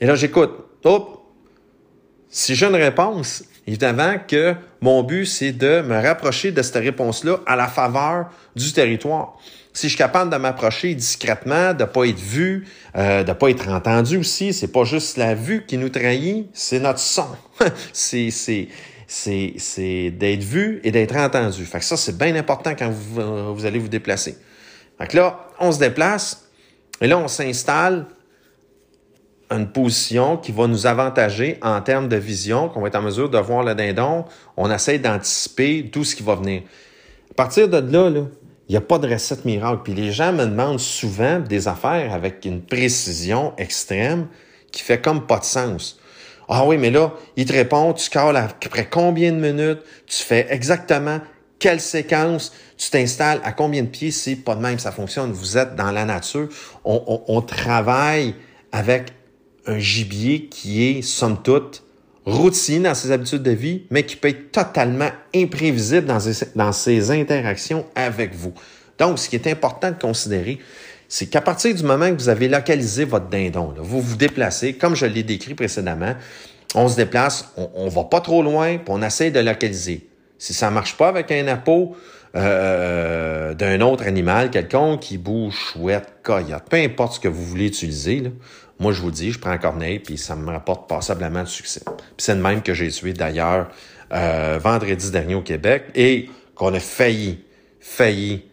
Et 0.02 0.06
là, 0.06 0.16
j'écoute. 0.16 0.52
Hop! 0.84 1.22
Si 2.30 2.56
j'ai 2.56 2.66
une 2.66 2.76
réponse, 2.76 3.44
Évidemment 3.68 4.16
que 4.26 4.56
mon 4.80 5.04
but, 5.04 5.26
c'est 5.26 5.52
de 5.52 5.82
me 5.82 6.02
rapprocher 6.02 6.54
de 6.54 6.62
cette 6.62 6.82
réponse-là 6.82 7.40
à 7.46 7.58
la 7.58 7.68
faveur 7.68 8.30
du 8.56 8.72
territoire. 8.72 9.38
Si 9.74 9.88
je 9.88 9.90
suis 9.90 9.98
capable 9.98 10.32
de 10.32 10.38
m'approcher 10.38 10.96
discrètement, 10.96 11.74
de 11.74 11.84
pas 11.84 12.06
être 12.06 12.18
vu, 12.18 12.66
euh, 12.96 13.24
de 13.24 13.34
pas 13.34 13.50
être 13.50 13.68
entendu 13.68 14.18
aussi, 14.18 14.54
c'est 14.54 14.72
pas 14.72 14.86
juste 14.86 15.18
la 15.18 15.36
vue 15.36 15.66
qui 15.68 15.78
nous 15.78 15.90
trahit, 15.90 16.50
c'est 16.54 16.80
notre 16.80 17.00
son. 17.00 17.28
c'est, 17.94 18.32
c'est, 18.32 18.70
c'est, 19.06 19.54
c'est 19.58 20.12
d'être 20.12 20.44
vu 20.44 20.80
et 20.84 20.92
d'être 20.92 21.16
entendu. 21.18 21.66
Fait 21.66 21.80
que 21.80 21.86
ça, 21.86 21.98
c'est 21.98 22.18
bien 22.18 22.36
important 22.36 22.74
quand 22.74 22.90
vous, 22.90 23.54
vous 23.54 23.66
allez 23.66 23.80
vous 23.80 23.90
déplacer. 23.90 24.38
Fait 24.98 25.08
que 25.08 25.18
là, 25.18 25.50
on 25.60 25.74
se 25.74 25.80
déplace 25.80 26.48
et 27.02 27.08
là, 27.08 27.18
on 27.18 27.28
s'installe 27.28 28.06
une 29.50 29.68
position 29.68 30.38
qui 30.38 30.52
va 30.52 30.68
nous 30.68 30.88
avantager 30.88 31.58
en 31.62 31.82
termes 31.82 32.10
de 32.10 32.18
vision, 32.18 32.70
qu'on 32.70 32.82
va 32.82 32.88
être 32.88 32.96
en 32.96 33.02
mesure 33.02 33.30
de 33.30 33.38
voir 33.38 33.64
le 33.64 33.76
dindon. 33.76 34.26
On 34.58 34.70
essaie 34.72 35.00
d'anticiper 35.00 35.90
tout 35.92 36.04
ce 36.04 36.16
qui 36.16 36.24
va 36.24 36.36
venir. 36.36 36.64
À 37.32 37.34
partir 37.34 37.70
de 37.70 37.78
là, 37.78 38.10
là 38.10 38.24
il 38.68 38.74
n'y 38.74 38.78
a 38.78 38.82
pas 38.82 39.00
de 39.00 39.08
recette 39.08 39.46
miracle. 39.46 39.82
Puis 39.84 39.94
les 39.94 40.12
gens 40.12 40.34
me 40.34 40.46
demandent 40.46 40.80
souvent 40.80 41.40
des 41.40 41.68
affaires 41.68 42.14
avec 42.14 42.44
une 42.46 42.62
précision 42.62 43.54
extrême 43.58 44.28
qui 44.72 44.84
fait 44.84 45.02
comme 45.02 45.26
pas 45.26 45.40
de 45.40 45.46
sens. 45.46 46.00
Ah 46.50 46.66
oui, 46.66 46.78
mais 46.78 46.92
là, 46.92 47.14
il 47.36 47.46
te 47.46 47.54
répond, 47.54 47.94
tu 47.94 48.10
cales 48.10 48.38
après 48.38 48.88
combien 48.90 49.32
de 49.32 49.38
minutes, 49.38 49.80
tu 50.06 50.24
fais 50.24 50.48
exactement 50.50 51.20
quelle 51.60 51.82
séquence, 51.82 52.54
tu 52.78 52.90
t'installes 52.90 53.42
à 53.44 53.52
combien 53.52 53.82
de 53.84 53.88
pieds, 53.88 54.12
c'est 54.12 54.36
pas 54.36 54.56
de 54.56 54.62
même, 54.62 54.80
ça 54.80 54.92
fonctionne. 54.92 55.32
Vous 55.32 55.58
êtes 55.58 55.76
dans 55.76 55.92
la 55.92 56.06
nature. 56.06 56.48
On, 56.86 57.24
on 57.28 57.42
travaille 57.42 58.36
avec 58.72 59.14
un 59.68 59.80
gibier 59.80 60.46
qui 60.46 60.84
est, 60.84 61.02
somme 61.02 61.42
toute, 61.44 61.84
routine 62.26 62.84
dans 62.84 62.94
ses 62.94 63.12
habitudes 63.12 63.44
de 63.44 63.52
vie, 63.52 63.84
mais 63.90 64.04
qui 64.04 64.16
peut 64.16 64.30
être 64.30 64.52
totalement 64.52 65.10
imprévisible 65.34 66.06
dans 66.06 66.72
ses, 66.72 67.12
interactions 67.12 67.86
avec 67.96 68.36
vous. 68.36 68.54
Donc, 69.00 69.20
ce 69.20 69.30
qui 69.30 69.36
est 69.36 69.48
important 69.48 69.92
de 69.92 69.98
considérer, 69.98 70.60
c'est 71.08 71.28
qu'à 71.28 71.40
partir 71.40 71.74
du 71.74 71.84
moment 71.84 72.10
que 72.10 72.20
vous 72.20 72.28
avez 72.28 72.50
localisé 72.50 73.06
votre 73.06 73.28
dindon, 73.30 73.74
vous 73.78 74.02
vous 74.02 74.18
déplacez, 74.18 74.74
comme 74.74 74.96
je 74.96 75.06
l'ai 75.06 75.24
décrit 75.24 75.54
précédemment, 75.54 76.16
on 76.76 76.90
se 76.90 76.98
déplace, 76.98 77.54
on, 77.56 77.86
ne 77.86 77.90
va 77.90 78.04
pas 78.04 78.20
trop 78.20 78.44
loin, 78.44 78.78
puis 78.78 78.88
on 78.90 79.02
essaie 79.02 79.32
de 79.32 79.40
localiser. 79.40 80.10
Si 80.38 80.54
ça 80.54 80.70
marche 80.70 80.98
pas 80.98 81.08
avec 81.08 81.32
un 81.32 81.48
appôt 81.48 81.96
euh, 82.36 83.54
d'un 83.54 83.80
autre 83.80 84.06
animal 84.06 84.52
quelconque 84.52 85.00
qui 85.00 85.18
bouge, 85.18 85.56
chouette, 85.74 86.16
coyote, 86.24 86.64
peu 86.70 86.78
importe 86.78 87.14
ce 87.14 87.20
que 87.22 87.30
vous 87.30 87.44
voulez 87.46 87.68
utiliser, 87.68 88.24
moi, 88.80 88.92
je 88.92 89.02
vous 89.02 89.12
dis, 89.12 89.32
je 89.32 89.40
prends 89.40 89.50
un 89.50 89.58
corneille, 89.58 90.00
puis 90.00 90.18
ça 90.18 90.36
me 90.36 90.52
rapporte 90.52 90.88
passablement 90.88 91.44
de 91.44 91.48
succès. 91.48 91.82
Puis 91.86 91.96
c'est 92.18 92.36
le 92.36 92.42
même 92.42 92.62
que 92.62 92.74
j'ai 92.74 92.90
tué 92.90 93.14
d'ailleurs 93.14 93.70
euh, 94.14 94.60
vendredi 94.62 95.12
dernier 95.12 95.36
au 95.36 95.42
Québec 95.42 95.86
et 95.96 96.30
qu'on 96.56 96.74
a 96.74 96.80
failli, 96.80 97.40
failli 97.80 98.44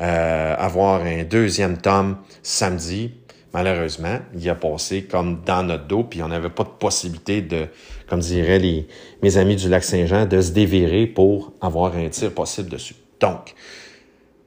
euh, 0.00 0.54
avoir 0.58 1.02
un 1.02 1.24
deuxième 1.24 1.78
tome 1.78 2.18
samedi. 2.42 3.12
Malheureusement, 3.54 4.18
il 4.34 4.48
a 4.48 4.54
passé 4.54 5.04
comme 5.04 5.42
dans 5.44 5.62
notre 5.62 5.86
dos, 5.86 6.04
puis 6.04 6.22
on 6.22 6.28
n'avait 6.28 6.50
pas 6.50 6.64
de 6.64 6.70
possibilité 6.70 7.42
de, 7.42 7.66
comme 8.08 8.20
diraient 8.20 8.58
les, 8.58 8.88
mes 9.22 9.36
amis 9.36 9.56
du 9.56 9.68
lac 9.68 9.84
Saint-Jean, 9.84 10.26
de 10.26 10.40
se 10.40 10.52
dévirer 10.52 11.06
pour 11.06 11.52
avoir 11.60 11.96
un 11.96 12.08
tir 12.08 12.32
possible 12.32 12.70
dessus. 12.70 12.96
Donc, 13.20 13.54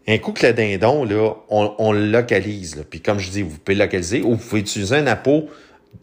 un 0.07 0.17
coup 0.19 0.33
que 0.33 0.45
le 0.45 0.53
dindon, 0.53 1.03
là, 1.03 1.33
on, 1.49 1.91
le 1.91 2.05
localise. 2.07 2.75
Là. 2.75 2.83
Puis 2.87 3.01
comme 3.01 3.19
je 3.19 3.29
dis, 3.31 3.41
vous 3.41 3.57
pouvez 3.57 3.75
le 3.75 3.83
localiser 3.83 4.21
ou 4.21 4.35
vous 4.35 4.37
pouvez 4.37 4.61
utiliser 4.61 4.97
un 4.97 5.07
appôt 5.07 5.47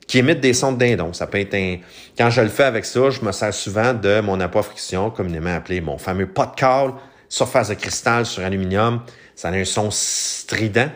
qui 0.06 0.18
émite 0.18 0.40
des 0.40 0.54
sons 0.54 0.72
de 0.72 0.78
dindon. 0.78 1.12
Ça 1.12 1.26
peut 1.26 1.38
être 1.38 1.54
un... 1.54 1.76
Quand 2.18 2.30
je 2.30 2.40
le 2.40 2.48
fais 2.48 2.64
avec 2.64 2.84
ça, 2.84 3.10
je 3.10 3.20
me 3.20 3.30
sers 3.30 3.54
souvent 3.54 3.94
de 3.94 4.20
mon 4.20 4.40
appôt 4.40 4.58
à 4.58 4.62
friction, 4.62 5.10
communément 5.10 5.54
appelé 5.54 5.80
mon 5.80 5.98
fameux 5.98 6.26
pot 6.26 6.46
de 6.56 6.92
surface 7.28 7.68
de 7.68 7.74
cristal 7.74 8.26
sur 8.26 8.42
aluminium. 8.42 9.02
Ça 9.36 9.48
a 9.48 9.52
un 9.52 9.64
son 9.64 9.90
strident. 9.90 10.90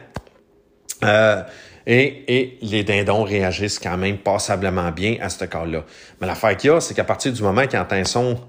Euh, 1.04 1.42
et, 1.86 2.24
et, 2.36 2.58
les 2.62 2.82
dindons 2.82 3.22
réagissent 3.22 3.78
quand 3.78 3.96
même 3.96 4.18
passablement 4.18 4.90
bien 4.90 5.16
à 5.20 5.28
ce 5.28 5.44
cas-là. 5.44 5.84
Mais 6.20 6.26
l'affaire 6.26 6.56
qu'il 6.56 6.70
y 6.70 6.72
a, 6.72 6.80
c'est 6.80 6.94
qu'à 6.94 7.04
partir 7.04 7.32
du 7.32 7.42
moment 7.42 7.66
qu'il 7.66 7.78
un 7.78 8.04
son 8.04 8.40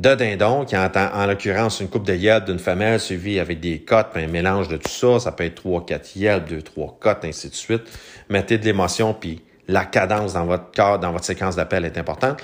de 0.00 0.14
dindon 0.14 0.64
qui 0.64 0.76
entend 0.76 1.08
en 1.14 1.26
l'occurrence 1.26 1.80
une 1.80 1.88
coupe 1.88 2.06
de 2.06 2.14
yelp 2.14 2.46
d'une 2.46 2.58
femelle 2.58 2.98
suivie 2.98 3.38
avec 3.38 3.60
des 3.60 3.80
cotes, 3.80 4.08
un 4.16 4.26
mélange 4.26 4.68
de 4.68 4.76
tout 4.76 4.90
ça. 4.90 5.20
Ça 5.20 5.32
peut 5.32 5.44
être 5.44 5.56
trois, 5.56 5.84
quatre 5.86 6.16
yelp, 6.16 6.48
deux, 6.48 6.62
trois 6.62 6.96
cotes, 7.00 7.24
ainsi 7.24 7.48
de 7.48 7.54
suite. 7.54 7.82
Mettez 8.28 8.58
de 8.58 8.64
l'émotion, 8.64 9.14
puis 9.14 9.42
la 9.68 9.84
cadence 9.84 10.34
dans 10.34 10.46
votre 10.46 10.72
corps, 10.72 10.98
dans 10.98 11.12
votre 11.12 11.24
séquence 11.24 11.56
d'appel 11.56 11.84
est 11.84 11.96
importante. 11.96 12.42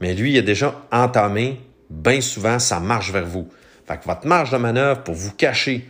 Mais 0.00 0.14
lui, 0.14 0.32
il 0.32 0.38
a 0.38 0.42
déjà 0.42 0.74
entamé, 0.90 1.60
bien 1.90 2.20
souvent, 2.20 2.58
sa 2.58 2.80
marche 2.80 3.12
vers 3.12 3.26
vous. 3.26 3.48
Fait 3.86 3.98
que 3.98 4.04
votre 4.04 4.26
marge 4.26 4.50
de 4.50 4.56
manœuvre 4.56 5.02
pour 5.02 5.14
vous 5.14 5.32
cacher, 5.32 5.86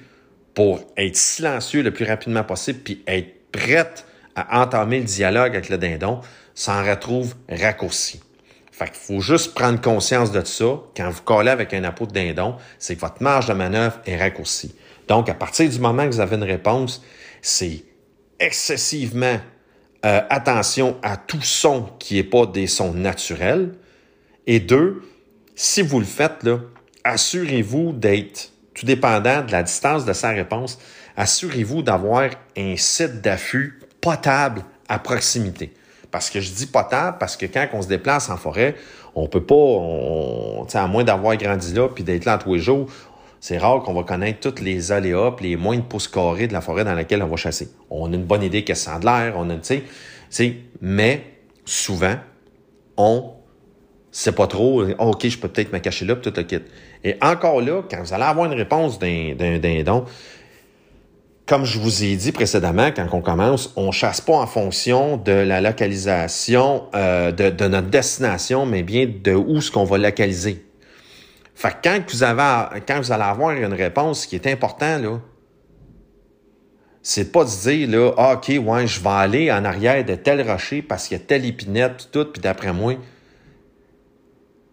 pour 0.54 0.80
être 0.96 1.16
silencieux 1.16 1.82
le 1.82 1.92
plus 1.92 2.04
rapidement 2.04 2.44
possible, 2.44 2.80
puis 2.80 3.02
être 3.06 3.50
prête 3.52 4.06
à 4.34 4.60
entamer 4.60 4.98
le 4.98 5.04
dialogue 5.04 5.54
avec 5.54 5.68
le 5.68 5.78
dindon, 5.78 6.20
s'en 6.54 6.84
retrouve 6.84 7.34
raccourci. 7.48 8.20
Fait 8.76 8.90
qu'il 8.90 8.96
faut 8.96 9.20
juste 9.22 9.54
prendre 9.54 9.80
conscience 9.80 10.32
de 10.32 10.44
ça 10.44 10.66
quand 10.94 11.08
vous 11.08 11.22
collez 11.22 11.48
avec 11.48 11.72
un 11.72 11.82
appôt 11.84 12.04
de 12.04 12.12
dindon, 12.12 12.56
c'est 12.78 12.94
que 12.94 13.00
votre 13.00 13.22
marge 13.22 13.46
de 13.46 13.54
manœuvre 13.54 13.98
est 14.04 14.18
raccourcie. 14.18 14.74
Donc, 15.08 15.30
à 15.30 15.34
partir 15.34 15.70
du 15.70 15.78
moment 15.78 16.04
que 16.04 16.12
vous 16.12 16.20
avez 16.20 16.36
une 16.36 16.42
réponse, 16.42 17.02
c'est 17.40 17.84
excessivement 18.38 19.38
euh, 20.04 20.20
attention 20.28 20.98
à 21.02 21.16
tout 21.16 21.40
son 21.40 21.88
qui 21.98 22.16
n'est 22.16 22.24
pas 22.24 22.44
des 22.44 22.66
sons 22.66 22.92
naturels. 22.92 23.72
Et 24.46 24.60
deux, 24.60 25.00
si 25.54 25.80
vous 25.80 25.98
le 25.98 26.04
faites, 26.04 26.46
assurez-vous 27.02 27.94
d'être, 27.94 28.50
tout 28.74 28.84
dépendant 28.84 29.42
de 29.42 29.52
la 29.52 29.62
distance 29.62 30.04
de 30.04 30.12
sa 30.12 30.32
réponse, 30.32 30.78
assurez-vous 31.16 31.80
d'avoir 31.80 32.28
un 32.58 32.76
site 32.76 33.22
d'affût 33.22 33.80
potable 34.02 34.64
à 34.86 34.98
proximité. 34.98 35.72
Parce 36.16 36.30
que 36.30 36.40
je 36.40 36.50
dis 36.50 36.64
potable, 36.64 37.18
parce 37.20 37.36
que 37.36 37.44
quand 37.44 37.68
on 37.74 37.82
se 37.82 37.88
déplace 37.88 38.30
en 38.30 38.38
forêt, 38.38 38.74
on 39.14 39.26
peut 39.26 39.42
pas, 39.42 39.54
on, 39.54 40.66
à 40.72 40.86
moins 40.86 41.04
d'avoir 41.04 41.36
grandi 41.36 41.74
là 41.74 41.90
puis 41.90 42.04
d'être 42.04 42.24
là 42.24 42.38
tous 42.38 42.54
les 42.54 42.58
jours, 42.58 42.88
c'est 43.38 43.58
rare 43.58 43.82
qu'on 43.82 43.92
va 43.92 44.02
connaître 44.02 44.40
toutes 44.40 44.62
les 44.62 44.92
aléas 44.92 45.36
les 45.42 45.56
moins 45.56 45.76
de 45.76 45.82
pouces 45.82 46.08
carrés 46.08 46.46
de 46.46 46.54
la 46.54 46.62
forêt 46.62 46.84
dans 46.84 46.94
laquelle 46.94 47.22
on 47.22 47.26
va 47.26 47.36
chasser. 47.36 47.68
On 47.90 48.10
a 48.10 48.16
une 48.16 48.24
bonne 48.24 48.42
idée 48.42 48.64
qu'elle 48.64 48.76
sent 48.76 48.98
de 48.98 49.04
l'air, 49.04 49.34
on 49.36 49.50
a, 49.50 49.56
tu 49.56 49.82
sais, 50.30 50.56
mais 50.80 51.22
souvent, 51.66 52.14
on 52.96 53.32
sait 54.10 54.32
pas 54.32 54.46
trop, 54.46 54.84
oh, 54.98 55.10
OK, 55.10 55.28
je 55.28 55.36
peux 55.36 55.48
peut-être 55.48 55.70
me 55.70 55.80
cacher 55.80 56.06
là, 56.06 56.16
puis 56.16 56.32
tout 56.32 56.40
le 56.40 56.44
kit. 56.44 56.60
Et 57.04 57.18
encore 57.20 57.60
là, 57.60 57.82
quand 57.90 58.00
vous 58.02 58.14
allez 58.14 58.24
avoir 58.24 58.50
une 58.50 58.56
réponse 58.56 58.98
d'un 58.98 59.82
don, 59.84 60.06
comme 61.46 61.64
je 61.64 61.78
vous 61.78 62.02
ai 62.02 62.16
dit 62.16 62.32
précédemment, 62.32 62.90
quand 62.90 63.06
on 63.12 63.20
commence, 63.20 63.72
on 63.76 63.92
chasse 63.92 64.20
pas 64.20 64.34
en 64.34 64.46
fonction 64.46 65.16
de 65.16 65.30
la 65.30 65.60
localisation 65.60 66.88
euh, 66.94 67.30
de, 67.30 67.68
notre 67.68 67.88
destination, 67.88 68.66
mais 68.66 68.82
bien 68.82 69.06
de 69.06 69.32
où 69.32 69.60
ce 69.60 69.70
qu'on 69.70 69.84
va 69.84 69.96
localiser. 69.96 70.64
Fait 71.54 71.70
que 71.70 71.88
quand 71.88 73.00
vous 73.00 73.12
allez 73.12 73.22
avoir 73.22 73.52
une 73.52 73.72
réponse, 73.72 74.26
qui 74.26 74.34
est 74.34 74.46
important 74.48 74.98
là, 74.98 75.20
c'est 77.00 77.30
pas 77.30 77.44
de 77.44 77.50
dire 77.50 77.88
là, 77.88 78.12
ah, 78.16 78.34
ok, 78.34 78.52
ouais, 78.60 78.86
je 78.88 79.00
vais 79.00 79.08
aller 79.08 79.52
en 79.52 79.64
arrière 79.64 80.04
de 80.04 80.16
tel 80.16 80.42
rocher 80.42 80.82
parce 80.82 81.06
qu'il 81.06 81.16
y 81.16 81.20
a 81.20 81.24
telle 81.24 81.44
épinette, 81.44 82.08
tout, 82.10 82.24
puis 82.24 82.42
d'après 82.42 82.72
moi, 82.72 82.94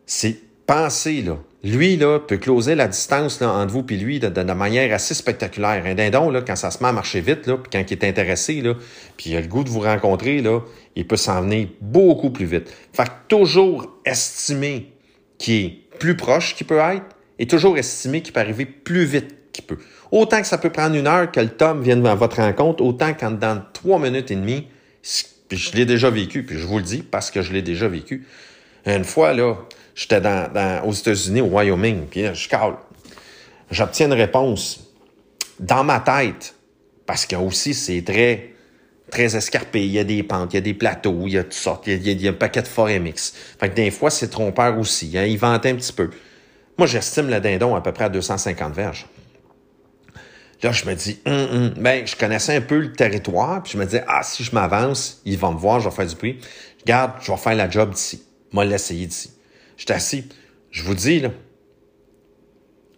c'est 0.08 0.40
penser 0.66 1.22
là. 1.22 1.38
Lui, 1.64 1.96
là, 1.96 2.20
peut 2.20 2.38
closer 2.38 2.76
la 2.76 2.90
distance 2.90 3.40
là, 3.40 3.50
entre 3.50 3.72
vous 3.72 3.86
et 3.90 3.96
lui 3.96 4.20
de, 4.20 4.54
manière 4.54 4.94
assez 4.94 5.14
spectaculaire. 5.14 5.84
Un 5.86 5.96
dindon, 5.96 6.30
là, 6.30 6.42
quand 6.42 6.58
ça 6.58 6.72
se 6.72 6.84
met 6.84 6.90
à 6.90 6.92
marcher 6.92 7.22
vite, 7.22 7.48
là, 7.48 7.56
puis 7.56 7.70
quand 7.72 7.80
il 7.90 7.94
est 7.94 8.04
intéressé, 8.04 8.62
là, 8.62 8.74
puis 9.16 9.30
il 9.30 9.38
a 9.38 9.42
le 9.42 9.48
goût 9.48 9.64
de 9.64 9.70
vous 9.70 9.80
rencontrer, 9.80 10.42
là, 10.42 10.60
il 10.98 11.08
peut 11.08 11.16
s'en 11.16 11.42
venir 11.42 11.70
beaucoup 11.80 12.32
plus 12.32 12.46
vite. 12.46 12.70
Fait 12.92 13.06
que 13.06 13.12
toujours 13.30 13.88
estimer 14.06 14.92
qu'il 15.38 15.66
est 15.66 15.80
plus 16.00 16.18
proche 16.18 16.54
qu'il 16.56 16.68
peut 16.68 16.80
être 16.80 17.06
et 17.40 17.48
toujours 17.48 17.78
estimer 17.78 18.22
qu'il 18.22 18.34
peut 18.34 18.42
arriver 18.42 18.66
plus 18.66 19.06
vite 19.06 19.34
qu'il 19.54 19.64
peut. 19.64 19.78
Autant 20.12 20.42
que 20.42 20.48
ça 20.48 20.58
peut 20.58 20.70
prendre 20.70 20.96
une 20.96 21.08
heure 21.08 21.32
que 21.32 21.40
le 21.40 21.50
tome 21.50 21.82
vienne 21.82 22.06
à 22.06 22.16
votre 22.16 22.42
rencontre, 22.42 22.84
autant 22.84 23.14
qu'en 23.14 23.32
dans 23.32 23.64
trois 23.72 24.00
minutes 24.00 24.32
et 24.32 24.36
demie, 24.36 24.68
puis 25.48 25.58
je 25.58 25.78
l'ai 25.78 25.86
déjà 25.86 26.10
vécu, 26.10 26.44
puis 26.44 26.58
je 26.58 26.66
vous 26.66 26.78
le 26.78 26.84
dis 26.84 27.04
parce 27.04 27.32
que 27.32 27.42
je 27.42 27.54
l'ai 27.54 27.62
déjà 27.62 27.88
vécu. 27.88 28.26
Une 28.86 29.06
fois, 29.06 29.34
là, 29.34 29.56
J'étais 29.96 30.22
dans, 30.22 30.82
aux 30.86 30.94
États-Unis, 30.94 31.42
au 31.42 31.48
Wyoming, 31.48 32.06
puis 32.08 32.26
je 32.34 32.50
cale. 32.50 32.76
J'obtiens 33.70 34.08
une 34.08 34.14
réponse 34.14 34.80
dans 35.60 35.84
ma 35.84 36.00
tête, 36.00 36.56
parce 37.06 37.26
que 37.26 37.36
aussi, 37.36 37.74
c'est 37.74 38.02
très, 38.04 38.54
très 39.10 39.36
escarpé. 39.36 39.86
Il 39.86 39.92
y 39.92 40.00
a 40.00 40.04
des 40.04 40.24
pentes, 40.24 40.54
il 40.54 40.56
y 40.56 40.60
a 40.60 40.62
des 40.62 40.74
plateaux, 40.74 41.24
il 41.26 41.34
y 41.34 41.38
a 41.38 41.44
toutes 41.44 41.54
sortes, 41.54 41.88
il 41.88 42.22
y 42.22 42.28
a, 42.28 42.32
un 42.32 42.34
paquet 42.34 42.62
de 42.62 42.68
forêts 42.68 43.00
mix. 43.00 43.34
Fait 43.60 43.70
que 43.70 43.76
des 43.76 43.92
fois, 43.92 44.10
c'est 44.10 44.30
trompeur 44.30 44.78
aussi. 44.78 45.18
Hein, 45.18 45.26
il 45.26 45.38
vente 45.38 45.66
un 45.66 45.76
petit 45.76 45.94
peu. 45.94 46.10
Moi, 46.78 46.88
j'estime 46.88 47.30
le 47.30 47.40
dindon 47.40 47.76
à 47.76 47.82
peu 47.82 47.92
près 47.92 48.06
à 48.06 48.10
250 48.10 48.74
verges. 48.74 49.06
Là, 50.64 50.72
je 50.72 50.86
me 50.86 50.96
dis, 50.96 51.20
hum, 51.26 51.34
hum. 51.34 51.74
ben, 51.78 52.08
je 52.08 52.16
connaissais 52.16 52.56
un 52.56 52.62
peu 52.62 52.80
le 52.80 52.94
territoire, 52.94 53.62
puis 53.62 53.74
je 53.74 53.78
me 53.78 53.86
disais, 53.86 54.04
ah, 54.08 54.24
si 54.24 54.44
je 54.44 54.56
m'avance, 54.56 55.22
ils 55.26 55.38
vont 55.38 55.52
me 55.52 55.58
voir, 55.58 55.82
je 55.82 55.90
vais 55.90 55.96
faire 55.96 56.08
du 56.08 56.16
bruit. 56.16 56.40
Regarde, 56.82 57.12
je 57.22 57.32
vais 57.32 57.38
faire 57.38 57.56
la 57.56 57.70
job 57.70 57.94
d'ici. 57.94 58.24
Moi, 58.54 58.64
l'essayer 58.64 59.06
d'ici. 59.06 59.33
J'étais 59.84 59.96
assis. 59.96 60.24
Je 60.72 60.82
vous 60.82 60.96
dis, 60.96 61.20
là, 61.20 61.30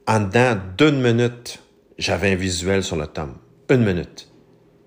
en 0.05 0.19
dedans 0.19 0.55
d'une 0.77 1.01
minute, 1.01 1.57
j'avais 1.97 2.33
un 2.33 2.35
visuel 2.35 2.83
sur 2.83 2.95
le 2.95 3.07
tome. 3.07 3.37
Une 3.71 3.83
minute. 3.83 4.29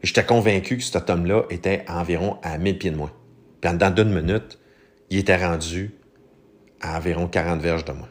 J'étais 0.05 0.25
convaincu 0.25 0.77
que 0.77 0.85
cet 0.85 1.07
tome-là 1.07 1.43
était 1.51 1.85
environ 1.89 2.39
à 2.45 2.57
1000 2.57 2.79
pieds 2.79 2.93
de 2.93 2.97
moi. 2.97 3.11
Puis 3.61 3.69
en 3.69 3.75
dedans 3.75 3.91
d'une 3.91 4.15
minute, 4.15 4.61
il 5.11 5.19
était 5.19 5.45
rendu 5.45 5.93
à 6.81 6.97
environ 6.97 7.27
40 7.27 7.61
verges 7.61 7.85
de 7.85 7.91
moi. 7.91 8.09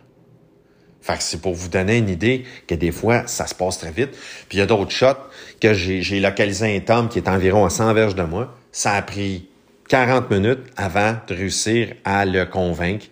Fait 1.00 1.16
que 1.16 1.24
c'est 1.24 1.42
pour 1.42 1.54
vous 1.54 1.70
donner 1.70 1.96
une 1.96 2.10
idée 2.10 2.44
que 2.68 2.76
des 2.76 2.92
fois, 2.92 3.26
ça 3.26 3.48
se 3.48 3.56
passe 3.56 3.78
très 3.78 3.92
vite. 3.92 4.12
Puis 4.50 4.58
il 4.58 4.60
y 4.60 4.62
a 4.62 4.66
d'autres 4.66 4.92
shots 4.92 5.16
que 5.62 5.74
j'ai 5.74 6.20
localisé 6.20 6.76
un 6.76 6.82
tome 6.82 7.08
qui 7.08 7.20
est 7.20 7.30
environ 7.30 7.64
à 7.64 7.70
100 7.70 7.94
verges 7.94 8.16
de 8.16 8.24
moi. 8.24 8.54
Ça 8.74 8.96
a 8.96 9.02
pris 9.02 9.48
40 9.88 10.30
minutes 10.30 10.66
avant 10.76 11.16
de 11.26 11.34
réussir 11.34 11.94
à 12.04 12.26
le 12.26 12.44
convaincre 12.46 13.06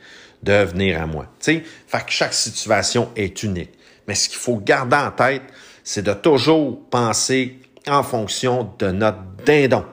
de 0.45 0.63
venir 0.63 1.01
à 1.01 1.07
moi. 1.07 1.25
Tu 1.39 1.55
sais, 1.55 1.63
fait 1.87 2.05
que 2.05 2.11
chaque 2.11 2.33
situation 2.33 3.09
est 3.15 3.43
unique. 3.43 3.71
Mais 4.07 4.15
ce 4.15 4.29
qu'il 4.29 4.37
faut 4.37 4.57
garder 4.57 4.95
en 4.95 5.11
tête, 5.11 5.41
c'est 5.83 6.03
de 6.03 6.13
toujours 6.13 6.79
penser 6.89 7.59
en 7.87 8.03
fonction 8.03 8.69
de 8.79 8.91
notre 8.91 9.19
dindon. 9.45 9.83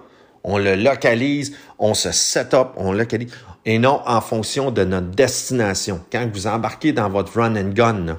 On 0.44 0.58
le 0.58 0.74
localise, 0.74 1.56
on 1.78 1.94
se 1.94 2.12
set 2.12 2.52
up, 2.52 2.68
on 2.76 2.92
localise, 2.92 3.32
et 3.64 3.78
non 3.78 4.00
en 4.06 4.20
fonction 4.20 4.70
de 4.70 4.84
notre 4.84 5.08
destination. 5.08 6.00
Quand 6.10 6.28
vous 6.32 6.46
embarquez 6.46 6.92
dans 6.92 7.08
votre 7.08 7.38
run 7.38 7.56
and 7.56 7.70
gun, 7.70 8.04
là, 8.04 8.18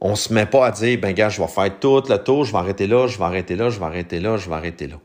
on 0.00 0.16
se 0.16 0.32
met 0.32 0.46
pas 0.46 0.66
à 0.66 0.70
dire, 0.70 0.98
ben 0.98 1.12
gars, 1.12 1.28
je 1.28 1.40
vais 1.40 1.48
faire 1.48 1.78
tout 1.78 2.02
le 2.08 2.16
tour, 2.16 2.44
je 2.44 2.52
vais 2.52 2.58
arrêter 2.58 2.86
là, 2.86 3.06
je 3.06 3.18
vais 3.18 3.24
arrêter 3.24 3.54
là, 3.54 3.70
je 3.70 3.78
vais 3.78 3.84
arrêter 3.84 4.18
là, 4.18 4.36
je 4.36 4.48
vais 4.48 4.56
arrêter 4.56 4.86
là. 4.86 4.96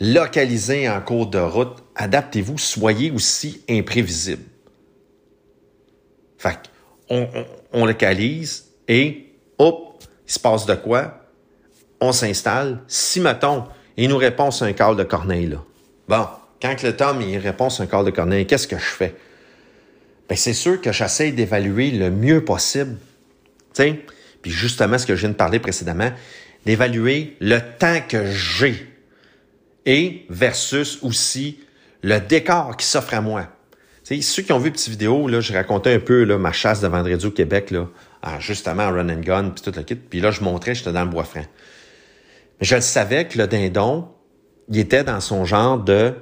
Localisez 0.00 0.88
en 0.88 1.00
cours 1.00 1.26
de 1.26 1.38
route, 1.38 1.82
adaptez-vous, 1.96 2.58
soyez 2.58 3.10
aussi 3.10 3.62
imprévisible. 3.68 4.44
Fait 6.40 6.58
on, 7.10 7.28
on, 7.74 7.84
localise 7.84 8.64
et 8.88 9.26
hop, 9.58 10.02
il 10.26 10.32
se 10.32 10.38
passe 10.38 10.64
de 10.64 10.74
quoi? 10.74 11.26
On 12.00 12.12
s'installe. 12.12 12.80
Si, 12.88 13.20
mettons, 13.20 13.64
il 13.98 14.08
nous 14.08 14.16
répond 14.16 14.50
sur 14.50 14.64
un 14.64 14.72
call 14.72 14.96
de 14.96 15.04
Corneille, 15.04 15.48
là. 15.48 15.62
Bon, 16.08 16.26
quand 16.62 16.82
le 16.82 16.96
Tom 16.96 17.20
il 17.20 17.36
répond 17.36 17.68
sur 17.68 17.84
un 17.84 17.86
call 17.86 18.06
de 18.06 18.10
Corneille, 18.10 18.46
qu'est-ce 18.46 18.66
que 18.66 18.78
je 18.78 18.82
fais? 18.82 19.14
Ben, 20.30 20.36
c'est 20.36 20.54
sûr 20.54 20.80
que 20.80 20.92
j'essaie 20.92 21.30
d'évaluer 21.32 21.90
le 21.90 22.10
mieux 22.10 22.42
possible. 22.42 22.96
sais, 23.74 24.00
Puis 24.40 24.50
justement, 24.50 24.96
ce 24.96 25.04
que 25.04 25.16
je 25.16 25.20
viens 25.20 25.30
de 25.30 25.34
parler 25.34 25.58
précédemment, 25.58 26.10
d'évaluer 26.64 27.36
le 27.40 27.58
temps 27.78 28.00
que 28.08 28.32
j'ai 28.32 28.90
et 29.84 30.24
versus 30.30 31.00
aussi 31.02 31.60
le 32.00 32.18
décor 32.18 32.78
qui 32.78 32.86
s'offre 32.86 33.12
à 33.12 33.20
moi. 33.20 33.46
Ceux 34.20 34.42
qui 34.42 34.52
ont 34.52 34.58
vu 34.58 34.72
petite 34.72 34.88
vidéo, 34.88 35.28
là, 35.28 35.40
je 35.40 35.52
racontais 35.52 35.94
un 35.94 36.00
peu 36.00 36.24
là, 36.24 36.36
ma 36.36 36.50
chasse 36.50 36.80
de 36.80 36.88
vendredi 36.88 37.26
au 37.26 37.30
Québec, 37.30 37.70
là, 37.70 37.86
justement 38.40 38.82
en 38.82 38.92
run 38.92 39.08
and 39.08 39.20
gun, 39.20 39.50
puis 39.50 39.62
tout 39.62 39.72
le 39.76 39.84
kit. 39.84 39.94
Puis 39.94 40.20
là, 40.20 40.32
je 40.32 40.42
montrais, 40.42 40.74
j'étais 40.74 40.92
dans 40.92 41.04
le 41.04 41.10
bois 41.10 41.22
franc. 41.22 41.44
Mais 42.58 42.66
je 42.66 42.74
le 42.74 42.80
savais 42.80 43.28
que 43.28 43.38
le 43.38 43.46
dindon, 43.46 44.08
il 44.68 44.78
était 44.78 45.04
dans 45.04 45.20
son 45.20 45.44
genre 45.44 45.78
de... 45.78 46.14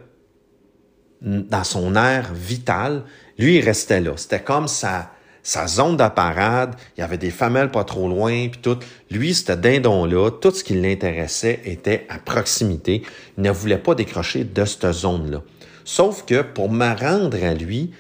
dans 1.22 1.64
son 1.64 1.97
air 1.97 2.30
vital. 2.34 3.05
Lui, 3.39 3.57
il 3.57 3.64
restait 3.64 4.01
là. 4.01 4.12
C'était 4.16 4.43
comme 4.43 4.68
sa, 4.68 5.11
sa 5.43 5.66
zone 5.66 5.97
de 5.97 6.09
parade. 6.09 6.74
Il 6.97 7.01
y 7.01 7.03
avait 7.03 7.16
des 7.16 7.30
femelles 7.30 7.70
pas 7.70 7.84
trop 7.84 8.07
loin, 8.07 8.49
puis 8.49 8.61
tout. 8.61 8.78
Lui, 9.11 9.32
ce 9.32 9.53
dindon-là, 9.53 10.30
tout 10.30 10.51
ce 10.51 10.62
qui 10.62 10.74
l'intéressait 10.74 11.61
était 11.64 12.07
à 12.11 12.18
proximité. 12.18 13.03
Il 13.39 13.45
ne 13.45 13.51
voulait 13.51 13.78
pas 13.78 13.95
décrocher 13.95 14.45
de 14.45 14.64
cette 14.66 14.93
zone-là. 14.93 15.43
Sauf 15.89 16.26
que 16.26 16.43
pour 16.43 16.70
me 16.70 16.95
rendre 16.95 17.43
à 17.43 17.55
lui, 17.55 17.93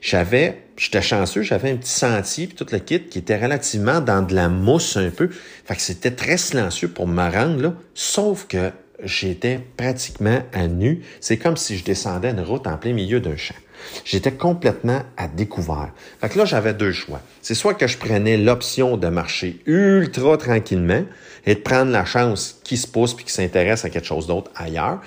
j'avais, 0.00 0.62
j'étais 0.76 1.02
chanceux, 1.02 1.42
j'avais 1.42 1.72
un 1.72 1.76
petit 1.76 1.90
sentier 1.90 2.46
puis 2.46 2.54
tout 2.54 2.68
le 2.70 2.78
kit 2.78 3.02
qui 3.02 3.18
était 3.18 3.36
relativement 3.36 4.00
dans 4.00 4.22
de 4.22 4.32
la 4.32 4.48
mousse 4.48 4.96
un 4.96 5.10
peu. 5.10 5.28
Fait 5.64 5.74
que 5.74 5.82
c'était 5.82 6.12
très 6.12 6.36
silencieux 6.36 6.86
pour 6.86 7.08
me 7.08 7.28
rendre 7.28 7.60
là. 7.60 7.74
Sauf 7.94 8.46
que 8.46 8.70
j'étais 9.02 9.58
pratiquement 9.76 10.38
à 10.52 10.68
nu. 10.68 11.02
C'est 11.20 11.36
comme 11.36 11.56
si 11.56 11.76
je 11.76 11.84
descendais 11.84 12.30
une 12.30 12.42
route 12.42 12.68
en 12.68 12.76
plein 12.76 12.92
milieu 12.92 13.18
d'un 13.18 13.36
champ. 13.36 13.56
J'étais 14.04 14.30
complètement 14.30 15.02
à 15.16 15.26
découvert. 15.26 15.90
Fait 16.20 16.28
que 16.28 16.38
là, 16.38 16.44
j'avais 16.44 16.74
deux 16.74 16.92
choix. 16.92 17.20
C'est 17.40 17.54
soit 17.54 17.74
que 17.74 17.88
je 17.88 17.98
prenais 17.98 18.36
l'option 18.36 18.96
de 18.96 19.08
marcher 19.08 19.60
ultra 19.66 20.36
tranquillement 20.36 21.02
et 21.46 21.56
de 21.56 21.60
prendre 21.60 21.90
la 21.90 22.04
chance 22.04 22.60
qui 22.62 22.76
se 22.76 22.86
pousse 22.86 23.14
puis 23.14 23.24
qui 23.24 23.32
s'intéresse 23.32 23.84
à 23.84 23.90
quelque 23.90 24.06
chose 24.06 24.26
d'autre 24.26 24.50
ailleurs, 24.54 25.00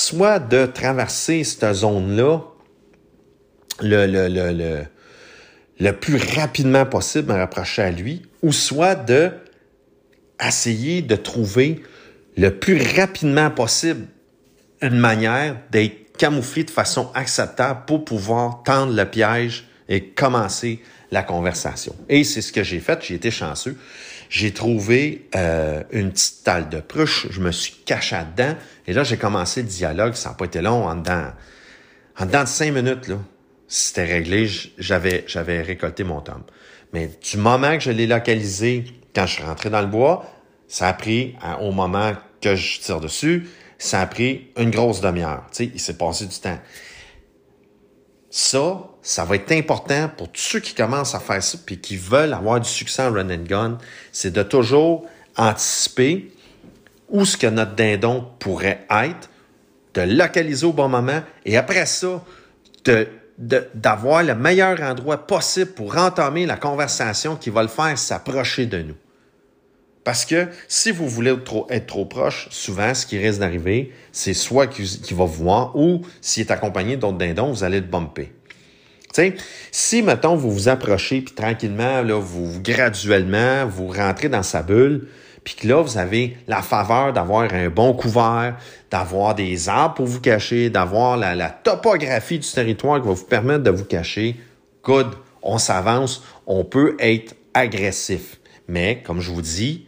soit 0.00 0.38
de 0.38 0.66
traverser 0.66 1.44
cette 1.44 1.72
zone-là 1.72 2.40
le, 3.80 4.06
le, 4.06 4.28
le, 4.28 4.52
le, 4.52 4.84
le 5.78 5.92
plus 5.92 6.16
rapidement 6.16 6.86
possible, 6.86 7.32
me 7.32 7.38
rapprocher 7.38 7.82
à 7.82 7.90
lui, 7.90 8.22
ou 8.42 8.52
soit 8.52 8.94
de 8.94 9.30
essayer 10.44 11.02
de 11.02 11.16
trouver 11.16 11.82
le 12.36 12.50
plus 12.58 12.80
rapidement 12.96 13.50
possible 13.50 14.06
une 14.80 14.98
manière 14.98 15.56
d'être 15.70 16.16
camouflé 16.16 16.64
de 16.64 16.70
façon 16.70 17.10
acceptable 17.14 17.82
pour 17.86 18.04
pouvoir 18.04 18.62
tendre 18.62 18.94
le 18.94 19.04
piège 19.04 19.68
et 19.88 20.04
commencer 20.04 20.80
la 21.10 21.22
conversation. 21.22 21.94
Et 22.08 22.24
c'est 22.24 22.40
ce 22.40 22.52
que 22.52 22.62
j'ai 22.62 22.80
fait, 22.80 23.02
j'ai 23.02 23.14
été 23.14 23.30
chanceux. 23.30 23.76
J'ai 24.30 24.52
trouvé 24.52 25.28
euh, 25.34 25.82
une 25.90 26.12
petite 26.12 26.44
talle 26.44 26.68
de 26.68 26.78
pruche, 26.78 27.26
je 27.30 27.40
me 27.40 27.50
suis 27.50 27.74
caché 27.84 28.16
dedans, 28.36 28.54
et 28.86 28.92
là 28.92 29.02
j'ai 29.02 29.16
commencé 29.16 29.62
le 29.62 29.68
dialogue, 29.68 30.14
ça 30.14 30.30
n'a 30.30 30.34
pas 30.36 30.44
été 30.44 30.62
long, 30.62 30.86
en 30.86 30.94
dedans, 30.94 31.32
en 32.16 32.26
de 32.26 32.46
cinq 32.46 32.72
minutes, 32.72 33.10
c'était 33.66 34.04
réglé, 34.04 34.48
j'avais, 34.78 35.24
récolté 35.62 36.04
mon 36.04 36.20
tome. 36.20 36.44
Mais 36.92 37.10
du 37.20 37.38
moment 37.38 37.74
que 37.76 37.80
je 37.80 37.90
l'ai 37.90 38.06
localisé, 38.06 38.84
quand 39.16 39.26
je 39.26 39.34
suis 39.34 39.42
rentré 39.42 39.68
dans 39.68 39.80
le 39.80 39.88
bois, 39.88 40.24
ça 40.68 40.86
a 40.86 40.92
pris 40.92 41.34
au 41.60 41.72
moment 41.72 42.12
que 42.40 42.54
je 42.54 42.78
tire 42.78 43.00
dessus, 43.00 43.48
ça 43.78 44.00
a 44.00 44.06
pris 44.06 44.48
une 44.56 44.70
grosse 44.70 45.00
demi-heure. 45.00 45.46
Tu 45.52 45.72
il 45.74 45.80
s'est 45.80 45.96
passé 45.96 46.26
du 46.26 46.38
temps. 46.38 46.58
Ça, 48.30 48.88
ça 49.02 49.24
va 49.24 49.34
être 49.34 49.50
important 49.52 50.08
pour 50.16 50.28
tous 50.28 50.40
ceux 50.40 50.60
qui 50.60 50.74
commencent 50.74 51.16
à 51.16 51.20
faire 51.20 51.42
ça 51.42 51.58
puis 51.64 51.78
qui 51.78 51.96
veulent 51.96 52.32
avoir 52.32 52.60
du 52.60 52.68
succès 52.68 53.02
en 53.02 53.12
run 53.12 53.28
and 53.28 53.44
gun, 53.44 53.78
c'est 54.12 54.32
de 54.32 54.44
toujours 54.44 55.06
anticiper 55.36 56.32
où 57.08 57.24
ce 57.24 57.36
que 57.36 57.48
notre 57.48 57.74
dindon 57.74 58.24
pourrait 58.38 58.86
être, 58.88 59.28
de 59.94 60.02
localiser 60.02 60.64
au 60.64 60.72
bon 60.72 60.88
moment 60.88 61.22
et 61.44 61.56
après 61.56 61.86
ça, 61.86 62.22
d'avoir 63.38 64.22
le 64.22 64.36
meilleur 64.36 64.80
endroit 64.80 65.26
possible 65.26 65.72
pour 65.72 65.96
entamer 65.96 66.46
la 66.46 66.56
conversation 66.56 67.34
qui 67.34 67.50
va 67.50 67.62
le 67.62 67.68
faire 67.68 67.98
s'approcher 67.98 68.66
de 68.66 68.82
nous. 68.82 68.96
Parce 70.04 70.24
que 70.24 70.48
si 70.66 70.90
vous 70.90 71.08
voulez 71.08 71.34
être 71.68 71.86
trop, 71.86 72.04
proche, 72.06 72.48
souvent, 72.50 72.94
ce 72.94 73.04
qui 73.04 73.18
risque 73.18 73.40
d'arriver, 73.40 73.92
c'est 74.12 74.34
soit 74.34 74.66
qu'il 74.66 75.16
va 75.16 75.24
vous 75.24 75.44
voir 75.44 75.76
ou 75.76 76.02
s'il 76.20 76.46
est 76.46 76.50
accompagné 76.50 76.96
d'autres 76.96 77.18
dindons, 77.18 77.52
vous 77.52 77.64
allez 77.64 77.80
le 77.80 77.86
bumper. 77.86 78.32
si, 79.70 80.02
mettons, 80.02 80.36
vous 80.36 80.50
vous 80.50 80.68
approchez, 80.68 81.20
puis 81.20 81.34
tranquillement, 81.34 82.02
là, 82.02 82.18
vous, 82.18 82.60
graduellement, 82.62 83.66
vous 83.66 83.88
rentrez 83.88 84.30
dans 84.30 84.42
sa 84.42 84.62
bulle, 84.62 85.08
puis 85.44 85.54
que 85.54 85.68
là, 85.68 85.82
vous 85.82 85.98
avez 85.98 86.36
la 86.48 86.62
faveur 86.62 87.12
d'avoir 87.12 87.52
un 87.52 87.68
bon 87.68 87.92
couvert, 87.92 88.56
d'avoir 88.90 89.34
des 89.34 89.68
arbres 89.68 89.94
pour 89.96 90.06
vous 90.06 90.20
cacher, 90.20 90.70
d'avoir 90.70 91.16
la, 91.16 91.34
la, 91.34 91.50
topographie 91.50 92.38
du 92.38 92.48
territoire 92.48 93.00
qui 93.00 93.08
va 93.08 93.14
vous 93.14 93.24
permettre 93.24 93.64
de 93.64 93.70
vous 93.70 93.84
cacher, 93.84 94.36
good, 94.82 95.08
on 95.42 95.58
s'avance, 95.58 96.22
on 96.46 96.64
peut 96.64 96.96
être 96.98 97.34
agressif. 97.52 98.38
Mais, 98.68 99.02
comme 99.04 99.20
je 99.20 99.30
vous 99.30 99.42
dis, 99.42 99.86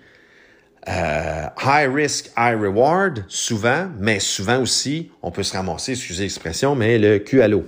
euh, 0.89 1.47
high 1.62 1.89
risk, 1.93 2.33
high 2.37 2.61
reward, 2.61 3.24
souvent, 3.28 3.89
mais 3.99 4.18
souvent 4.18 4.61
aussi, 4.61 5.11
on 5.22 5.30
peut 5.30 5.45
se 5.45 5.57
ramasser, 5.57 5.93
excusez 5.93 6.24
l'expression, 6.24 6.74
mais 6.74 6.99
le 6.99 7.18
cul 7.18 7.41
à 7.41 7.49
l'eau. 7.49 7.64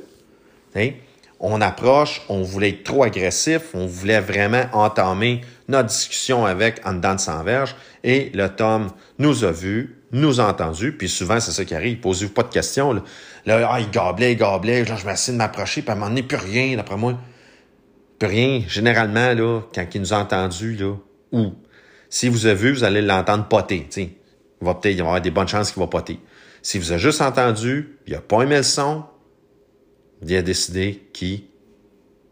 On 1.39 1.61
approche, 1.61 2.23
on 2.29 2.43
voulait 2.43 2.71
être 2.71 2.85
trop 2.85 3.05
agressif, 3.05 3.75
on 3.75 3.87
voulait 3.87 4.21
vraiment 4.21 4.65
entamer 4.73 5.43
notre 5.69 5.91
discussion 5.91 6.45
avec 6.45 6.85
en 6.85 6.95
dedans 6.95 7.15
de 7.15 7.21
100 7.21 7.45
verges, 7.45 7.77
et 8.03 8.33
le 8.35 8.49
Tom 8.49 8.91
nous 9.19 9.45
a 9.45 9.53
vus, 9.53 9.97
nous 10.11 10.41
a 10.41 10.49
entendus, 10.49 10.93
puis 10.93 11.09
souvent, 11.09 11.39
c'est 11.39 11.53
ça 11.53 11.65
qui 11.65 11.75
arrive, 11.75 11.99
posez-vous 11.99 12.33
pas 12.33 12.43
de 12.43 12.49
questions. 12.49 12.93
Là, 13.47 13.69
ah, 13.71 13.79
il 13.79 13.91
gablait, 13.91 14.33
il 14.33 14.39
gablait, 14.39 14.85
je 14.85 15.07
m'essaie 15.07 15.33
de 15.33 15.37
m'approcher, 15.37 15.83
puis 15.83 15.91
à 15.91 15.93
un 15.93 15.97
moment 15.97 16.09
donné, 16.09 16.25
plus 16.25 16.37
rien, 16.37 16.77
d'après 16.77 16.97
moi. 16.97 17.19
Plus 18.19 18.29
rien. 18.29 18.63
Généralement, 18.67 19.35
là, 19.35 19.61
quand 19.73 19.87
il 19.95 20.01
nous 20.01 20.13
a 20.13 20.19
entendus, 20.19 20.79
ou 21.33 21.53
si 22.15 22.29
vous 22.29 22.47
avez 22.47 22.55
vu, 22.55 22.73
vous 22.73 22.85
allez 22.85 23.03
l'entendre 23.03 23.49
poter. 23.49 23.89
Il 23.97 24.09
va 24.61 24.79
y 24.85 25.01
avoir 25.01 25.21
des 25.21 25.33
bonnes 25.33 25.49
chances 25.49 25.73
qu'il 25.73 25.81
va 25.81 25.89
poter. 25.89 26.21
Si 26.63 26.79
vous 26.79 26.93
avez 26.93 27.01
juste 27.01 27.21
entendu, 27.21 27.99
il 28.07 28.13
n'a 28.13 28.21
pas 28.21 28.43
aimé 28.43 28.59
le 28.59 28.63
son, 28.63 29.03
il 30.23 30.37
a 30.37 30.43
décidé 30.43 31.09
qu'il 31.13 31.43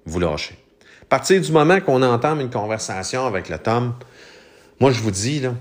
vous 0.06 0.20
lâchez. 0.20 0.54
À 1.02 1.06
partir 1.06 1.40
du 1.40 1.50
moment 1.50 1.80
qu'on 1.80 2.00
entame 2.00 2.40
une 2.40 2.48
conversation 2.48 3.26
avec 3.26 3.48
le 3.48 3.58
Tom, 3.58 3.94
moi 4.78 4.92
je 4.92 5.00
vous 5.00 5.10
dis, 5.10 5.40
là, 5.40 5.52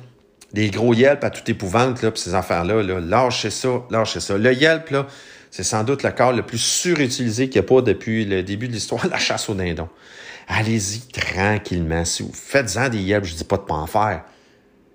des 0.53 0.69
gros 0.69 0.93
yelps 0.93 1.23
à 1.23 1.31
toute 1.31 1.49
épouvante, 1.49 1.97
ces 2.15 2.35
affaires-là, 2.35 2.83
là, 2.83 2.99
lâchez 2.99 3.49
ça, 3.49 3.81
lâchez 3.89 4.19
ça. 4.19 4.37
Le 4.37 4.53
yelp, 4.53 4.91
là, 4.91 5.07
c'est 5.51 5.63
sans 5.63 5.83
doute 5.83 6.01
le 6.01 6.11
corps 6.11 6.33
le 6.33 6.43
plus 6.43 6.57
surutilisé 6.57 7.49
qu'il 7.49 7.61
n'y 7.61 7.67
a 7.67 7.69
pas 7.69 7.81
depuis 7.81 8.25
le 8.25 8.41
début 8.41 8.67
de 8.67 8.73
l'histoire 8.73 9.05
de 9.05 9.09
la 9.11 9.19
chasse 9.19 9.47
au 9.49 9.53
dindon 9.53 9.87
allez-y 10.51 11.01
tranquillement. 11.11 12.05
Si 12.05 12.23
vous 12.23 12.33
faites-en 12.33 12.89
des 12.89 12.99
yelps, 12.99 13.27
je 13.27 13.35
dis 13.35 13.43
pas 13.43 13.57
de 13.57 13.63
pas 13.63 13.75
en 13.75 13.87
faire. 13.87 14.23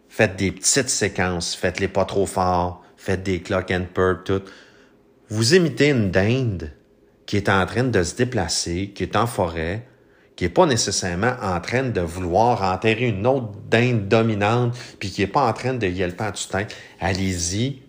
Faites 0.09 0.37
des 0.37 0.53
petites 0.53 0.89
séquences, 0.89 1.55
faites-les 1.55 1.89
pas 1.89 2.05
trop 2.05 2.27
fort, 2.27 2.83
faites 2.97 3.23
des 3.23 3.41
clock 3.41 3.71
and 3.71 3.87
purr, 3.93 4.23
tout. 4.25 4.43
Vous 5.29 5.55
imitez 5.55 5.91
une 5.91 6.11
dinde 6.11 6.73
qui 7.27 7.37
est 7.37 7.49
en 7.49 7.67
train 7.67 7.85
de 7.85 8.03
se 8.03 8.15
déplacer, 8.15 8.93
qui 8.95 9.03
est 9.03 9.17
en 9.17 9.27
forêt, 9.27 9.87
qui 10.37 10.45
est 10.45 10.51
pas 10.51 10.67
nécessairement 10.67 11.35
en 11.43 11.61
train 11.61 11.83
de 11.83 12.01
vouloir 12.01 12.63
enterrer 12.63 13.09
une 13.09 13.27
autre 13.27 13.53
dinde 13.69 14.07
dominante, 14.09 14.77
puis 15.01 15.11
qui 15.11 15.23
est 15.23 15.27
pas 15.27 15.47
en 15.47 15.53
train 15.53 15.75
de 15.75 15.87
yelper 15.87 16.25
à 16.25 16.33
toute 16.33 16.51
tête. 16.51 16.75
Allez-y, 17.01 17.83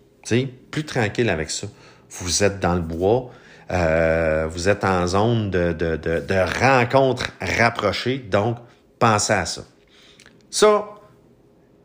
plus 0.72 0.86
tranquille 0.86 1.30
avec 1.30 1.49
ça. 1.49 1.68
Vous 2.10 2.43
êtes 2.43 2.60
dans 2.60 2.76
le 2.76 2.82
bois, 2.82 3.32
euh, 3.72 4.47
vous 4.49 4.70
êtes 4.70 4.84
en 4.84 5.05
zone 5.08 5.51
de, 5.51 5.74
de, 5.74 5.97
de, 5.97 6.60
rencontre 6.60 7.32
rapprochée, 7.41 8.18
donc 8.18 8.58
pensez 8.97 9.34
à 9.34 9.45
ça. 9.45 9.62
Ça, 10.49 10.86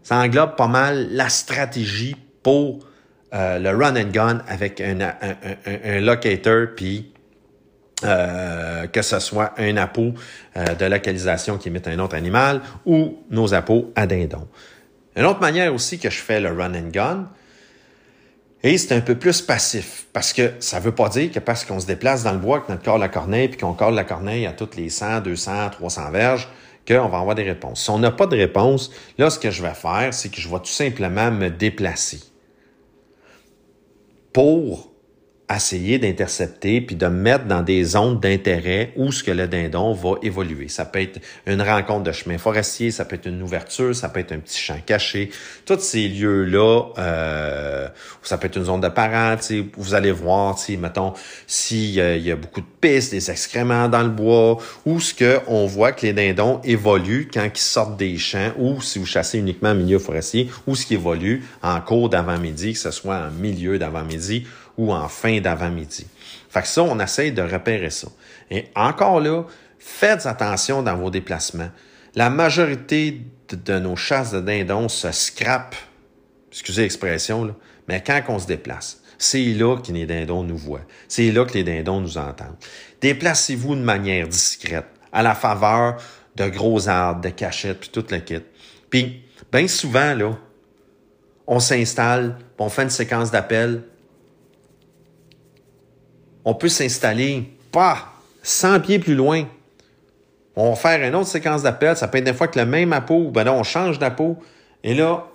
ça 0.03 0.17
englobe 0.17 0.55
pas 0.55 0.69
mal 0.69 1.09
la 1.11 1.29
stratégie 1.29 2.17
pour 2.43 2.87
euh, 3.35 3.59
le 3.59 3.71
run 3.71 3.97
and 3.97 4.11
gun 4.13 4.43
avec 4.47 4.81
un, 4.81 5.01
un, 5.01 5.35
un, 5.85 6.01
locator, 6.01 6.69
puis 6.77 7.13
euh, 8.05 8.87
que 8.87 9.03
ce 9.03 9.19
soit 9.19 9.53
un 9.59 9.77
appôt 9.77 10.15
de 10.55 10.85
localisation 10.85 11.59
qui 11.59 11.69
imite 11.69 11.89
un 11.89 11.99
autre 11.99 12.15
animal 12.15 12.61
ou 12.87 13.19
nos 13.31 13.55
appôts 13.55 13.93
à 13.97 14.07
dindon. 14.07 14.47
Une 15.17 15.25
autre 15.25 15.41
manière 15.41 15.75
aussi 15.75 15.99
que 15.99 16.11
je 16.11 16.19
fais 16.19 16.41
le 16.41 16.51
run 16.51 16.75
and 16.75 16.91
gun, 16.91 17.29
et 18.63 18.79
c'est 18.79 18.95
un 18.95 19.01
peu 19.01 19.17
plus 19.17 19.43
passif, 19.43 20.07
parce 20.13 20.33
que 20.33 20.53
ça 20.61 20.79
veut 20.79 20.95
pas 20.95 21.09
dire 21.09 21.33
que 21.33 21.41
parce 21.41 21.65
qu'on 21.65 21.81
se 21.81 21.87
déplace 21.87 22.23
dans 22.23 22.33
le 22.33 22.39
bois, 22.39 22.61
que 22.61 22.71
notre 22.71 22.85
corps 22.85 22.99
la 22.99 23.09
corneille, 23.09 23.49
puis 23.49 23.59
qu'on 23.59 23.73
colle 23.73 23.95
la 23.95 24.05
corneille 24.05 24.47
à 24.47 24.53
toutes 24.53 24.77
les 24.77 24.89
100, 24.89 25.21
200, 25.23 25.71
300 25.71 26.11
verges, 26.13 26.49
qu'on 26.87 27.09
va 27.09 27.19
avoir 27.19 27.35
des 27.35 27.43
réponses. 27.43 27.83
Si 27.83 27.91
on 27.91 27.99
n'a 27.99 28.13
pas 28.13 28.27
de 28.27 28.37
réponse, 28.37 28.93
là, 29.19 29.31
ce 29.31 29.39
que 29.39 29.51
je 29.51 29.63
vais 29.63 29.75
faire, 29.75 30.15
c'est 30.15 30.29
que 30.29 30.41
je 30.41 30.49
vais 30.49 30.59
tout 30.59 30.67
simplement 30.67 31.31
me 31.31 31.49
déplacer 31.49 32.21
pour 34.33 34.92
essayer 35.57 35.99
d'intercepter 35.99 36.81
puis 36.81 36.97
de 36.97 37.07
mettre 37.07 37.47
dans 37.47 37.63
des 37.63 37.85
zones 37.85 38.21
d'intérêt 38.21 38.93
où 38.97 39.13
ce 39.13 39.23
que 39.23 39.31
le 39.31 39.49
dindon 39.49 39.93
va 39.93 40.15
évoluer. 40.23 40.69
Ça 40.69 40.85
peut 40.85 41.01
être 41.01 41.21
une 41.47 41.63
rencontre 41.63 42.05
de 42.05 42.13
chemin 42.13 42.39
forestier, 42.39 42.91
ça 42.91 43.05
peut 43.05 43.17
être 43.17 43.27
une 43.27 43.43
ouverture, 43.43 43.95
ça 43.95 44.09
peut 44.09 44.21
être 44.21 44.33
un 44.33 44.39
petit 44.39 44.61
champ 44.61 44.79
caché. 44.85 45.31
Tous 45.67 45.79
ces 45.81 46.09
lieux-là, 46.09 46.85
euh, 46.99 47.89
ça 48.23 48.39
peut 48.39 48.47
être 48.47 48.57
une 48.57 48.65
zone 48.65 48.81
de 48.81 48.89
parents, 48.89 49.37
vous 49.77 49.95
allez 49.95 50.13
voir, 50.13 50.57
mettons, 50.79 51.13
s'il 51.47 51.95
y 51.95 52.31
a 52.31 52.37
beaucoup 52.37 52.61
de 52.61 52.67
pistes, 52.81 53.13
des 53.13 53.31
excréments 53.31 53.89
dans 53.89 54.03
le 54.03 54.09
bois, 54.09 54.59
ou 54.87 55.01
ce 55.01 55.15
que 55.15 55.41
on 55.47 55.67
voit 55.67 55.93
que 55.93 56.07
les 56.07 56.13
dindons 56.13 56.61
évoluent 56.65 57.29
quand 57.33 57.49
ils 57.53 57.61
sortent 57.61 57.97
des 57.97 58.19
champs, 58.19 58.53
ou 58.59 58.81
si 58.81 58.99
vous 58.99 59.07
chassez 59.07 59.39
uniquement 59.39 59.71
en 59.71 59.75
milieu 59.75 59.99
forestier, 59.99 60.51
ou 60.67 60.77
ce 60.77 60.87
qui 60.87 60.95
évolue 60.95 61.45
en 61.63 61.81
cours 61.81 62.09
d'avant-midi, 62.09 62.73
que 62.73 62.79
ce 62.79 62.91
soit 62.91 63.17
en 63.17 63.31
milieu 63.31 63.79
d'avant-midi 63.79 64.47
ou 64.77 64.93
en 64.93 65.09
fin 65.09 65.41
d'avant-midi. 65.41 66.07
Fait 66.49 66.63
que 66.63 66.69
ça, 66.69 66.83
on 66.83 66.99
essaye 67.01 67.33
de 67.33 67.43
repérer 67.43 67.91
ça. 67.91 68.09
Et 68.51 68.67
encore 68.75 69.21
là, 69.21 69.45
faites 69.79 70.27
attention 70.27 70.83
dans 70.83 70.97
vos 70.97 71.11
déplacements. 71.11 71.71
La 72.15 72.31
majorité 72.31 73.23
de, 73.49 73.79
nos 73.79 73.97
chasses 73.97 74.33
de 74.33 74.41
dindons 74.41 74.89
se 74.89 75.11
scrapent, 75.13 75.77
excusez 76.51 76.83
l'expression, 76.83 77.55
mais 77.89 78.03
quand 78.03 78.21
on 78.29 78.39
se 78.39 78.47
déplace, 78.47 79.01
c'est 79.19 79.45
là 79.45 79.77
que 79.77 79.93
les 79.93 80.05
dindons 80.05 80.43
nous 80.43 80.57
voient. 80.57 80.85
C'est 81.09 81.31
là 81.31 81.45
que 81.45 81.55
les 81.55 81.65
dindons 81.65 82.01
nous 82.01 82.19
entendent. 82.19 82.57
Déplacez-vous 83.01 83.77
de 83.77 83.81
manière 83.81 84.29
discrète, 84.29 84.87
à 85.13 85.23
la 85.23 85.35
faveur 85.35 85.97
de 86.37 86.49
gros 86.49 86.89
arbres, 86.89 87.21
de 87.21 87.29
cachettes, 87.29 87.81
puis 87.81 87.91
tout 87.91 88.05
le 88.11 88.19
kit. 88.19 88.41
Puis, 88.91 89.23
bien 89.51 89.69
souvent, 89.69 90.15
là, 90.15 90.37
on 91.47 91.61
s'installe, 91.61 92.37
on 92.59 92.69
fait 92.69 92.85
une 92.85 92.91
séquence 92.91 93.31
d'appels, 93.31 93.83
on 96.45 96.55
peut 96.55 96.69
s'installer, 96.69 97.57
pas 97.71 98.13
100 98.43 98.81
pieds 98.81 98.99
plus 98.99 99.15
loin. 99.15 99.47
On 100.57 100.71
va 100.71 100.77
faire 100.77 101.07
une 101.07 101.15
autre 101.15 101.29
séquence 101.29 101.63
d'appels. 101.63 101.97
Ça 101.97 102.09
peut 102.09 102.19
être 102.19 102.25
des 102.25 102.35
fois 102.35 102.49
que 102.49 102.59
le 102.59 102.67
même 102.67 102.93
appôt, 102.93 103.31
ben 103.31 103.45
là, 103.45 103.53
on 103.53 103.63
change 103.63 103.99
d'appôt. 103.99 104.39
Et 104.85 104.95
là, 104.95 105.27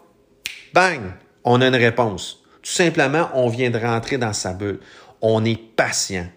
bang, 0.74 1.02
on 1.44 1.62
a 1.62 1.68
une 1.68 1.76
réponse. 1.76 2.44
Tout 2.62 2.72
simplement, 2.72 3.30
on 3.34 3.48
vient 3.48 3.70
de 3.70 3.80
rentrer 3.80 4.18
dans 4.18 4.34
sa 4.34 4.54
bulle. 4.54 4.80
On 5.22 5.44
est 5.46 5.58
patient. 5.58 6.28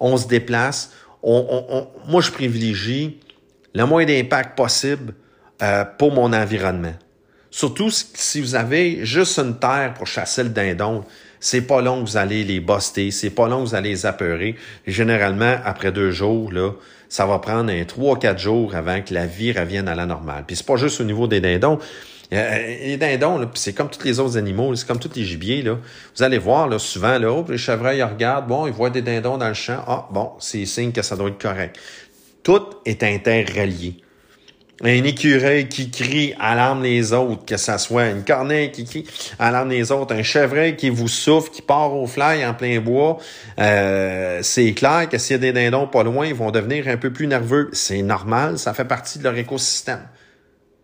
On 0.00 0.16
se 0.16 0.26
déplace. 0.26 0.92
Moi, 1.22 2.20
je 2.20 2.30
privilégie 2.30 3.20
le 3.74 3.84
moins 3.86 4.04
d'impact 4.04 4.56
possible 4.56 5.14
euh, 5.62 5.84
pour 5.84 6.12
mon 6.12 6.32
environnement. 6.32 6.94
Surtout 7.50 7.90
si 7.90 8.40
vous 8.40 8.56
avez 8.56 9.04
juste 9.04 9.38
une 9.38 9.58
terre 9.58 9.94
pour 9.94 10.06
chasser 10.06 10.42
le 10.42 10.48
dindon. 10.48 11.04
C'est 11.44 11.60
pas 11.60 11.82
long 11.82 12.02
que 12.02 12.08
vous 12.08 12.16
allez 12.16 12.42
les 12.42 12.58
buster, 12.58 13.10
c'est 13.10 13.28
pas 13.28 13.48
long 13.48 13.64
que 13.64 13.68
vous 13.68 13.74
allez 13.74 13.90
les 13.90 14.06
apeurer. 14.06 14.56
Généralement, 14.86 15.56
après 15.62 15.92
deux 15.92 16.10
jours, 16.10 16.50
là, 16.50 16.70
ça 17.10 17.26
va 17.26 17.38
prendre 17.38 17.70
un 17.70 17.84
trois, 17.84 18.18
quatre 18.18 18.38
jours 18.38 18.74
avant 18.74 19.02
que 19.02 19.12
la 19.12 19.26
vie 19.26 19.52
revienne 19.52 19.86
à 19.86 19.94
la 19.94 20.06
normale. 20.06 20.44
Puis 20.46 20.56
c'est 20.56 20.64
pas 20.64 20.76
juste 20.76 21.02
au 21.02 21.04
niveau 21.04 21.26
des 21.26 21.42
dindons. 21.42 21.78
Euh, 22.32 22.76
les 22.80 22.96
dindons, 22.96 23.46
c'est 23.52 23.74
comme 23.74 23.90
tous 23.90 24.02
les 24.04 24.20
autres 24.20 24.38
animaux, 24.38 24.74
c'est 24.74 24.86
comme 24.86 24.98
tous 24.98 25.14
les 25.14 25.24
gibiers. 25.24 25.60
Là. 25.60 25.76
Vous 26.16 26.22
allez 26.22 26.38
voir, 26.38 26.66
là, 26.66 26.78
souvent, 26.78 27.18
là, 27.18 27.30
oh, 27.30 27.44
les 27.46 27.58
chevreuils 27.58 27.98
ils 27.98 28.04
regardent, 28.04 28.46
bon, 28.46 28.66
ils 28.66 28.72
voient 28.72 28.88
des 28.88 29.02
dindons 29.02 29.36
dans 29.36 29.48
le 29.48 29.52
champ. 29.52 29.84
Ah, 29.86 30.08
bon, 30.10 30.30
c'est 30.38 30.64
signe 30.64 30.92
que 30.92 31.02
ça 31.02 31.14
doit 31.14 31.28
être 31.28 31.42
correct. 31.42 31.78
Tout 32.42 32.64
est 32.86 33.02
interrelié 33.02 34.02
un 34.82 35.04
écureuil 35.04 35.68
qui 35.68 35.90
crie 35.90 36.34
alarme 36.38 36.82
les 36.82 37.12
autres, 37.12 37.44
que 37.44 37.56
ça 37.56 37.78
soit 37.78 38.10
une 38.10 38.24
corneille 38.24 38.72
qui 38.72 38.84
crie 38.84 39.06
alarme 39.38 39.70
les 39.70 39.92
autres, 39.92 40.14
un 40.14 40.22
chevreuil 40.22 40.76
qui 40.76 40.90
vous 40.90 41.06
souffle, 41.06 41.50
qui 41.50 41.62
part 41.62 41.94
au 41.94 42.06
fly 42.06 42.44
en 42.44 42.54
plein 42.54 42.80
bois, 42.80 43.18
euh, 43.60 44.40
c'est 44.42 44.72
clair 44.72 45.08
que 45.08 45.16
s'il 45.18 45.34
y 45.34 45.36
a 45.36 45.38
des 45.38 45.52
dindons 45.52 45.86
pas 45.86 46.02
loin, 46.02 46.26
ils 46.26 46.34
vont 46.34 46.50
devenir 46.50 46.88
un 46.88 46.96
peu 46.96 47.12
plus 47.12 47.26
nerveux. 47.26 47.70
C'est 47.72 48.02
normal, 48.02 48.58
ça 48.58 48.74
fait 48.74 48.84
partie 48.84 49.18
de 49.18 49.24
leur 49.24 49.36
écosystème. 49.36 50.08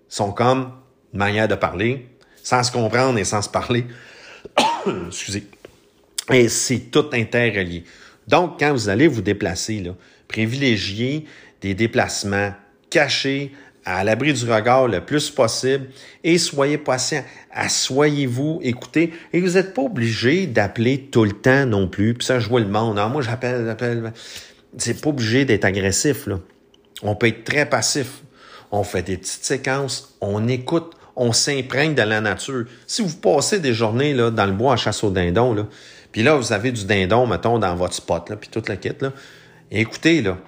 Ils 0.08 0.14
sont 0.14 0.32
comme 0.32 0.72
une 1.12 1.18
manière 1.18 1.48
de 1.48 1.56
parler, 1.56 2.08
sans 2.42 2.62
se 2.62 2.70
comprendre 2.70 3.18
et 3.18 3.24
sans 3.24 3.42
se 3.42 3.48
parler. 3.48 3.86
Excusez. 5.08 5.46
Et 6.32 6.48
c'est 6.48 6.90
tout 6.92 7.06
interrelié. 7.12 7.84
Donc, 8.28 8.60
quand 8.60 8.72
vous 8.72 8.88
allez 8.88 9.08
vous 9.08 9.22
déplacer, 9.22 9.82
privilégiez 10.28 11.24
des 11.60 11.74
déplacements 11.74 12.52
cachés, 12.88 13.52
à 13.84 14.04
l'abri 14.04 14.32
du 14.32 14.50
regard 14.50 14.88
le 14.88 15.00
plus 15.00 15.30
possible 15.30 15.88
et 16.22 16.38
soyez 16.38 16.78
patient. 16.78 17.24
Assoyez-vous, 17.52 18.60
écoutez. 18.62 19.12
Et 19.32 19.40
vous 19.40 19.52
n'êtes 19.52 19.74
pas 19.74 19.82
obligé 19.82 20.46
d'appeler 20.46 21.08
tout 21.10 21.24
le 21.24 21.32
temps 21.32 21.66
non 21.66 21.88
plus. 21.88 22.14
Puis 22.14 22.26
ça, 22.26 22.38
je 22.38 22.48
vois 22.48 22.60
le 22.60 22.68
monde. 22.68 22.98
Ah, 22.98 23.08
moi, 23.08 23.22
j'appelle, 23.22 23.64
j'appelle. 23.66 24.12
C'est 24.76 25.00
pas 25.00 25.10
obligé 25.10 25.44
d'être 25.44 25.64
agressif, 25.64 26.26
là. 26.26 26.38
On 27.02 27.14
peut 27.14 27.28
être 27.28 27.44
très 27.44 27.66
passif. 27.66 28.22
On 28.72 28.84
fait 28.84 29.02
des 29.02 29.16
petites 29.16 29.44
séquences, 29.44 30.16
on 30.20 30.46
écoute, 30.46 30.92
on 31.16 31.32
s'imprègne 31.32 31.94
de 31.94 32.02
la 32.02 32.20
nature. 32.20 32.66
Si 32.86 33.02
vous 33.02 33.16
passez 33.16 33.58
des 33.58 33.74
journées 33.74 34.14
là, 34.14 34.30
dans 34.30 34.46
le 34.46 34.52
bois 34.52 34.74
à 34.74 34.76
chasse 34.76 35.02
au 35.02 35.10
dindon, 35.10 35.54
là, 35.54 35.66
puis 36.12 36.22
là, 36.22 36.36
vous 36.36 36.52
avez 36.52 36.70
du 36.70 36.84
dindon, 36.84 37.26
mettons, 37.26 37.58
dans 37.58 37.74
votre 37.74 37.94
spot, 37.94 38.30
là, 38.30 38.36
puis 38.36 38.48
toute 38.48 38.68
la 38.68 38.76
quête, 38.76 39.02
là, 39.02 39.12
écoutez, 39.70 40.22
là, 40.22 40.38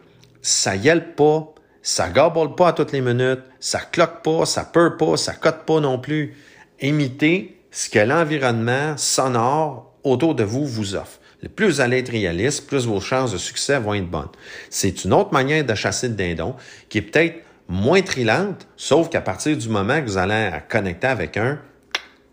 ça 0.40 0.76
yelle 0.76 1.14
pas, 1.14 1.51
ça 1.82 2.08
gabole 2.08 2.54
pas 2.54 2.68
à 2.68 2.72
toutes 2.72 2.92
les 2.92 3.00
minutes, 3.00 3.42
ça 3.60 3.80
cloque 3.80 4.22
pas, 4.22 4.46
ça 4.46 4.64
peur 4.64 4.96
pas, 4.96 5.16
ça 5.16 5.34
cote 5.34 5.64
pas 5.66 5.80
non 5.80 5.98
plus. 5.98 6.36
Imitez 6.80 7.58
ce 7.70 7.90
que 7.90 7.98
l'environnement 7.98 8.96
sonore 8.96 9.92
autour 10.04 10.34
de 10.34 10.44
vous 10.44 10.64
vous 10.64 10.94
offre. 10.94 11.20
Le 11.42 11.48
plus 11.48 11.66
vous 11.66 11.80
allez 11.80 11.98
être 11.98 12.10
réaliste, 12.10 12.68
plus 12.68 12.86
vos 12.86 13.00
chances 13.00 13.32
de 13.32 13.38
succès 13.38 13.80
vont 13.80 13.94
être 13.94 14.08
bonnes. 14.08 14.28
C'est 14.70 15.04
une 15.04 15.12
autre 15.12 15.32
manière 15.32 15.64
de 15.64 15.74
chasser 15.74 16.08
le 16.08 16.14
dindon 16.14 16.54
qui 16.88 16.98
est 16.98 17.02
peut-être 17.02 17.42
moins 17.68 18.02
trillante, 18.02 18.68
sauf 18.76 19.08
qu'à 19.08 19.20
partir 19.20 19.56
du 19.56 19.68
moment 19.68 20.00
que 20.00 20.06
vous 20.06 20.18
allez 20.18 20.50
connecter 20.68 21.08
avec 21.08 21.36
un, 21.36 21.58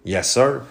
yes 0.06 0.32
sir, 0.32 0.62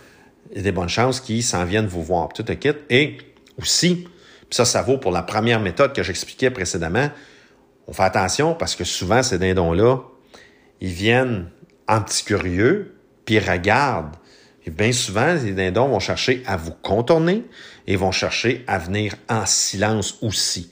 il 0.52 0.58
y 0.58 0.60
a 0.60 0.62
des 0.62 0.72
bonnes 0.72 0.88
chances 0.88 1.20
qu'ils 1.20 1.42
s'en 1.42 1.64
viennent 1.64 1.86
vous 1.86 2.02
voir. 2.02 2.28
Tout 2.28 2.44
le 2.46 2.54
kit. 2.54 2.72
Et 2.90 3.18
aussi, 3.58 4.06
ça, 4.50 4.64
ça 4.64 4.82
vaut 4.82 4.98
pour 4.98 5.10
la 5.10 5.22
première 5.22 5.60
méthode 5.60 5.92
que 5.92 6.02
j'expliquais 6.02 6.50
précédemment, 6.50 7.10
on 7.88 7.94
fait 7.94 8.02
attention 8.02 8.54
parce 8.54 8.76
que 8.76 8.84
souvent, 8.84 9.22
ces 9.22 9.38
dindons-là, 9.38 10.00
ils 10.80 10.92
viennent 10.92 11.48
en 11.88 12.02
petit 12.02 12.22
curieux, 12.22 12.94
puis 13.24 13.36
ils 13.36 13.50
regardent. 13.50 14.14
Et 14.66 14.70
bien 14.70 14.92
souvent, 14.92 15.32
les 15.32 15.52
dindons 15.52 15.88
vont 15.88 15.98
chercher 15.98 16.42
à 16.46 16.58
vous 16.58 16.74
contourner 16.82 17.44
et 17.86 17.96
vont 17.96 18.12
chercher 18.12 18.62
à 18.66 18.78
venir 18.78 19.14
en 19.30 19.46
silence 19.46 20.18
aussi. 20.20 20.70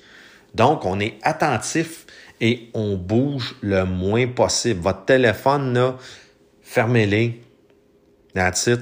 Donc, 0.55 0.85
on 0.85 1.01
est 1.01 1.19
attentif 1.23 2.05
et 2.43 2.69
on 2.75 2.97
bouge 2.97 3.57
le 3.63 3.85
moins 3.85 4.27
possible. 4.27 4.81
Votre 4.81 5.07
téléphone, 5.07 5.73
là, 5.73 5.97
fermez-les. 6.61 7.41
That's 8.35 8.67
it. 8.67 8.81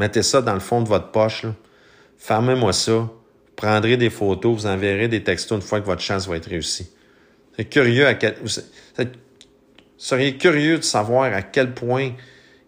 Mettez 0.00 0.24
ça 0.24 0.42
dans 0.42 0.54
le 0.54 0.60
fond 0.60 0.82
de 0.82 0.88
votre 0.88 1.12
poche. 1.12 1.46
Fermez-moi 2.18 2.72
ça. 2.72 3.08
Prendrez 3.54 3.96
des 3.96 4.10
photos, 4.10 4.62
vous 4.62 4.66
enverrez 4.66 5.06
des 5.06 5.22
textos 5.22 5.54
une 5.54 5.62
fois 5.62 5.80
que 5.80 5.86
votre 5.86 6.02
chance 6.02 6.26
va 6.26 6.36
être 6.36 6.48
réussie 6.48 6.90
curieux 7.64 8.06
seriez 9.96 10.36
curieux 10.38 10.78
de 10.78 10.82
savoir 10.82 11.32
à 11.32 11.42
quel 11.42 11.74
point 11.74 12.12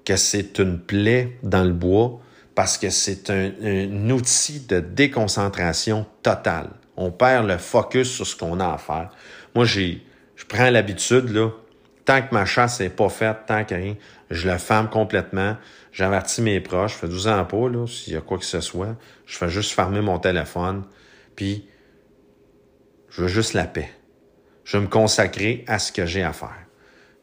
que 0.05 0.17
c'est 0.17 0.59
une 0.59 0.79
plaie 0.79 1.39
dans 1.43 1.65
le 1.65 1.73
bois 1.73 2.21
parce 2.55 2.77
que 2.77 2.91
c'est 2.91 3.31
un, 3.31 4.11
outil 4.11 4.61
de 4.61 4.81
déconcentration 4.81 6.07
totale. 6.23 6.71
On 6.97 7.11
perd 7.11 7.47
le 7.47 7.57
focus 7.57 8.11
sur 8.11 8.27
ce 8.27 8.37
qu'on 8.37 8.61
a 8.61 8.75
à 8.75 8.79
faire. 8.79 9.11
Moi, 9.55 9.65
j'ai, 9.65 10.05
je 10.37 10.45
prends 10.45 10.69
l'habitude, 10.69 11.31
là, 11.31 11.51
tant 12.05 12.21
que 12.21 12.35
ma 12.35 12.45
chasse 12.45 12.81
n'est 12.81 12.91
pas 12.91 13.09
faite, 13.09 13.39
tant 13.47 13.65
que 13.65 13.75
rien, 13.75 13.97
je 14.31 14.51
le 14.51 14.59
ferme 14.59 14.91
complètement. 14.91 15.57
J'avertis 15.93 16.43
mes 16.43 16.61
proches. 16.61 16.95
Je 16.95 16.99
fais 16.99 17.09
12 17.09 17.29
ans 17.29 17.45
pas, 17.45 17.69
là, 17.69 17.87
s'il 17.87 18.13
y 18.13 18.17
a 18.17 18.21
quoi 18.21 18.39
que 18.39 18.45
ce 18.45 18.61
soit. 18.61 18.97
Je 19.25 19.37
fais 19.37 19.49
juste 19.49 19.73
fermer 19.73 20.03
mon 20.03 20.19
téléphone. 20.19 20.85
Puis, 21.37 21.67
je 23.09 23.23
veux 23.23 23.29
juste 23.29 23.55
la 23.55 23.65
paix. 23.65 23.91
Je 24.73 24.79
me 24.79 24.87
consacrer 24.87 25.67
à 25.69 25.79
ce 25.79 25.93
que 25.93 26.07
j'ai 26.07 26.23
à 26.23 26.33
faire. 26.33 26.65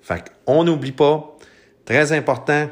Fait 0.02 0.24
qu'on 0.46 0.64
n'oublie 0.64 0.92
pas, 0.92 1.36
très 1.84 2.12
important, 2.12 2.68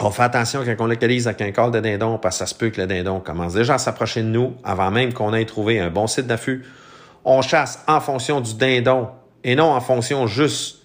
on 0.00 0.10
fait 0.10 0.22
attention 0.22 0.62
quand 0.64 0.76
on 0.78 0.86
localise 0.86 1.28
avec 1.28 1.42
un 1.42 1.52
col 1.52 1.72
de 1.72 1.78
dindon 1.78 2.16
parce 2.16 2.36
que 2.36 2.38
ça 2.38 2.46
se 2.46 2.54
peut 2.54 2.70
que 2.70 2.80
le 2.80 2.86
dindon 2.86 3.20
commence 3.20 3.52
déjà 3.52 3.74
à 3.74 3.78
s'approcher 3.78 4.22
de 4.22 4.28
nous 4.28 4.54
avant 4.64 4.90
même 4.90 5.12
qu'on 5.12 5.34
ait 5.34 5.44
trouvé 5.44 5.78
un 5.78 5.90
bon 5.90 6.06
site 6.06 6.26
d'affût. 6.26 6.64
On 7.26 7.42
chasse 7.42 7.84
en 7.86 8.00
fonction 8.00 8.40
du 8.40 8.54
dindon 8.54 9.08
et 9.44 9.56
non 9.56 9.70
en 9.70 9.80
fonction 9.82 10.26
juste 10.26 10.78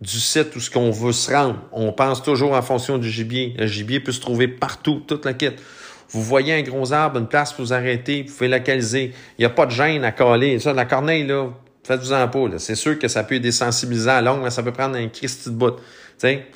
du 0.00 0.18
site 0.18 0.56
où 0.56 0.60
ce 0.60 0.68
qu'on 0.68 0.90
veut 0.90 1.12
se 1.12 1.32
rendre. 1.32 1.60
On 1.70 1.92
pense 1.92 2.24
toujours 2.24 2.54
en 2.54 2.62
fonction 2.62 2.98
du 2.98 3.08
gibier. 3.08 3.54
Le 3.56 3.68
gibier 3.68 4.00
peut 4.00 4.10
se 4.10 4.20
trouver 4.20 4.48
partout, 4.48 5.04
toute 5.06 5.24
la 5.24 5.34
quête. 5.34 5.62
Vous 6.10 6.24
voyez 6.24 6.54
un 6.54 6.62
gros 6.62 6.92
arbre, 6.92 7.20
une 7.20 7.28
place 7.28 7.52
pour 7.52 7.66
vous 7.66 7.72
arrêter, 7.72 8.24
vous 8.24 8.34
pouvez 8.34 8.48
localiser. 8.48 9.12
Il 9.38 9.42
n'y 9.42 9.44
a 9.44 9.50
pas 9.50 9.66
de 9.66 9.70
gêne 9.70 10.02
à 10.02 10.10
coller. 10.10 10.58
Ça, 10.58 10.72
la 10.72 10.86
corneille, 10.86 11.24
là, 11.24 11.50
faites-vous 11.88 12.12
en 12.12 12.28
pas. 12.28 12.58
C'est 12.58 12.74
sûr 12.74 12.98
que 12.98 13.08
ça 13.08 13.24
peut 13.24 13.40
désensibiliser 13.40 14.10
à 14.10 14.20
longue, 14.20 14.42
mais 14.42 14.50
ça 14.50 14.62
peut 14.62 14.72
prendre 14.72 14.96
un 14.96 15.08
Christy 15.08 15.48
de 15.48 15.54
bout. 15.54 15.74
Sais, 16.18 16.46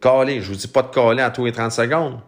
caler. 0.00 0.40
Je 0.40 0.48
vous 0.48 0.56
dis 0.56 0.68
pas 0.68 0.82
de 0.82 0.88
caler 0.88 1.22
à 1.22 1.30
tous 1.30 1.44
les 1.44 1.52
30 1.52 1.70
secondes. 1.70 2.20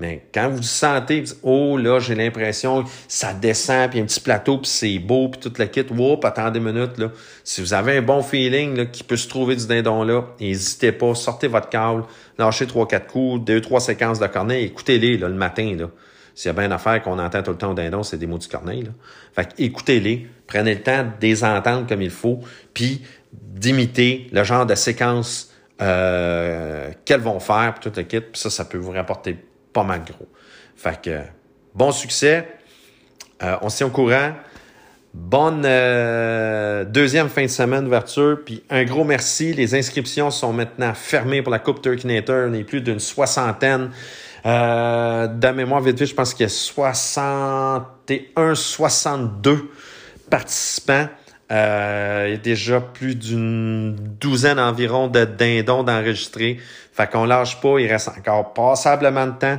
Mais 0.00 0.26
quand 0.32 0.48
vous 0.48 0.62
sentez, 0.62 1.24
oh 1.42 1.76
là, 1.76 1.98
j'ai 1.98 2.14
l'impression 2.14 2.84
que 2.84 2.88
ça 3.08 3.32
descend, 3.32 3.90
puis 3.90 3.98
un 3.98 4.04
petit 4.04 4.20
plateau, 4.20 4.58
puis 4.58 4.70
c'est 4.70 5.00
beau, 5.00 5.28
puis 5.28 5.40
toute 5.40 5.58
la 5.58 5.66
kit, 5.66 5.84
whoop, 5.90 6.24
attendez 6.24 6.60
une 6.60 6.72
minute, 6.72 6.98
là. 6.98 7.10
Si 7.42 7.60
vous 7.60 7.74
avez 7.74 7.96
un 7.96 8.02
bon 8.02 8.22
feeling, 8.22 8.76
là, 8.76 8.86
qui 8.86 9.02
peut 9.02 9.16
se 9.16 9.28
trouver 9.28 9.56
du 9.56 9.66
dindon 9.66 10.04
là, 10.04 10.22
n'hésitez 10.40 10.92
pas, 10.92 11.16
sortez 11.16 11.48
votre 11.48 11.68
câble, 11.68 12.04
lâchez 12.38 12.68
trois, 12.68 12.86
quatre 12.86 13.08
coups, 13.08 13.44
deux, 13.44 13.60
trois 13.60 13.80
séquences 13.80 14.20
de 14.20 14.28
corneille, 14.28 14.66
écoutez-les, 14.66 15.16
le 15.16 15.30
matin, 15.30 15.74
là. 15.76 15.86
S'il 16.38 16.46
y 16.46 16.50
a 16.50 16.52
bien 16.52 16.66
une 16.66 16.72
affaire 16.72 17.02
qu'on 17.02 17.18
entend 17.18 17.42
tout 17.42 17.50
le 17.50 17.58
temps 17.58 17.72
au 17.72 17.74
dindon, 17.74 18.04
c'est 18.04 18.16
des 18.16 18.28
mots 18.28 18.38
du 18.38 18.46
corneille, 18.46 18.84
là. 18.84 18.90
Fait 19.34 19.48
écoutez-les, 19.58 20.28
prenez 20.46 20.74
le 20.76 20.82
temps 20.82 21.02
de 21.02 21.26
les 21.26 21.42
entendre 21.42 21.88
comme 21.88 22.00
il 22.00 22.12
faut, 22.12 22.38
puis 22.72 23.02
d'imiter 23.32 24.28
le 24.30 24.44
genre 24.44 24.64
de 24.64 24.76
séquence 24.76 25.52
euh, 25.82 26.92
qu'elles 27.04 27.22
vont 27.22 27.40
faire, 27.40 27.74
puis 27.74 27.82
toute 27.82 27.96
la 27.96 28.04
kit, 28.04 28.20
puis 28.20 28.40
ça, 28.40 28.50
ça 28.50 28.64
peut 28.64 28.78
vous 28.78 28.92
rapporter 28.92 29.36
pas 29.72 29.82
mal 29.82 30.02
gros. 30.04 30.28
Fait 30.76 31.02
que 31.02 31.18
bon 31.74 31.90
succès. 31.90 32.46
Euh, 33.42 33.56
on 33.62 33.68
se 33.68 33.78
tient 33.78 33.88
au 33.88 33.90
courant. 33.90 34.30
Bonne 35.12 35.64
euh, 35.64 36.84
deuxième 36.84 37.30
fin 37.30 37.42
de 37.42 37.48
semaine 37.48 37.82
d'ouverture. 37.82 38.38
Puis 38.46 38.62
un 38.70 38.84
gros 38.84 39.02
merci. 39.02 39.54
Les 39.54 39.74
inscriptions 39.74 40.30
sont 40.30 40.52
maintenant 40.52 40.94
fermées 40.94 41.42
pour 41.42 41.50
la 41.50 41.58
Coupe 41.58 41.82
Turkinator. 41.82 42.46
On 42.48 42.54
est 42.54 42.62
plus 42.62 42.80
d'une 42.80 43.00
soixantaine. 43.00 43.90
Euh, 44.46 45.26
de 45.26 45.48
mémoire, 45.48 45.80
vite 45.80 45.98
vite, 45.98 46.08
je 46.08 46.14
pense 46.14 46.32
qu'il 46.32 46.44
y 46.44 46.46
a 46.46 46.50
61, 46.50 48.54
62 48.54 49.70
participants. 50.30 51.08
Euh, 51.50 52.24
il 52.28 52.32
y 52.32 52.34
a 52.34 52.38
déjà 52.38 52.80
plus 52.80 53.14
d'une 53.14 53.96
douzaine 54.20 54.60
environ 54.60 55.08
de 55.08 55.24
dindons 55.24 55.82
d'enregistrer. 55.82 56.58
Fait 56.92 57.10
qu'on 57.10 57.24
lâche 57.24 57.58
pas, 57.60 57.78
il 57.78 57.90
reste 57.90 58.08
encore 58.08 58.52
passablement 58.52 59.26
de 59.26 59.32
temps 59.32 59.58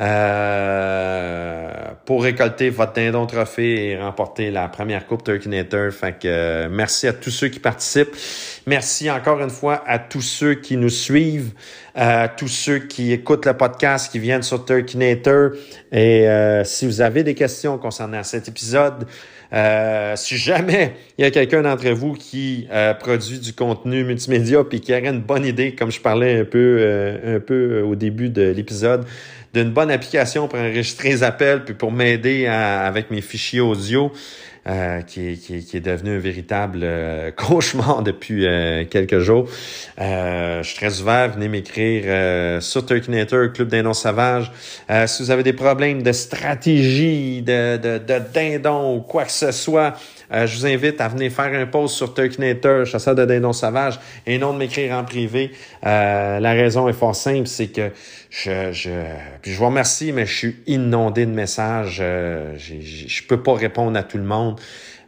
euh, 0.00 1.70
pour 2.06 2.22
récolter 2.22 2.70
votre 2.70 2.94
dindon 2.94 3.26
trophée 3.26 3.90
et 3.90 3.98
remporter 3.98 4.50
la 4.50 4.68
première 4.68 5.06
coupe 5.06 5.24
Turkinator. 5.24 5.92
Fait 5.92 6.18
que 6.18 6.26
euh, 6.26 6.68
merci 6.70 7.06
à 7.06 7.12
tous 7.12 7.30
ceux 7.30 7.48
qui 7.48 7.60
participent. 7.60 8.16
Merci 8.66 9.10
encore 9.10 9.40
une 9.40 9.50
fois 9.50 9.82
à 9.86 9.98
tous 9.98 10.22
ceux 10.22 10.54
qui 10.54 10.76
nous 10.76 10.88
suivent, 10.88 11.52
à 11.94 12.28
tous 12.28 12.48
ceux 12.48 12.78
qui 12.78 13.12
écoutent 13.12 13.46
le 13.46 13.54
podcast, 13.54 14.10
qui 14.10 14.18
viennent 14.18 14.42
sur 14.42 14.64
Turkinator. 14.64 15.50
Et 15.92 16.26
si 16.64 16.86
vous 16.86 17.00
avez 17.00 17.22
des 17.22 17.34
questions 17.34 17.78
concernant 17.78 18.22
cet 18.22 18.48
épisode, 18.48 19.06
euh, 19.52 20.14
si 20.14 20.36
jamais 20.36 20.94
il 21.18 21.24
y 21.24 21.26
a 21.26 21.30
quelqu'un 21.32 21.62
d'entre 21.62 21.88
vous 21.90 22.12
qui 22.12 22.68
euh, 22.70 22.94
produit 22.94 23.40
du 23.40 23.52
contenu 23.52 24.04
multimédia 24.04 24.62
puis 24.62 24.80
qui 24.80 24.92
aurait 24.92 25.08
une 25.08 25.20
bonne 25.20 25.44
idée, 25.44 25.74
comme 25.74 25.90
je 25.90 26.00
parlais 26.00 26.40
un 26.40 26.44
peu, 26.44 26.76
euh, 26.80 27.36
un 27.36 27.40
peu 27.40 27.80
au 27.80 27.96
début 27.96 28.30
de 28.30 28.42
l'épisode, 28.42 29.04
d'une 29.52 29.70
bonne 29.70 29.90
application 29.90 30.48
pour 30.48 30.58
enregistrer 30.58 31.10
les 31.10 31.22
appels 31.22 31.64
puis 31.64 31.74
pour 31.74 31.92
m'aider 31.92 32.46
avec 32.46 33.10
mes 33.10 33.20
fichiers 33.20 33.60
audio, 33.60 34.12
euh, 34.66 35.00
qui, 35.00 35.38
qui, 35.38 35.64
qui, 35.64 35.78
est 35.78 35.80
devenu 35.80 36.16
un 36.16 36.18
véritable 36.18 36.80
euh, 36.82 37.30
cauchemar 37.36 38.02
depuis 38.02 38.46
euh, 38.46 38.84
quelques 38.84 39.20
jours. 39.20 39.48
je 39.98 40.60
suis 40.62 40.76
très 40.76 41.00
ouvert, 41.00 41.32
venez 41.32 41.48
m'écrire 41.48 42.62
sur 42.62 42.84
Turkinator, 42.84 43.52
Club 43.54 43.68
Dindon 43.68 43.94
Sauvage. 43.94 44.52
si 45.06 45.22
vous 45.22 45.30
avez 45.30 45.42
des 45.42 45.54
problèmes 45.54 46.02
de 46.02 46.12
stratégie, 46.12 47.40
de, 47.40 47.78
de, 47.78 47.98
de 47.98 48.20
dindon 48.34 48.96
ou 48.96 49.00
quoi 49.00 49.24
que 49.24 49.32
ce 49.32 49.50
soit, 49.50 49.94
euh, 50.32 50.46
je 50.46 50.56
vous 50.56 50.66
invite 50.66 51.00
à 51.00 51.08
venir 51.08 51.30
faire 51.32 51.52
un 51.52 51.66
post 51.66 51.96
sur 51.96 52.14
Turkinator, 52.14 52.86
chasseur 52.86 53.14
de 53.14 53.24
dindons 53.24 53.52
sauvages, 53.52 53.98
et 54.26 54.38
non 54.38 54.52
de 54.52 54.58
m'écrire 54.58 54.94
en 54.96 55.04
privé. 55.04 55.52
Euh, 55.86 56.40
la 56.40 56.52
raison 56.52 56.88
est 56.88 56.92
fort 56.92 57.16
simple, 57.16 57.46
c'est 57.46 57.68
que 57.68 57.90
je, 58.30 58.72
je, 58.72 58.90
je 59.42 59.56
vous 59.56 59.66
remercie, 59.66 60.12
mais 60.12 60.26
je 60.26 60.34
suis 60.34 60.56
inondé 60.66 61.26
de 61.26 61.32
messages. 61.32 61.98
Euh, 62.00 62.56
je 62.56 63.22
peux 63.26 63.42
pas 63.42 63.54
répondre 63.54 63.98
à 63.98 64.02
tout 64.02 64.18
le 64.18 64.24
monde. 64.24 64.58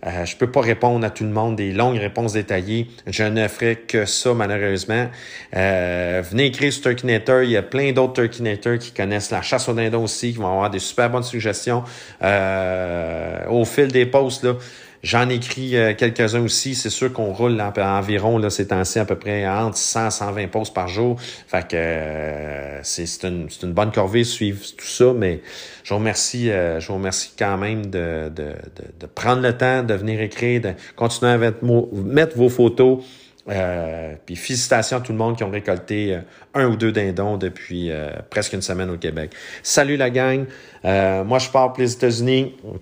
Euh, 0.05 0.25
je 0.25 0.37
peux 0.37 0.51
pas 0.51 0.61
répondre 0.61 1.07
à 1.07 1.11
tout 1.11 1.23
le 1.23 1.31
monde 1.31 1.55
des 1.55 1.73
longues 1.73 1.99
réponses 1.99 2.33
détaillées. 2.33 2.89
Je 3.07 3.23
ne 3.23 3.47
ferai 3.47 3.77
que 3.77 4.05
ça, 4.05 4.35
malheureusement. 4.35 5.09
Euh, 5.55 6.23
venez 6.29 6.47
écrire 6.47 6.73
sur 6.73 6.83
Turkinator. 6.83 7.43
Il 7.43 7.51
y 7.51 7.57
a 7.57 7.62
plein 7.62 7.93
d'autres 7.93 8.14
Turkinators 8.14 8.79
qui 8.79 8.91
connaissent 8.91 9.31
la 9.31 9.43
chasse 9.43 9.68
au 9.68 9.75
dindon 9.75 10.03
aussi, 10.03 10.33
qui 10.33 10.39
vont 10.39 10.49
avoir 10.49 10.70
des 10.70 10.81
super 10.81 11.09
bonnes 11.09 11.23
suggestions. 11.23 11.85
Euh, 12.23 13.47
au 13.49 13.64
fil 13.64 13.89
des 13.89 14.07
posts, 14.07 14.43
là, 14.43 14.55
J'en 15.03 15.28
écris 15.28 15.76
euh, 15.76 15.94
quelques-uns 15.94 16.42
aussi. 16.42 16.76
C'est 16.76 16.90
sûr 16.90 17.12
qu'on 17.12 17.32
roule 17.32 17.61
environ, 17.61 18.38
là, 18.38 18.50
ces 18.50 18.68
temps-ci, 18.68 19.00
à 19.00 19.05
peu 19.05 19.16
près 19.16 19.48
entre 19.48 19.76
100 19.76 20.11
120 20.11 20.46
posts 20.46 20.72
par 20.72 20.86
jour. 20.86 21.20
Fait 21.20 21.66
que 21.66 21.74
euh, 21.74 22.82
c'est 22.84 23.24
une, 23.24 23.48
une 23.64 23.72
bonne 23.72 23.90
corvée 23.90 24.22
suivre 24.22 24.61
tout 24.76 24.86
ça, 24.86 25.12
mais 25.12 25.40
je 25.82 25.92
vous 25.92 25.98
remercie, 25.98 26.50
euh, 26.50 26.78
je 26.78 26.86
vous 26.86 26.94
remercie 26.94 27.32
quand 27.36 27.59
même 27.59 27.86
de, 27.86 28.28
de, 28.28 28.53
de, 28.76 28.84
de, 29.00 29.07
prendre 29.07 29.42
le 29.42 29.57
temps 29.57 29.82
de 29.82 29.94
venir 29.94 30.20
écrire, 30.20 30.61
de 30.61 30.72
continuer 30.94 31.32
à 31.32 31.38
mettre, 31.38 32.36
vos 32.36 32.48
photos. 32.48 33.03
Euh, 33.48 34.14
puis 34.24 34.36
félicitations 34.36 34.98
à 34.98 35.00
tout 35.00 35.11
le 35.11 35.18
monde 35.18 35.36
qui 35.36 35.42
ont 35.42 35.50
récolté 35.50 36.16
un 36.55 36.66
ou 36.66 36.76
deux 36.76 36.92
dindons 36.92 37.38
depuis 37.38 37.90
presque 38.30 38.53
une 38.53 38.62
semaine 38.62 38.88
au 38.88 38.98
Québec. 38.98 39.32
Salut 39.64 39.96
la 39.96 40.11
gang. 40.11 40.44
moi, 40.84 41.40
je 41.40 41.48
pars 41.48 41.72
pour 41.72 41.82
les 41.82 41.92
États-Unis 41.92 42.55
un 42.64 42.78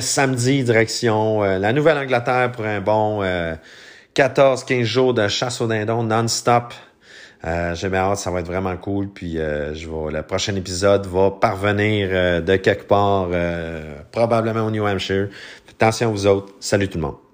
samedi, 0.00 0.64
direction 0.64 1.44
euh, 1.44 1.58
la 1.58 1.72
Nouvelle-Angleterre 1.72 2.52
pour 2.52 2.64
un 2.64 2.80
bon 2.80 3.22
14-15 4.14 4.80
euh, 4.80 4.84
jours 4.84 5.14
de 5.14 5.28
chasse 5.28 5.60
au 5.60 5.66
dindon 5.66 6.02
non-stop. 6.02 6.74
Euh, 7.44 7.74
J'ai 7.74 7.88
bien 7.88 8.00
hâte, 8.00 8.18
ça 8.18 8.30
va 8.30 8.40
être 8.40 8.46
vraiment 8.46 8.76
cool. 8.76 9.08
Puis 9.08 9.38
euh, 9.38 9.74
je 9.74 9.88
vais, 9.88 10.12
le 10.12 10.22
prochain 10.22 10.56
épisode 10.56 11.06
va 11.06 11.30
parvenir 11.30 12.42
de 12.42 12.56
quelque 12.56 12.86
part, 12.86 13.28
probablement 14.10 14.66
au 14.66 14.70
New 14.70 14.86
Hampshire. 14.86 15.28
Attention 15.70 16.10
vous 16.10 16.26
autres. 16.26 16.54
Salut 16.60 16.88
tout 16.88 16.98
le 16.98 17.02
monde. 17.02 17.25